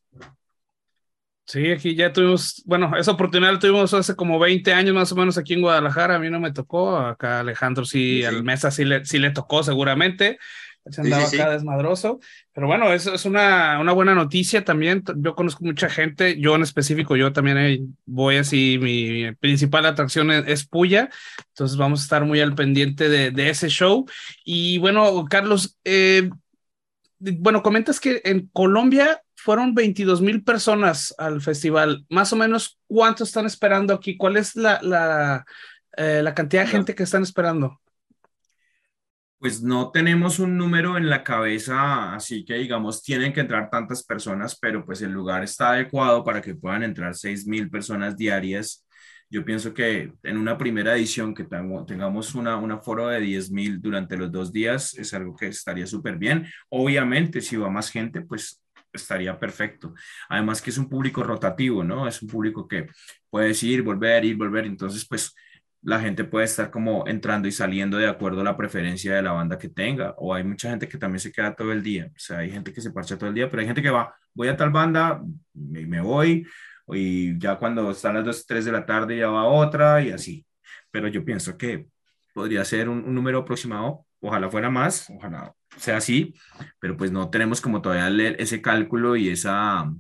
Sí, 1.51 1.69
aquí 1.73 1.97
ya 1.97 2.13
tuvimos, 2.13 2.63
bueno, 2.65 2.97
esa 2.97 3.11
oportunidad 3.11 3.53
la 3.55 3.59
tuvimos 3.59 3.93
hace 3.93 4.15
como 4.15 4.39
20 4.39 4.73
años 4.73 4.95
más 4.95 5.11
o 5.11 5.17
menos 5.17 5.37
aquí 5.37 5.55
en 5.55 5.63
Guadalajara, 5.63 6.15
a 6.15 6.19
mí 6.21 6.31
no 6.31 6.39
me 6.39 6.53
tocó, 6.53 6.97
acá 6.97 7.41
Alejandro 7.41 7.85
sí, 7.85 8.23
Sí, 8.23 8.29
sí. 8.29 8.37
al 8.37 8.45
Mesa 8.45 8.71
sí 8.71 8.85
le, 8.85 9.05
sí 9.05 9.19
le 9.19 9.31
tocó 9.31 9.65
seguramente, 9.65 10.39
se 10.87 11.03
Sí, 11.03 11.13
andaba 11.13 11.27
sí, 11.27 11.37
sí. 11.37 11.43
acá 11.43 11.51
desmadroso, 11.51 12.21
pero 12.53 12.69
bueno, 12.69 12.93
eso 12.93 13.13
es 13.15 13.25
una, 13.25 13.81
una 13.81 13.91
buena 13.91 14.15
noticia 14.15 14.65
también, 14.65 15.03
yo 15.17 15.35
conozco 15.35 15.65
mucha 15.65 15.91
gente, 15.91 16.39
yo 16.41 16.55
en 16.55 16.63
específico, 16.63 17.17
yo 17.17 17.33
también 17.33 17.97
voy 18.07 18.37
así, 18.37 18.79
mi 18.81 19.33
principal 19.41 19.87
atracción 19.87 20.31
es, 20.31 20.45
es 20.47 20.65
Puya, 20.69 21.11
entonces 21.49 21.77
vamos 21.77 21.99
a 22.01 22.05
estar 22.05 22.25
muy 22.25 22.39
al 22.41 22.55
pendiente 22.55 23.09
de, 23.09 23.33
de 23.33 23.51
ese 23.51 23.69
show, 23.71 24.07
y 24.45 24.79
bueno, 24.79 25.25
Carlos, 25.29 25.77
eh, 25.83 26.31
bueno, 27.19 27.63
comentas 27.63 27.99
que 28.01 28.23
en 28.25 28.49
Colombia 28.53 29.21
fueron 29.43 29.75
22 29.75 30.21
mil 30.21 30.45
personas 30.45 31.15
al 31.19 31.41
festival. 31.41 32.05
Más 32.09 32.33
o 32.33 32.37
menos, 32.37 32.79
¿cuánto 32.87 33.25
están 33.25 33.47
esperando 33.47 33.95
aquí? 33.95 34.17
¿Cuál 34.17 34.37
es 34.37 34.55
la, 34.55 34.81
la, 34.83 35.45
eh, 35.97 36.21
la 36.23 36.35
cantidad 36.35 36.65
de 36.65 36.69
gente 36.71 36.95
que 36.95 37.05
están 37.05 37.23
esperando? 37.23 37.81
Pues 39.39 39.63
no 39.63 39.91
tenemos 39.91 40.39
un 40.39 40.59
número 40.59 40.99
en 40.99 41.09
la 41.09 41.25
cabeza, 41.25 42.15
así 42.15 42.45
que 42.45 42.55
digamos, 42.55 43.03
tienen 43.03 43.33
que 43.33 43.41
entrar 43.41 43.71
tantas 43.71 44.05
personas, 44.05 44.59
pero 44.61 44.85
pues 44.85 45.01
el 45.01 45.13
lugar 45.13 45.43
está 45.43 45.71
adecuado 45.71 46.23
para 46.23 46.43
que 46.43 46.55
puedan 46.55 46.83
entrar 46.83 47.15
6 47.15 47.47
mil 47.47 47.71
personas 47.71 48.19
diarias. 48.19 48.87
Yo 49.31 49.43
pienso 49.43 49.73
que 49.73 50.13
en 50.25 50.37
una 50.37 50.59
primera 50.59 50.95
edición 50.95 51.35
que 51.35 51.47
tengamos 51.87 52.35
una, 52.35 52.57
un 52.57 52.73
aforo 52.73 53.07
de 53.09 53.21
10 53.21 53.51
mil 53.51 53.81
durante 53.81 54.19
los 54.19 54.31
dos 54.31 54.53
días 54.53 54.93
es 54.99 55.15
algo 55.15 55.35
que 55.35 55.47
estaría 55.47 55.87
súper 55.87 56.19
bien. 56.19 56.47
Obviamente, 56.69 57.41
si 57.41 57.57
va 57.57 57.71
más 57.71 57.91
gente, 57.91 58.21
pues 58.21 58.61
estaría 58.93 59.39
perfecto. 59.39 59.95
Además 60.29 60.63
que 60.63 60.71
es 60.71 60.79
un 60.79 60.89
público 60.89 61.23
rotativo, 61.23 61.85
¿no? 61.85 62.07
Es 62.09 62.23
un 62.23 62.29
público 62.29 62.67
que 62.69 62.89
puedes 63.29 63.63
ir, 63.63 63.83
volver, 63.83 64.25
ir, 64.25 64.37
volver. 64.37 64.67
Entonces, 64.67 65.07
pues 65.09 65.35
la 65.83 66.01
gente 66.01 66.25
puede 66.25 66.45
estar 66.45 66.71
como 66.71 67.07
entrando 67.07 67.49
y 67.49 67.53
saliendo 67.53 67.97
de 67.97 68.09
acuerdo 68.09 68.43
a 68.43 68.45
la 68.45 68.57
preferencia 68.57 69.15
de 69.15 69.23
la 69.23 69.33
banda 69.33 69.59
que 69.59 69.69
tenga. 69.69 70.15
O 70.19 70.35
hay 70.35 70.45
mucha 70.45 70.71
gente 70.71 70.89
que 70.89 70.99
también 70.99 71.21
se 71.21 71.33
queda 71.33 71.55
todo 71.55 71.73
el 71.73 71.83
día. 71.83 72.07
O 72.07 72.19
sea, 72.19 72.39
hay 72.39 72.51
gente 72.51 72.73
que 72.73 72.81
se 72.81 72.91
parcha 72.91 73.17
todo 73.19 73.29
el 73.29 73.35
día, 73.35 73.51
pero 73.51 73.61
hay 73.61 73.67
gente 73.67 73.83
que 73.83 73.91
va, 73.91 74.15
voy 74.35 74.49
a 74.49 74.57
tal 74.57 74.71
banda, 74.71 75.23
me, 75.55 75.87
me 75.87 76.01
voy, 76.01 76.47
y 76.95 77.39
ya 77.39 77.57
cuando 77.59 77.91
están 77.91 78.15
las 78.15 78.25
2, 78.25 78.47
3 78.47 78.65
de 78.65 78.73
la 78.73 78.87
tarde 78.87 79.19
ya 79.19 79.29
va 79.29 79.45
otra 79.45 80.03
y 80.03 80.11
así. 80.11 80.47
Pero 80.91 81.09
yo 81.09 81.25
pienso 81.25 81.57
que 81.57 81.87
podría 82.35 82.65
ser 82.65 82.89
un 82.89 83.15
número 83.15 83.39
aproximado. 83.41 84.07
Ojalá 84.21 84.51
fuera 84.51 84.71
más, 84.71 85.09
ojalá 85.11 85.55
sea 85.77 85.97
así, 85.97 86.35
pero 86.79 86.97
pues 86.97 87.11
no 87.11 87.31
tenemos 87.31 87.61
como 87.61 87.81
todavía 87.81 88.29
ese 88.39 88.61
cálculo 88.61 89.17
y 89.17 89.29
esa, 89.31 89.91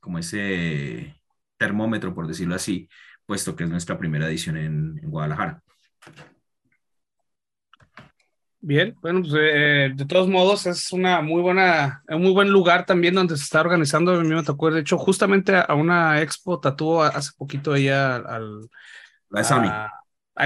como 0.00 0.18
ese 0.18 1.20
termómetro, 1.58 2.14
por 2.14 2.26
decirlo 2.26 2.54
así, 2.54 2.88
puesto 3.26 3.54
que 3.54 3.64
es 3.64 3.70
nuestra 3.70 3.98
primera 3.98 4.26
edición 4.26 4.56
en, 4.56 4.98
en 5.02 5.10
Guadalajara. 5.10 5.62
Bien, 8.60 8.96
bueno, 9.00 9.20
pues, 9.20 9.32
eh, 9.36 9.92
de 9.94 10.04
todos 10.04 10.28
modos 10.28 10.66
es 10.66 10.92
una 10.92 11.20
muy 11.20 11.40
buena, 11.40 12.02
un 12.08 12.22
muy 12.22 12.32
buen 12.32 12.50
lugar 12.50 12.86
también 12.86 13.14
donde 13.14 13.36
se 13.36 13.44
está 13.44 13.60
organizando. 13.60 14.12
A 14.12 14.22
mí 14.22 14.34
me 14.34 14.42
tocó, 14.42 14.70
de 14.70 14.80
hecho, 14.80 14.98
justamente 14.98 15.54
a, 15.56 15.74
una 15.74 16.20
expo 16.20 16.58
tatúo 16.58 17.02
hace 17.02 17.30
poquito 17.36 17.74
ella 17.76 18.16
al, 18.16 18.68
La 19.30 19.40
de 19.40 19.44
Sami. 19.44 19.68
a- 19.68 19.86
a 19.86 19.90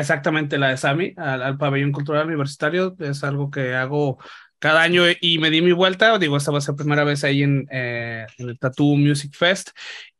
exactamente 0.00 0.58
la 0.58 0.68
de 0.68 0.76
Sami, 0.76 1.12
al, 1.16 1.42
al 1.42 1.58
pabellón 1.58 1.92
cultural 1.92 2.26
universitario. 2.26 2.94
Es 2.98 3.24
algo 3.24 3.50
que 3.50 3.74
hago 3.74 4.18
cada 4.62 4.82
año 4.82 5.02
y 5.20 5.38
me 5.38 5.50
di 5.50 5.60
mi 5.60 5.72
vuelta. 5.72 6.18
Digo, 6.18 6.36
esta 6.36 6.52
va 6.52 6.58
a 6.58 6.60
ser 6.60 6.76
primera 6.76 7.02
vez 7.02 7.24
ahí 7.24 7.42
en, 7.42 7.66
eh, 7.72 8.26
en 8.38 8.48
el 8.48 8.58
Tattoo 8.60 8.96
Music 8.96 9.34
Fest. 9.34 9.70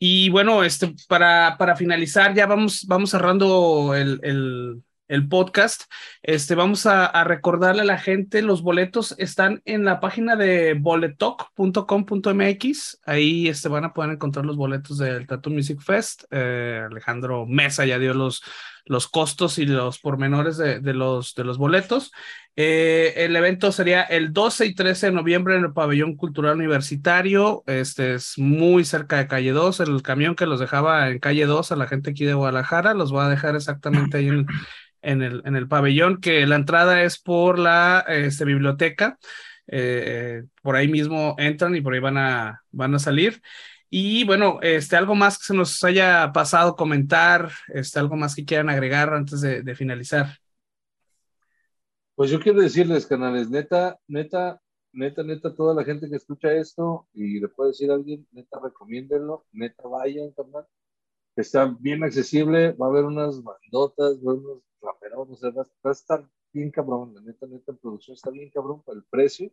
Y 0.01 0.31
bueno, 0.31 0.65
este, 0.65 0.93
para, 1.09 1.57
para 1.59 1.77
finalizar, 1.77 2.35
ya 2.35 2.47
vamos, 2.47 2.85
vamos 2.89 3.11
cerrando 3.11 3.95
el, 3.95 4.19
el, 4.23 4.83
el 5.13 5.29
podcast. 5.29 5.85
Este, 6.23 6.55
vamos 6.55 6.87
a, 6.87 7.23
recordarle 7.25 7.83
a 7.83 7.85
la 7.85 7.99
gente, 7.99 8.41
los 8.41 8.63
boletos 8.63 9.15
están 9.19 9.61
en 9.67 9.85
la 9.85 10.01
página 10.01 10.37
de 10.37 10.73
boletalk.com.mx. 10.73 13.01
Ahí 13.05 13.47
este, 13.47 13.69
van 13.69 13.85
a 13.85 13.93
poder 13.93 14.13
encontrar 14.13 14.47
los 14.47 14.57
boletos 14.57 14.97
del 14.97 15.27
Tattoo 15.27 15.53
Music 15.53 15.83
Fest. 15.83 16.25
Eh, 16.31 16.83
Alejandro 16.91 17.45
Mesa 17.45 17.85
ya 17.85 17.99
dio 17.99 18.15
los, 18.15 18.43
los 18.87 19.07
costos 19.07 19.59
y 19.59 19.67
los 19.67 19.99
pormenores 19.99 20.57
de, 20.57 20.81
de 20.81 20.95
los, 20.95 21.35
de 21.35 21.45
los 21.45 21.59
boletos. 21.59 22.11
Eh, 22.55 23.15
el 23.17 23.35
evento 23.35 23.73
sería 23.73 24.03
el 24.03 24.35
12 24.35 24.67
y 24.67 24.75
13 24.75 25.07
de 25.07 25.13
noviembre 25.13 25.57
en 25.57 25.65
el 25.65 25.73
Pabellón 25.73 26.17
Cultural 26.17 26.57
Universitario. 26.57 27.65
Este 27.67 28.15
es 28.15 28.39
muy 28.39 28.85
cerca 28.85 29.17
de 29.17 29.27
Calle 29.27 29.53
2. 29.53 29.81
El 29.81 30.03
camión 30.03 30.35
que 30.37 30.47
los 30.47 30.61
dejaba 30.61 31.09
en 31.09 31.19
Calle 31.19 31.47
2 31.47 31.73
a 31.73 31.77
la 31.77 31.87
gente 31.87 32.11
aquí 32.11 32.25
de 32.25 32.35
Guadalajara 32.35 32.95
los 32.95 33.15
va 33.15 33.27
a 33.27 33.31
dejar 33.31 33.57
exactamente 33.57 34.19
ahí 34.19 34.29
en, 34.29 34.47
en 35.03 35.23
el, 35.23 35.43
en 35.45 35.57
el 35.57 35.69
pabellón, 35.69 36.21
que 36.21 36.47
la 36.47 36.57
entrada 36.57 37.03
es 37.03 37.19
por 37.19 37.59
la 37.59 38.05
este, 38.09 38.45
biblioteca. 38.45 39.19
Eh, 39.67 40.43
por 40.61 40.77
ahí 40.77 40.89
mismo 40.89 41.35
entran 41.39 41.75
y 41.77 41.81
por 41.81 41.95
ahí 41.95 42.01
van 42.01 42.19
a, 42.19 42.63
van 42.71 42.95
a 42.95 42.99
salir. 42.99 43.43
Y 43.95 44.25
bueno, 44.25 44.59
este, 44.63 44.97
algo 44.97 45.15
más 45.15 45.37
que 45.39 45.45
se 45.45 45.55
nos 45.55 45.85
haya 45.85 46.33
pasado 46.33 46.77
comentar, 46.77 47.51
este, 47.69 47.99
algo 47.99 48.17
más 48.17 48.35
que 48.35 48.47
quieran 48.47 48.71
agregar 48.71 49.13
antes 49.13 49.43
de, 49.43 49.75
finalizar. 49.75 50.39
Pues 52.15 52.31
yo 52.31 52.41
quiero 52.41 52.63
decirles, 52.63 53.07
canales, 53.07 53.51
neta, 53.51 53.99
neta, 54.09 54.63
neta, 54.93 55.23
neta, 55.23 55.55
toda 55.55 55.75
la 55.75 55.85
gente 55.85 56.09
que 56.09 56.17
escucha 56.17 56.55
esto 56.55 57.07
y 57.13 57.39
le 57.39 57.49
puede 57.49 57.71
decir 57.73 57.91
a 57.91 57.95
alguien, 57.95 58.27
neta, 58.33 58.59
recomiéndenlo, 58.63 59.45
neta, 59.53 59.83
vayan, 59.87 60.31
carnal. 60.33 60.67
Está 61.37 61.67
bien 61.79 62.03
accesible, 62.03 62.73
va 62.73 62.87
a 62.87 62.89
haber 62.89 63.05
unas 63.05 63.43
bandotas, 63.43 64.19
va 64.25 64.33
a 64.33 64.35
haber 64.35 64.45
unos 64.47 64.63
raperos, 64.83 65.31
o 65.31 65.37
sea, 65.37 65.51
va, 65.51 65.67
a 65.85 65.91
estar 65.91 66.29
bien 66.53 66.71
cabrón, 66.71 67.15
la 67.15 67.21
neta, 67.21 67.47
neta, 67.47 67.73
en 67.73 67.79
producción 67.79 68.15
está 68.15 68.31
bien 68.31 68.51
cabrón 68.51 68.83
para 68.83 68.99
el 68.99 69.05
precio. 69.05 69.51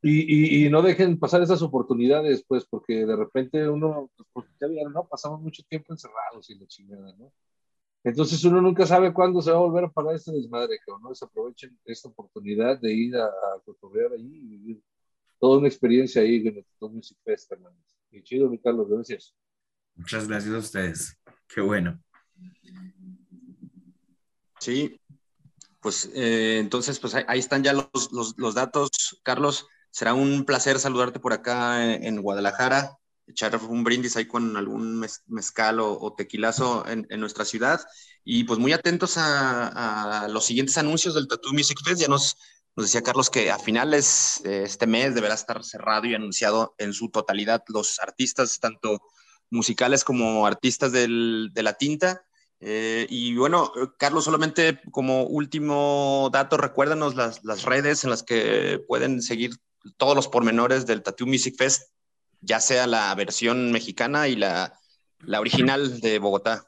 Y, 0.00 0.62
y, 0.62 0.66
y 0.66 0.70
no 0.70 0.80
dejen 0.80 1.18
pasar 1.18 1.42
esas 1.42 1.60
oportunidades, 1.60 2.44
pues, 2.46 2.64
porque 2.64 3.04
de 3.04 3.16
repente 3.16 3.68
uno, 3.68 4.10
pues, 4.32 4.46
ya 4.60 4.68
vieron, 4.68 4.92
¿no? 4.92 5.08
Pasamos 5.08 5.40
mucho 5.40 5.64
tiempo 5.68 5.92
encerrados 5.92 6.48
y 6.50 6.54
la 6.54 6.66
chingada, 6.66 7.12
¿no? 7.18 7.32
Entonces 8.04 8.44
uno 8.44 8.62
nunca 8.62 8.86
sabe 8.86 9.12
cuándo 9.12 9.42
se 9.42 9.50
va 9.50 9.56
a 9.56 9.60
volver 9.60 9.84
a 9.84 9.90
pagar 9.90 10.14
este 10.14 10.30
desmadre, 10.30 10.78
que 10.86 10.92
no 11.02 11.08
desaprovechen 11.08 11.76
esta 11.84 12.08
oportunidad 12.08 12.80
de 12.80 12.92
ir 12.92 13.16
a, 13.16 13.26
a 13.26 13.60
cotorrear 13.64 14.12
ahí 14.12 14.36
y 14.36 14.46
vivir 14.46 14.82
toda 15.38 15.58
una 15.58 15.68
experiencia 15.68 16.22
ahí 16.22 16.46
en 16.46 16.56
el 16.58 16.90
Music 16.90 17.18
Fest, 17.24 17.50
hermanos. 17.52 17.96
Y 18.10 18.22
chido, 18.22 18.48
mi 18.48 18.58
Carlos, 18.58 18.88
gracias. 18.88 19.34
Muchas 19.94 20.28
gracias 20.28 20.54
a 20.54 20.58
ustedes. 20.58 21.20
Qué 21.48 21.60
bueno. 21.60 22.00
Sí, 24.68 25.00
pues 25.80 26.10
eh, 26.14 26.58
entonces, 26.58 26.98
pues 26.98 27.14
ahí, 27.14 27.38
están 27.38 27.64
ya 27.64 27.72
los, 27.72 28.10
los, 28.36 28.54
datos. 28.54 29.18
Carlos, 29.22 29.66
será 29.90 30.12
un 30.12 30.44
placer 30.44 30.78
saludarte 30.78 31.20
por 31.20 31.32
acá 31.32 31.94
en, 31.94 32.20
Guadalajara, 32.20 32.98
echar 33.26 33.56
un 33.56 33.82
brindis 33.82 34.18
ahí 34.18 34.26
con 34.26 34.58
algún 34.58 34.98
mez, 34.98 35.22
mezcal 35.26 35.80
o, 35.80 36.14
tequilazo 36.14 36.84
en, 36.86 37.06
nuestra 37.18 37.46
ciudad. 37.46 37.80
Y 38.24 38.44
pues 38.44 38.58
muy 38.58 38.74
atentos 38.74 39.16
a, 39.16 40.24
a, 40.24 40.28
los 40.28 40.44
siguientes 40.44 40.76
anuncios 40.76 41.14
del 41.14 41.28
Tattoo 41.28 41.54
Music 41.54 41.78
Fest. 41.82 42.02
Ya 42.02 42.08
nos, 42.08 42.36
nos 42.76 42.84
decía 42.84 43.02
Carlos 43.02 43.30
que 43.30 43.50
a 43.50 43.58
finales 43.58 44.42
de 44.44 44.64
este 44.64 44.86
mes 44.86 45.14
deberá 45.14 45.32
estar 45.32 45.64
cerrado 45.64 46.04
y 46.04 46.14
anunciado 46.14 46.74
en 46.76 46.92
su 46.92 47.08
totalidad 47.08 47.64
los 47.68 48.00
artistas, 48.00 48.60
tanto 48.60 49.00
musicales 49.48 50.04
como 50.04 50.46
artistas 50.46 50.92
del, 50.92 51.52
de 51.54 51.62
la 51.62 51.72
tinta. 51.72 52.27
Eh, 52.60 53.06
y 53.08 53.36
bueno, 53.36 53.72
Carlos, 53.98 54.24
solamente 54.24 54.80
como 54.90 55.22
último 55.24 56.28
dato, 56.32 56.56
recuérdanos 56.56 57.14
las, 57.14 57.62
redes 57.64 58.04
en 58.04 58.10
las 58.10 58.22
que 58.22 58.80
pueden 58.88 59.22
seguir 59.22 59.52
todos 59.96 60.16
los 60.16 60.28
pormenores 60.28 60.86
del 60.86 61.02
Tattoo 61.02 61.26
Music 61.26 61.54
Fest, 61.56 61.92
ya 62.40 62.60
sea 62.60 62.86
la 62.86 63.14
versión 63.14 63.70
mexicana 63.70 64.28
y 64.28 64.36
la, 64.36 64.78
original 65.38 66.00
de 66.00 66.18
Bogotá. 66.18 66.64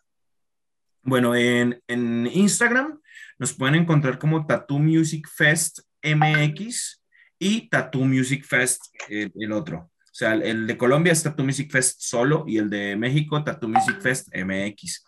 Bueno, 1.02 1.34
en, 1.34 1.82
Instagram 1.88 3.00
nos 3.38 3.54
pueden 3.54 3.74
encontrar 3.74 4.18
como 4.18 4.46
Tattoo 4.46 4.78
Music 4.78 5.28
Fest 5.28 5.80
MX 6.02 7.02
y 7.38 7.68
Tattoo 7.68 8.04
Music 8.04 8.44
Fest 8.44 8.84
el, 9.08 9.32
el 9.34 9.52
otro. 9.52 9.90
O 10.10 10.14
sea, 10.14 10.34
el, 10.34 10.66
de 10.66 10.76
Colombia 10.76 11.12
es 11.12 11.22
Tattoo 11.22 11.44
Music 11.44 11.70
Fest 11.70 12.00
solo 12.00 12.44
y 12.46 12.58
el 12.58 12.68
de 12.68 12.96
México 12.96 13.42
Tattoo 13.42 13.68
Music 13.68 14.00
Fest 14.00 14.28
MX. 14.34 15.04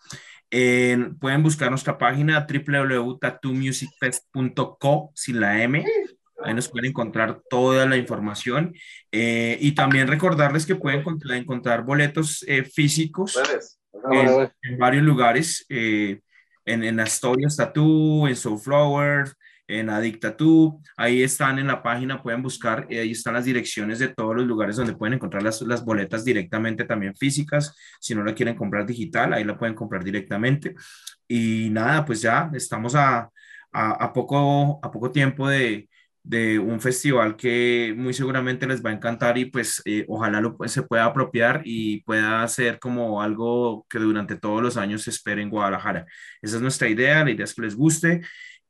Eh, 0.55 0.95
pueden 1.19 1.41
buscar 1.41 1.71
nuestra 1.71 1.97
página 1.97 2.45
www.tattoomusicfest.co 2.47 5.11
sin 5.15 5.39
la 5.39 5.63
M. 5.63 5.83
Ahí 6.43 6.53
nos 6.53 6.69
pueden 6.69 6.91
encontrar 6.91 7.41
toda 7.49 7.87
la 7.87 7.97
información. 7.97 8.75
Eh, 9.11 9.57
y 9.59 9.71
también 9.71 10.07
recordarles 10.07 10.67
que 10.67 10.75
pueden 10.75 10.99
encontrar, 10.99 11.39
encontrar 11.39 11.83
boletos 11.83 12.45
eh, 12.47 12.63
físicos 12.63 13.35
en, 14.11 14.51
en, 14.61 14.77
varios 14.77 15.03
lugares. 15.03 15.65
en, 15.69 16.21
en 16.65 16.99
Astorias 16.99 17.57
Tattoo, 17.57 18.27
en 18.27 18.35
Soulflower, 18.35 19.33
en 19.79 19.89
Adictatú, 19.89 20.81
ahí 20.97 21.23
están 21.23 21.59
en 21.59 21.67
la 21.67 21.81
página, 21.83 22.21
pueden 22.21 22.41
buscar, 22.41 22.87
ahí 22.89 23.11
están 23.11 23.33
las 23.33 23.45
direcciones 23.45 23.99
de 23.99 24.09
todos 24.09 24.35
los 24.35 24.45
lugares 24.45 24.75
donde 24.75 24.95
pueden 24.95 25.15
encontrar 25.15 25.43
las, 25.43 25.61
las 25.61 25.83
boletas 25.83 26.23
directamente 26.25 26.85
también 26.85 27.15
físicas, 27.15 27.75
si 27.99 28.15
no 28.15 28.23
la 28.23 28.35
quieren 28.35 28.55
comprar 28.55 28.85
digital, 28.85 29.33
ahí 29.33 29.43
la 29.43 29.57
pueden 29.57 29.75
comprar 29.75 30.03
directamente. 30.03 30.75
Y 31.27 31.69
nada, 31.71 32.05
pues 32.05 32.21
ya 32.21 32.49
estamos 32.53 32.95
a, 32.95 33.29
a, 33.71 34.13
poco, 34.13 34.79
a 34.83 34.91
poco 34.91 35.11
tiempo 35.11 35.47
de, 35.49 35.89
de 36.23 36.57
un 36.57 36.79
festival 36.79 37.35
que 37.35 37.93
muy 37.97 38.13
seguramente 38.13 38.65
les 38.65 38.83
va 38.83 38.91
a 38.91 38.93
encantar 38.93 39.37
y 39.37 39.45
pues 39.45 39.81
eh, 39.85 40.05
ojalá 40.07 40.39
lo, 40.39 40.57
se 40.67 40.83
pueda 40.83 41.05
apropiar 41.05 41.61
y 41.65 42.01
pueda 42.03 42.47
ser 42.47 42.79
como 42.79 43.21
algo 43.21 43.85
que 43.89 43.99
durante 43.99 44.37
todos 44.37 44.61
los 44.61 44.77
años 44.77 45.03
se 45.03 45.09
espere 45.09 45.41
en 45.41 45.49
Guadalajara. 45.49 46.05
Esa 46.41 46.55
es 46.55 46.61
nuestra 46.61 46.87
idea, 46.87 47.23
la 47.25 47.31
idea 47.31 47.43
es 47.43 47.53
que 47.53 47.61
les 47.63 47.75
guste 47.75 48.21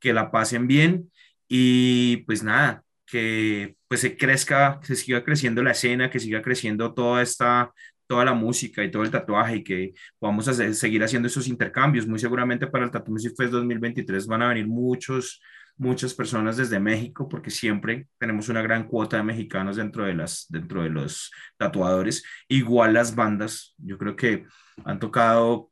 que 0.04 0.12
la 0.12 0.30
pasen 0.30 0.66
bien 0.66 1.10
y 1.48 2.18
pues 2.26 2.42
nada, 2.42 2.84
que 3.06 3.76
pues 3.88 4.02
se 4.02 4.18
crezca, 4.18 4.80
que 4.86 4.94
siga 4.96 5.24
creciendo 5.24 5.62
la 5.62 5.70
escena, 5.70 6.10
que 6.10 6.20
siga 6.20 6.42
creciendo 6.42 6.92
toda 6.92 7.22
esta, 7.22 7.72
toda 8.06 8.26
la 8.26 8.34
música 8.34 8.84
y 8.84 8.90
todo 8.90 9.02
el 9.02 9.10
tatuaje 9.10 9.56
y 9.56 9.64
que 9.64 9.94
podamos 10.18 10.46
hacer, 10.46 10.74
seguir 10.74 11.02
haciendo 11.02 11.28
esos 11.28 11.48
intercambios. 11.48 12.06
Muy 12.06 12.18
seguramente 12.18 12.66
para 12.66 12.84
el 12.84 12.90
Tattoo 12.90 13.12
Music 13.12 13.32
Fest 13.34 13.52
2023 13.52 14.26
van 14.26 14.42
a 14.42 14.48
venir 14.48 14.66
muchos, 14.66 15.40
muchas 15.78 16.12
personas 16.12 16.58
desde 16.58 16.78
México 16.78 17.26
porque 17.26 17.50
siempre 17.50 18.08
tenemos 18.18 18.50
una 18.50 18.60
gran 18.60 18.86
cuota 18.86 19.16
de 19.16 19.22
mexicanos 19.22 19.76
dentro 19.76 20.04
de, 20.04 20.14
las, 20.14 20.44
dentro 20.50 20.82
de 20.82 20.90
los 20.90 21.30
tatuadores. 21.56 22.24
Igual 22.46 22.92
las 22.92 23.14
bandas, 23.14 23.74
yo 23.78 23.96
creo 23.96 24.16
que 24.16 24.44
han 24.84 24.98
tocado 24.98 25.70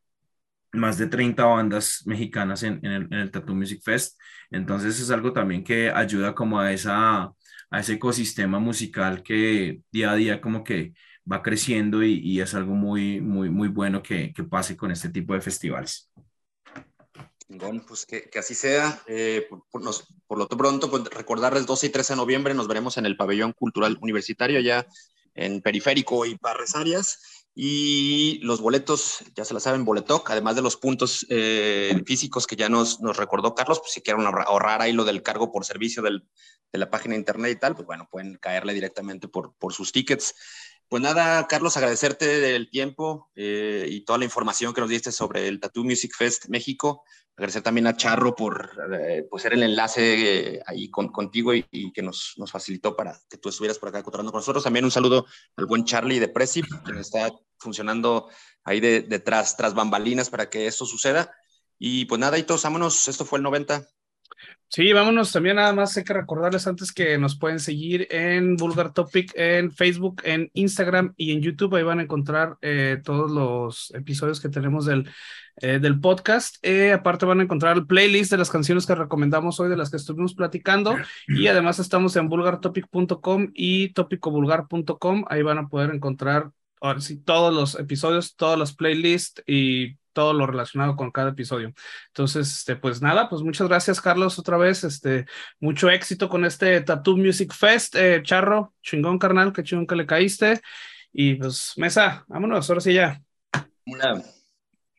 más 0.73 0.99
de 0.99 1.07
30 1.07 1.45
bandas 1.45 2.03
mexicanas 2.07 2.63
en, 2.63 2.81
en, 2.85 2.93
el, 2.93 3.03
en, 3.05 3.15
el, 3.15 3.31
Tattoo 3.31 3.55
Music 3.55 3.83
Fest. 3.83 4.19
Entonces 4.51 4.99
es 5.01 5.11
algo 5.11 5.33
también 5.33 5.65
que 5.65 5.91
ayuda 5.91 6.35
como 6.35 6.59
a, 6.59 6.73
esa, 6.73 7.33
a 7.71 7.81
ese 7.81 7.95
ecosistema 7.95 8.59
musical 8.59 9.23
que 9.23 9.81
día 9.91 10.13
a 10.13 10.17
día 10.17 10.41
como 10.41 10.65
que 10.65 10.95
va 11.31 11.43
creciendo 11.43 12.03
y, 12.03 12.19
y 12.19 12.41
es 12.41 12.55
algo 12.55 12.75
muy, 12.75 13.21
muy, 13.21 13.51
muy 13.51 13.69
bueno 13.69 14.03
que, 14.03 14.33
que, 14.33 14.45
pase 14.45 14.77
con 14.77 14.91
este 14.91 15.09
tipo 15.09 15.35
de 15.35 15.41
festivales. 15.41 16.11
Bueno, 17.49 17.85
pues 17.87 18.07
que, 18.07 18.29
que 18.31 18.39
así 18.39 18.55
sea. 18.55 19.03
Eh, 19.07 19.47
por, 19.49 19.65
por, 19.71 19.83
nos, 19.83 20.07
por, 20.27 20.39
lo 20.39 20.49
pronto, 20.49 20.91
pues 20.91 21.05
recordarles 21.05 21.67
12 21.67 21.87
y 21.87 21.91
13 21.91 22.15
de 22.15 22.17
noviembre 22.17 22.55
nos 22.55 22.67
veremos 22.67 22.97
en 22.97 23.07
el 23.07 23.17
Pabellón 23.17 23.53
Cultural 23.53 23.99
Universitario 24.01 24.59
allá 24.59 24.87
en 25.35 25.61
Periférico 25.61 26.27
y 26.27 26.37
Parres 26.37 26.75
Arias. 26.75 27.42
Y 27.55 28.39
los 28.43 28.61
boletos, 28.61 29.19
ya 29.35 29.45
se 29.45 29.53
la 29.53 29.61
saben, 29.61 29.85
Boletoc, 29.85 30.31
además 30.31 30.57
de 30.57 30.63
los 30.63 30.79
puntos 30.79 31.27
eh, 31.29 32.03
físicos 32.07 32.47
que 32.47 32.57
ya 32.57 32.71
nos, 32.71 33.01
nos, 33.01 33.19
recordó 33.19 33.55
Carlos, 33.55 33.81
pues 33.81 33.93
si 33.93 34.01
quieren 34.01 34.25
ahorrar 34.25 34.81
ahí 34.81 34.93
lo 34.93 35.05
del 35.05 35.23
cargo 35.23 35.53
por 35.53 35.67
servicio 35.67 36.03
del, 36.03 36.27
de 36.73 36.79
la 36.79 36.91
página 36.91 37.15
internet 37.15 37.53
y 37.53 37.61
tal, 37.61 37.75
pues 37.75 37.87
bueno, 37.87 38.09
pueden 38.11 38.37
caerle 38.37 38.73
directamente 38.73 39.29
por, 39.29 39.55
por 39.57 39.75
sus 39.75 39.93
tickets. 39.93 40.35
Pues 40.89 41.03
nada, 41.03 41.47
Carlos, 41.47 41.77
agradecerte 41.77 42.55
el 42.55 42.69
tiempo 42.69 43.31
eh, 43.35 43.87
y 43.89 44.05
toda 44.05 44.19
la 44.19 44.25
información 44.25 44.75
que 44.75 44.81
nos 44.81 44.91
diste 44.91 45.13
sobre 45.13 45.49
el 45.49 45.61
Tattoo 45.61 45.85
Music 45.85 46.13
Fest 46.17 46.49
México. 46.49 47.05
Agradecer 47.37 47.63
también 47.63 47.87
a 47.87 47.97
Charro 47.97 48.35
por 48.35 48.71
eh, 48.93 49.27
pues 49.31 49.43
ser 49.43 49.55
el 49.55 49.63
enlace 49.63 50.57
eh, 50.57 50.63
ahí 50.67 50.91
con, 50.91 51.09
contigo 51.09 51.55
y, 51.55 51.93
que 51.93 52.03
nos, 52.03 52.35
nos 52.37 52.51
facilitó 52.51 52.95
para 52.95 53.19
que 53.29 53.39
tú 53.39 53.49
estuvieras 53.49 53.79
por 53.79 53.89
acá 53.89 54.03
cotorando 54.03 54.31
con 54.33 54.41
nosotros. 54.41 54.65
También 54.65 54.85
un 54.85 54.91
saludo 54.91 55.27
al 55.57 55.67
buen 55.67 55.85
Charlie 55.85 56.19
de 56.19 56.29
Presip, 56.29 56.67
que 56.85 57.01
está 57.01 57.33
funcionando 57.59 58.29
ahí 58.65 58.81
de, 58.81 59.01
detrás, 59.01 59.57
tras 59.57 59.73
bambalinas 59.75 60.29
para 60.29 60.51
que 60.51 60.67
esto 60.67 60.85
suceda. 60.85 61.35
Y 61.79 62.05
pues 62.05 62.21
nada, 62.21 62.39
y 62.39 62.43
todos 62.43 62.63
vámonos. 62.63 63.09
Esto 63.09 63.25
fue 63.25 63.39
el 63.39 63.43
90. 63.45 63.89
Sí, 64.75 64.91
vámonos. 64.95 65.31
También 65.31 65.57
nada 65.57 65.75
más 65.75 65.95
hay 65.99 66.03
que 66.03 66.15
recordarles 66.15 66.67
antes 66.67 66.93
que 66.93 67.19
nos 67.19 67.37
pueden 67.37 67.61
seguir 67.61 68.09
en 68.11 68.57
Vulgar 68.57 68.95
Topic, 68.95 69.31
en 69.35 69.71
Facebook, 69.71 70.23
en 70.25 70.51
Instagram 70.55 71.13
y 71.19 71.33
en 71.33 71.43
YouTube. 71.43 71.75
Ahí 71.75 71.83
van 71.83 71.99
a 71.99 72.05
encontrar 72.05 72.57
eh, 72.63 72.99
todos 73.05 73.31
los 73.31 73.93
episodios 73.95 74.41
que 74.41 74.49
tenemos 74.49 74.87
del, 74.87 75.11
eh, 75.57 75.79
del 75.79 76.01
podcast. 76.01 76.57
Eh, 76.63 76.95
aparte 76.95 77.27
van 77.27 77.41
a 77.41 77.43
encontrar 77.43 77.77
el 77.77 77.87
playlist 77.87 78.31
de 78.31 78.39
las 78.39 78.49
canciones 78.49 78.87
que 78.87 78.95
recomendamos 78.95 79.61
hoy, 79.61 79.69
de 79.69 79.77
las 79.77 79.91
que 79.91 79.99
estuvimos 79.99 80.33
platicando. 80.33 80.97
Y 81.29 81.49
además 81.49 81.79
estamos 81.79 82.17
en 82.17 82.31
vulgartopic.com 82.31 83.51
y 83.53 83.91
topicovulgar.com. 83.91 85.27
Ahí 85.29 85.43
van 85.43 85.59
a 85.59 85.69
poder 85.69 85.95
encontrar 85.95 86.51
ahora 86.81 87.03
sí, 87.03 87.19
todos 87.19 87.53
los 87.55 87.79
episodios, 87.79 88.37
todos 88.37 88.59
los 88.59 88.75
playlists 88.75 89.43
y 89.47 89.99
todo 90.13 90.33
lo 90.33 90.47
relacionado 90.47 90.97
con 90.97 91.11
cada 91.11 91.31
episodio. 91.31 91.73
Entonces, 92.09 92.51
este, 92.59 92.77
pues 92.77 93.03
nada, 93.03 93.29
pues 93.29 93.43
muchas 93.43 93.69
gracias, 93.69 94.01
Carlos, 94.01 94.39
otra 94.39 94.57
vez. 94.57 94.85
Este, 94.85 95.27
mucho 95.61 95.91
éxito 95.91 96.29
con 96.29 96.45
este 96.45 96.81
Tattoo 96.81 97.17
Music 97.17 97.53
Fest. 97.53 97.97
Eh, 97.97 98.23
Charro, 98.23 98.75
chingón, 98.83 99.19
carnal, 99.19 99.53
qué 99.53 99.63
chingón 99.63 99.87
que 99.87 99.97
le 99.97 100.07
caíste. 100.07 100.61
Y 101.13 101.35
pues, 101.35 101.75
mesa, 101.77 102.25
vámonos, 102.29 102.69
ahora 102.69 102.81
sí 102.81 102.95
ya. 102.95 103.21
Hola. 103.87 104.23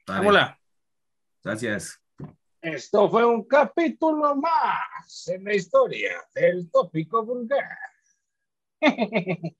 Vámonos. 0.05 0.51
Gracias. 1.43 1.99
Esto 2.61 3.09
fue 3.09 3.25
un 3.25 3.43
capítulo 3.43 4.35
más 4.35 5.27
en 5.27 5.43
la 5.43 5.53
historia 5.53 6.23
del 6.33 6.71
tópico 6.71 7.25
vulgar. 7.25 7.77